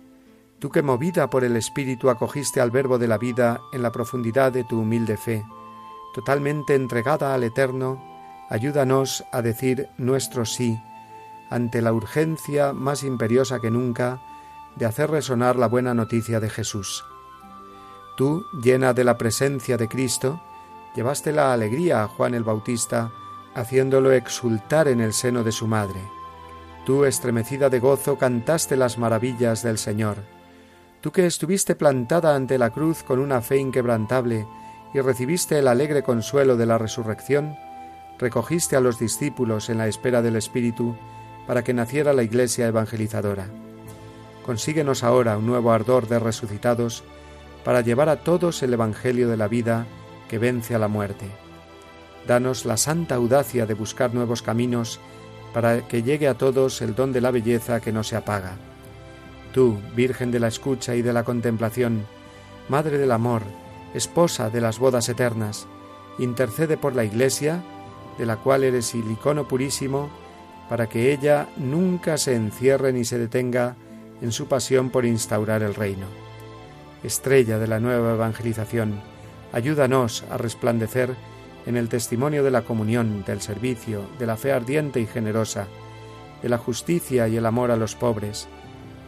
tú 0.59 0.69
que 0.71 0.83
movida 0.83 1.31
por 1.31 1.45
el 1.45 1.57
Espíritu 1.57 2.11
acogiste 2.11 2.61
al 2.61 2.71
Verbo 2.71 2.99
de 2.99 3.09
la 3.09 3.17
vida 3.17 3.63
en 3.73 3.81
la 3.81 3.93
profundidad 3.93 4.53
de 4.53 4.65
tu 4.65 4.81
humilde 4.81 5.17
fe, 5.17 5.43
totalmente 6.13 6.75
entregada 6.75 7.33
al 7.33 7.45
Eterno, 7.45 8.16
ayúdanos 8.49 9.25
a 9.33 9.43
decir 9.43 9.89
nuestro 9.99 10.45
sí 10.45 10.79
ante 11.51 11.81
la 11.83 11.93
urgencia 11.93 12.73
más 12.73 13.05
imperiosa 13.05 13.61
que 13.61 13.71
nunca 13.71 14.21
de 14.77 14.87
hacer 14.87 15.11
resonar 15.11 15.57
la 15.57 15.69
buena 15.69 15.95
noticia 15.95 16.41
de 16.41 16.51
Jesús. 16.51 17.05
Tú, 18.17 18.45
llena 18.63 18.93
de 18.93 19.05
la 19.05 19.19
presencia 19.19 19.77
de 19.77 19.89
Cristo, 19.89 20.41
llevaste 20.95 21.33
la 21.33 21.53
alegría 21.53 22.03
a 22.03 22.09
Juan 22.09 22.35
el 22.35 22.45
Bautista, 22.45 23.13
haciéndolo 23.55 24.13
exultar 24.13 24.89
en 24.89 25.01
el 25.01 25.13
seno 25.13 25.45
de 25.45 25.53
su 25.53 25.67
madre. 25.67 26.01
Tú, 26.85 27.05
estremecida 27.05 27.69
de 27.69 27.81
gozo, 27.81 28.17
cantaste 28.17 28.77
las 28.77 28.99
maravillas 28.99 29.63
del 29.63 29.79
Señor. 29.79 30.19
Tú 31.01 31.11
que 31.11 31.27
estuviste 31.27 31.75
plantada 31.75 32.35
ante 32.35 32.59
la 32.59 32.71
cruz 32.71 33.03
con 33.03 33.19
una 33.19 33.41
fe 33.41 33.59
inquebrantable 33.59 34.47
y 34.95 35.01
recibiste 35.01 35.59
el 35.59 35.69
alegre 35.69 36.03
consuelo 36.03 36.57
de 36.57 36.67
la 36.67 36.79
resurrección, 36.79 37.57
recogiste 38.19 38.77
a 38.77 38.81
los 38.81 38.99
discípulos 38.99 39.69
en 39.69 39.79
la 39.79 39.89
espera 39.89 40.23
del 40.23 40.37
Espíritu 40.37 40.97
para 41.47 41.63
que 41.63 41.75
naciera 41.75 42.13
la 42.13 42.23
Iglesia 42.23 42.67
evangelizadora. 42.67 43.47
Consíguenos 44.45 45.03
ahora 45.03 45.39
un 45.39 45.47
nuevo 45.47 45.73
ardor 45.73 46.09
de 46.09 46.19
resucitados 46.19 47.05
para 47.65 47.81
llevar 47.81 48.09
a 48.09 48.17
todos 48.23 48.63
el 48.63 48.73
Evangelio 48.73 49.29
de 49.29 49.37
la 49.37 49.49
vida 49.49 49.87
que 50.29 50.39
vence 50.39 50.75
a 50.75 50.79
la 50.79 50.89
muerte. 50.89 51.27
Danos 52.27 52.65
la 52.65 52.77
santa 52.77 53.17
audacia 53.17 53.67
de 53.67 53.75
buscar 53.75 54.15
nuevos 54.15 54.43
caminos 54.43 55.01
para 55.53 55.87
que 55.87 56.03
llegue 56.03 56.29
a 56.29 56.35
todos 56.35 56.83
el 56.83 56.95
don 56.95 57.13
de 57.13 57.21
la 57.21 57.31
belleza 57.31 57.81
que 57.81 57.93
no 57.93 58.03
se 58.03 58.17
apaga. 58.17 58.57
Tú, 59.53 59.79
Virgen 59.95 60.31
de 60.31 60.41
la 60.41 60.49
escucha 60.49 60.95
y 60.95 61.03
de 61.03 61.13
la 61.13 61.25
contemplación, 61.25 62.07
Madre 62.69 62.99
del 62.99 63.13
amor, 63.13 63.43
esposa 63.95 64.51
de 64.51 64.61
las 64.61 64.81
bodas 64.81 65.09
eternas, 65.09 65.69
intercede 66.19 66.77
por 66.77 66.97
la 66.97 67.05
Iglesia, 67.05 67.63
de 68.19 68.27
la 68.27 68.37
cual 68.37 68.65
eres 68.65 68.95
el 68.95 69.11
icono 69.11 69.47
purísimo, 69.49 70.09
para 70.69 70.89
que 70.89 71.13
ella 71.13 71.49
nunca 71.57 72.19
se 72.19 72.35
encierre 72.35 72.93
ni 72.93 73.05
se 73.05 73.19
detenga 73.19 73.77
en 74.21 74.33
su 74.33 74.47
pasión 74.47 74.91
por 74.91 75.05
instaurar 75.05 75.63
el 75.63 75.75
reino. 75.75 76.07
Estrella 77.03 77.59
de 77.59 77.69
la 77.69 77.79
nueva 77.79 78.15
evangelización, 78.15 79.01
ayúdanos 79.53 80.25
a 80.31 80.39
resplandecer 80.39 81.15
en 81.67 81.77
el 81.77 81.89
testimonio 81.89 82.43
de 82.43 82.51
la 82.51 82.63
comunión, 82.63 83.25
del 83.25 83.41
servicio, 83.41 84.09
de 84.19 84.27
la 84.27 84.37
fe 84.37 84.53
ardiente 84.53 85.01
y 85.01 85.07
generosa, 85.07 85.67
de 86.43 86.49
la 86.49 86.59
justicia 86.59 87.29
y 87.29 87.37
el 87.37 87.47
amor 87.47 87.71
a 87.71 87.77
los 87.77 87.95
pobres, 87.95 88.49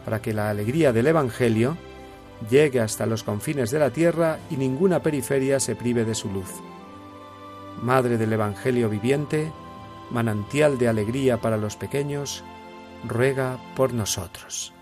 para 0.05 0.21
que 0.21 0.33
la 0.33 0.49
alegría 0.49 0.93
del 0.93 1.07
Evangelio 1.07 1.77
llegue 2.49 2.79
hasta 2.79 3.05
los 3.05 3.23
confines 3.23 3.71
de 3.71 3.79
la 3.79 3.91
tierra 3.91 4.39
y 4.49 4.57
ninguna 4.57 5.01
periferia 5.01 5.59
se 5.59 5.75
prive 5.75 6.05
de 6.05 6.15
su 6.15 6.31
luz. 6.31 6.49
Madre 7.81 8.17
del 8.17 8.33
Evangelio 8.33 8.89
viviente, 8.89 9.51
manantial 10.11 10.77
de 10.77 10.87
alegría 10.87 11.37
para 11.37 11.57
los 11.57 11.75
pequeños, 11.75 12.43
ruega 13.07 13.57
por 13.75 13.93
nosotros. 13.93 14.73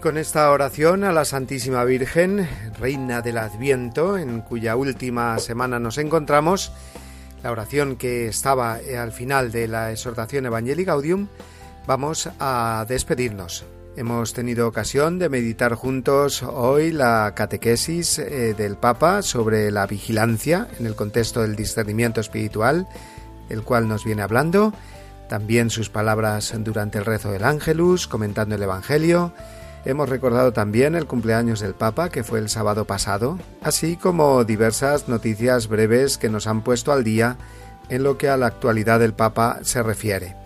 Con 0.00 0.16
esta 0.16 0.50
oración 0.50 1.04
a 1.04 1.12
la 1.12 1.26
Santísima 1.26 1.84
Virgen, 1.84 2.48
Reina 2.78 3.20
del 3.20 3.36
Adviento, 3.36 4.16
en 4.16 4.40
cuya 4.40 4.74
última 4.74 5.38
semana 5.38 5.78
nos 5.78 5.98
encontramos, 5.98 6.72
la 7.42 7.50
oración 7.50 7.96
que 7.96 8.26
estaba 8.28 8.80
eh, 8.80 8.96
al 8.96 9.12
final 9.12 9.52
de 9.52 9.68
la 9.68 9.92
exhortación 9.92 10.46
Evangelii 10.46 10.84
Gaudium, 10.84 11.28
vamos 11.86 12.30
a 12.38 12.86
despedirnos. 12.88 13.64
Hemos 13.96 14.32
tenido 14.32 14.68
ocasión 14.68 15.18
de 15.18 15.28
meditar 15.28 15.74
juntos 15.74 16.42
hoy 16.42 16.92
la 16.92 17.34
catequesis 17.34 18.18
eh, 18.18 18.54
del 18.54 18.76
Papa 18.76 19.20
sobre 19.20 19.70
la 19.70 19.86
vigilancia 19.86 20.68
en 20.78 20.86
el 20.86 20.94
contexto 20.94 21.42
del 21.42 21.56
discernimiento 21.56 22.20
espiritual, 22.20 22.86
el 23.50 23.62
cual 23.62 23.86
nos 23.86 24.04
viene 24.04 24.22
hablando, 24.22 24.72
también 25.28 25.68
sus 25.68 25.90
palabras 25.90 26.54
durante 26.58 26.98
el 26.98 27.04
rezo 27.04 27.30
del 27.30 27.44
Ángelus, 27.44 28.08
comentando 28.08 28.54
el 28.54 28.62
Evangelio, 28.62 29.32
Hemos 29.84 30.08
recordado 30.08 30.52
también 30.52 30.94
el 30.94 31.06
cumpleaños 31.06 31.60
del 31.60 31.74
Papa, 31.74 32.10
que 32.10 32.22
fue 32.22 32.38
el 32.38 32.50
sábado 32.50 32.84
pasado, 32.84 33.38
así 33.62 33.96
como 33.96 34.44
diversas 34.44 35.08
noticias 35.08 35.68
breves 35.68 36.18
que 36.18 36.28
nos 36.28 36.46
han 36.46 36.62
puesto 36.62 36.92
al 36.92 37.02
día 37.02 37.38
en 37.88 38.02
lo 38.02 38.18
que 38.18 38.28
a 38.28 38.36
la 38.36 38.46
actualidad 38.46 39.00
del 39.00 39.14
Papa 39.14 39.60
se 39.62 39.82
refiere. 39.82 40.36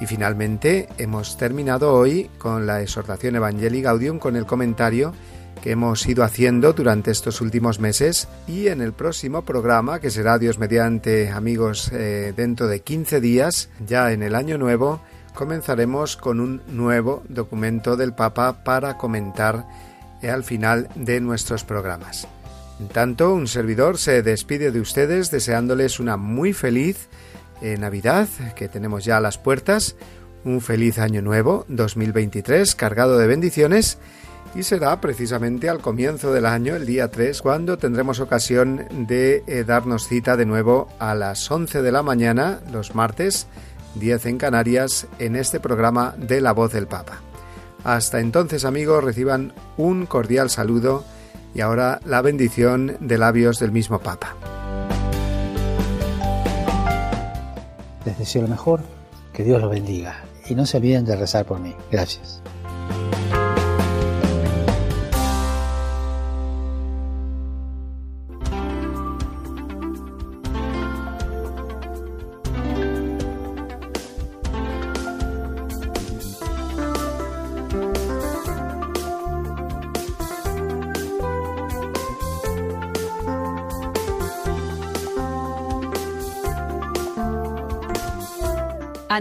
Y 0.00 0.06
finalmente 0.06 0.88
hemos 0.98 1.36
terminado 1.36 1.92
hoy 1.94 2.30
con 2.38 2.66
la 2.66 2.82
exhortación 2.82 3.34
Evangelii 3.36 3.82
Gaudium 3.82 4.18
con 4.18 4.36
el 4.36 4.46
comentario 4.46 5.12
que 5.62 5.72
hemos 5.72 6.06
ido 6.06 6.22
haciendo 6.22 6.72
durante 6.72 7.10
estos 7.10 7.40
últimos 7.40 7.80
meses 7.80 8.28
y 8.46 8.68
en 8.68 8.80
el 8.80 8.92
próximo 8.92 9.42
programa, 9.42 10.00
que 10.00 10.10
será 10.10 10.38
Dios 10.38 10.58
mediante 10.58 11.30
amigos 11.30 11.90
eh, 11.92 12.32
dentro 12.36 12.68
de 12.68 12.80
15 12.80 13.20
días, 13.20 13.68
ya 13.84 14.12
en 14.12 14.22
el 14.22 14.34
año 14.34 14.58
nuevo, 14.58 15.00
comenzaremos 15.36 16.16
con 16.16 16.40
un 16.40 16.62
nuevo 16.66 17.22
documento 17.28 17.96
del 17.96 18.12
Papa 18.14 18.64
para 18.64 18.96
comentar 18.96 19.68
al 20.22 20.42
final 20.42 20.88
de 20.96 21.20
nuestros 21.20 21.62
programas. 21.62 22.26
En 22.80 22.88
tanto, 22.88 23.32
un 23.32 23.46
servidor 23.46 23.98
se 23.98 24.22
despide 24.22 24.72
de 24.72 24.80
ustedes 24.80 25.30
deseándoles 25.30 26.00
una 26.00 26.16
muy 26.16 26.52
feliz 26.52 27.08
eh, 27.62 27.76
Navidad 27.78 28.28
que 28.56 28.68
tenemos 28.68 29.04
ya 29.04 29.18
a 29.18 29.20
las 29.20 29.38
puertas, 29.38 29.94
un 30.44 30.60
feliz 30.60 30.98
año 30.98 31.22
nuevo 31.22 31.64
2023 31.68 32.74
cargado 32.74 33.18
de 33.18 33.26
bendiciones 33.26 33.98
y 34.54 34.62
será 34.62 35.00
precisamente 35.00 35.68
al 35.68 35.80
comienzo 35.80 36.32
del 36.32 36.46
año, 36.46 36.76
el 36.76 36.86
día 36.86 37.10
3, 37.10 37.42
cuando 37.42 37.76
tendremos 37.76 38.20
ocasión 38.20 38.86
de 39.06 39.44
eh, 39.46 39.64
darnos 39.64 40.08
cita 40.08 40.36
de 40.36 40.46
nuevo 40.46 40.88
a 40.98 41.14
las 41.14 41.50
11 41.50 41.82
de 41.82 41.92
la 41.92 42.02
mañana, 42.02 42.60
los 42.72 42.94
martes, 42.94 43.48
10 43.98 44.26
en 44.26 44.38
Canarias, 44.38 45.06
en 45.18 45.36
este 45.36 45.60
programa 45.60 46.14
de 46.16 46.40
La 46.40 46.52
Voz 46.52 46.72
del 46.72 46.86
Papa. 46.86 47.20
Hasta 47.84 48.20
entonces 48.20 48.64
amigos, 48.64 49.04
reciban 49.04 49.52
un 49.76 50.06
cordial 50.06 50.50
saludo 50.50 51.04
y 51.54 51.60
ahora 51.60 52.00
la 52.04 52.20
bendición 52.20 52.96
de 53.00 53.18
labios 53.18 53.58
del 53.58 53.72
mismo 53.72 53.98
Papa. 54.00 54.34
Les 58.04 58.18
deseo 58.18 58.42
lo 58.42 58.48
mejor, 58.48 58.80
que 59.32 59.44
Dios 59.44 59.60
los 59.60 59.70
bendiga 59.70 60.24
y 60.48 60.54
no 60.54 60.66
se 60.66 60.76
olviden 60.76 61.04
de 61.04 61.16
rezar 61.16 61.44
por 61.44 61.58
mí. 61.58 61.74
Gracias. 61.90 62.42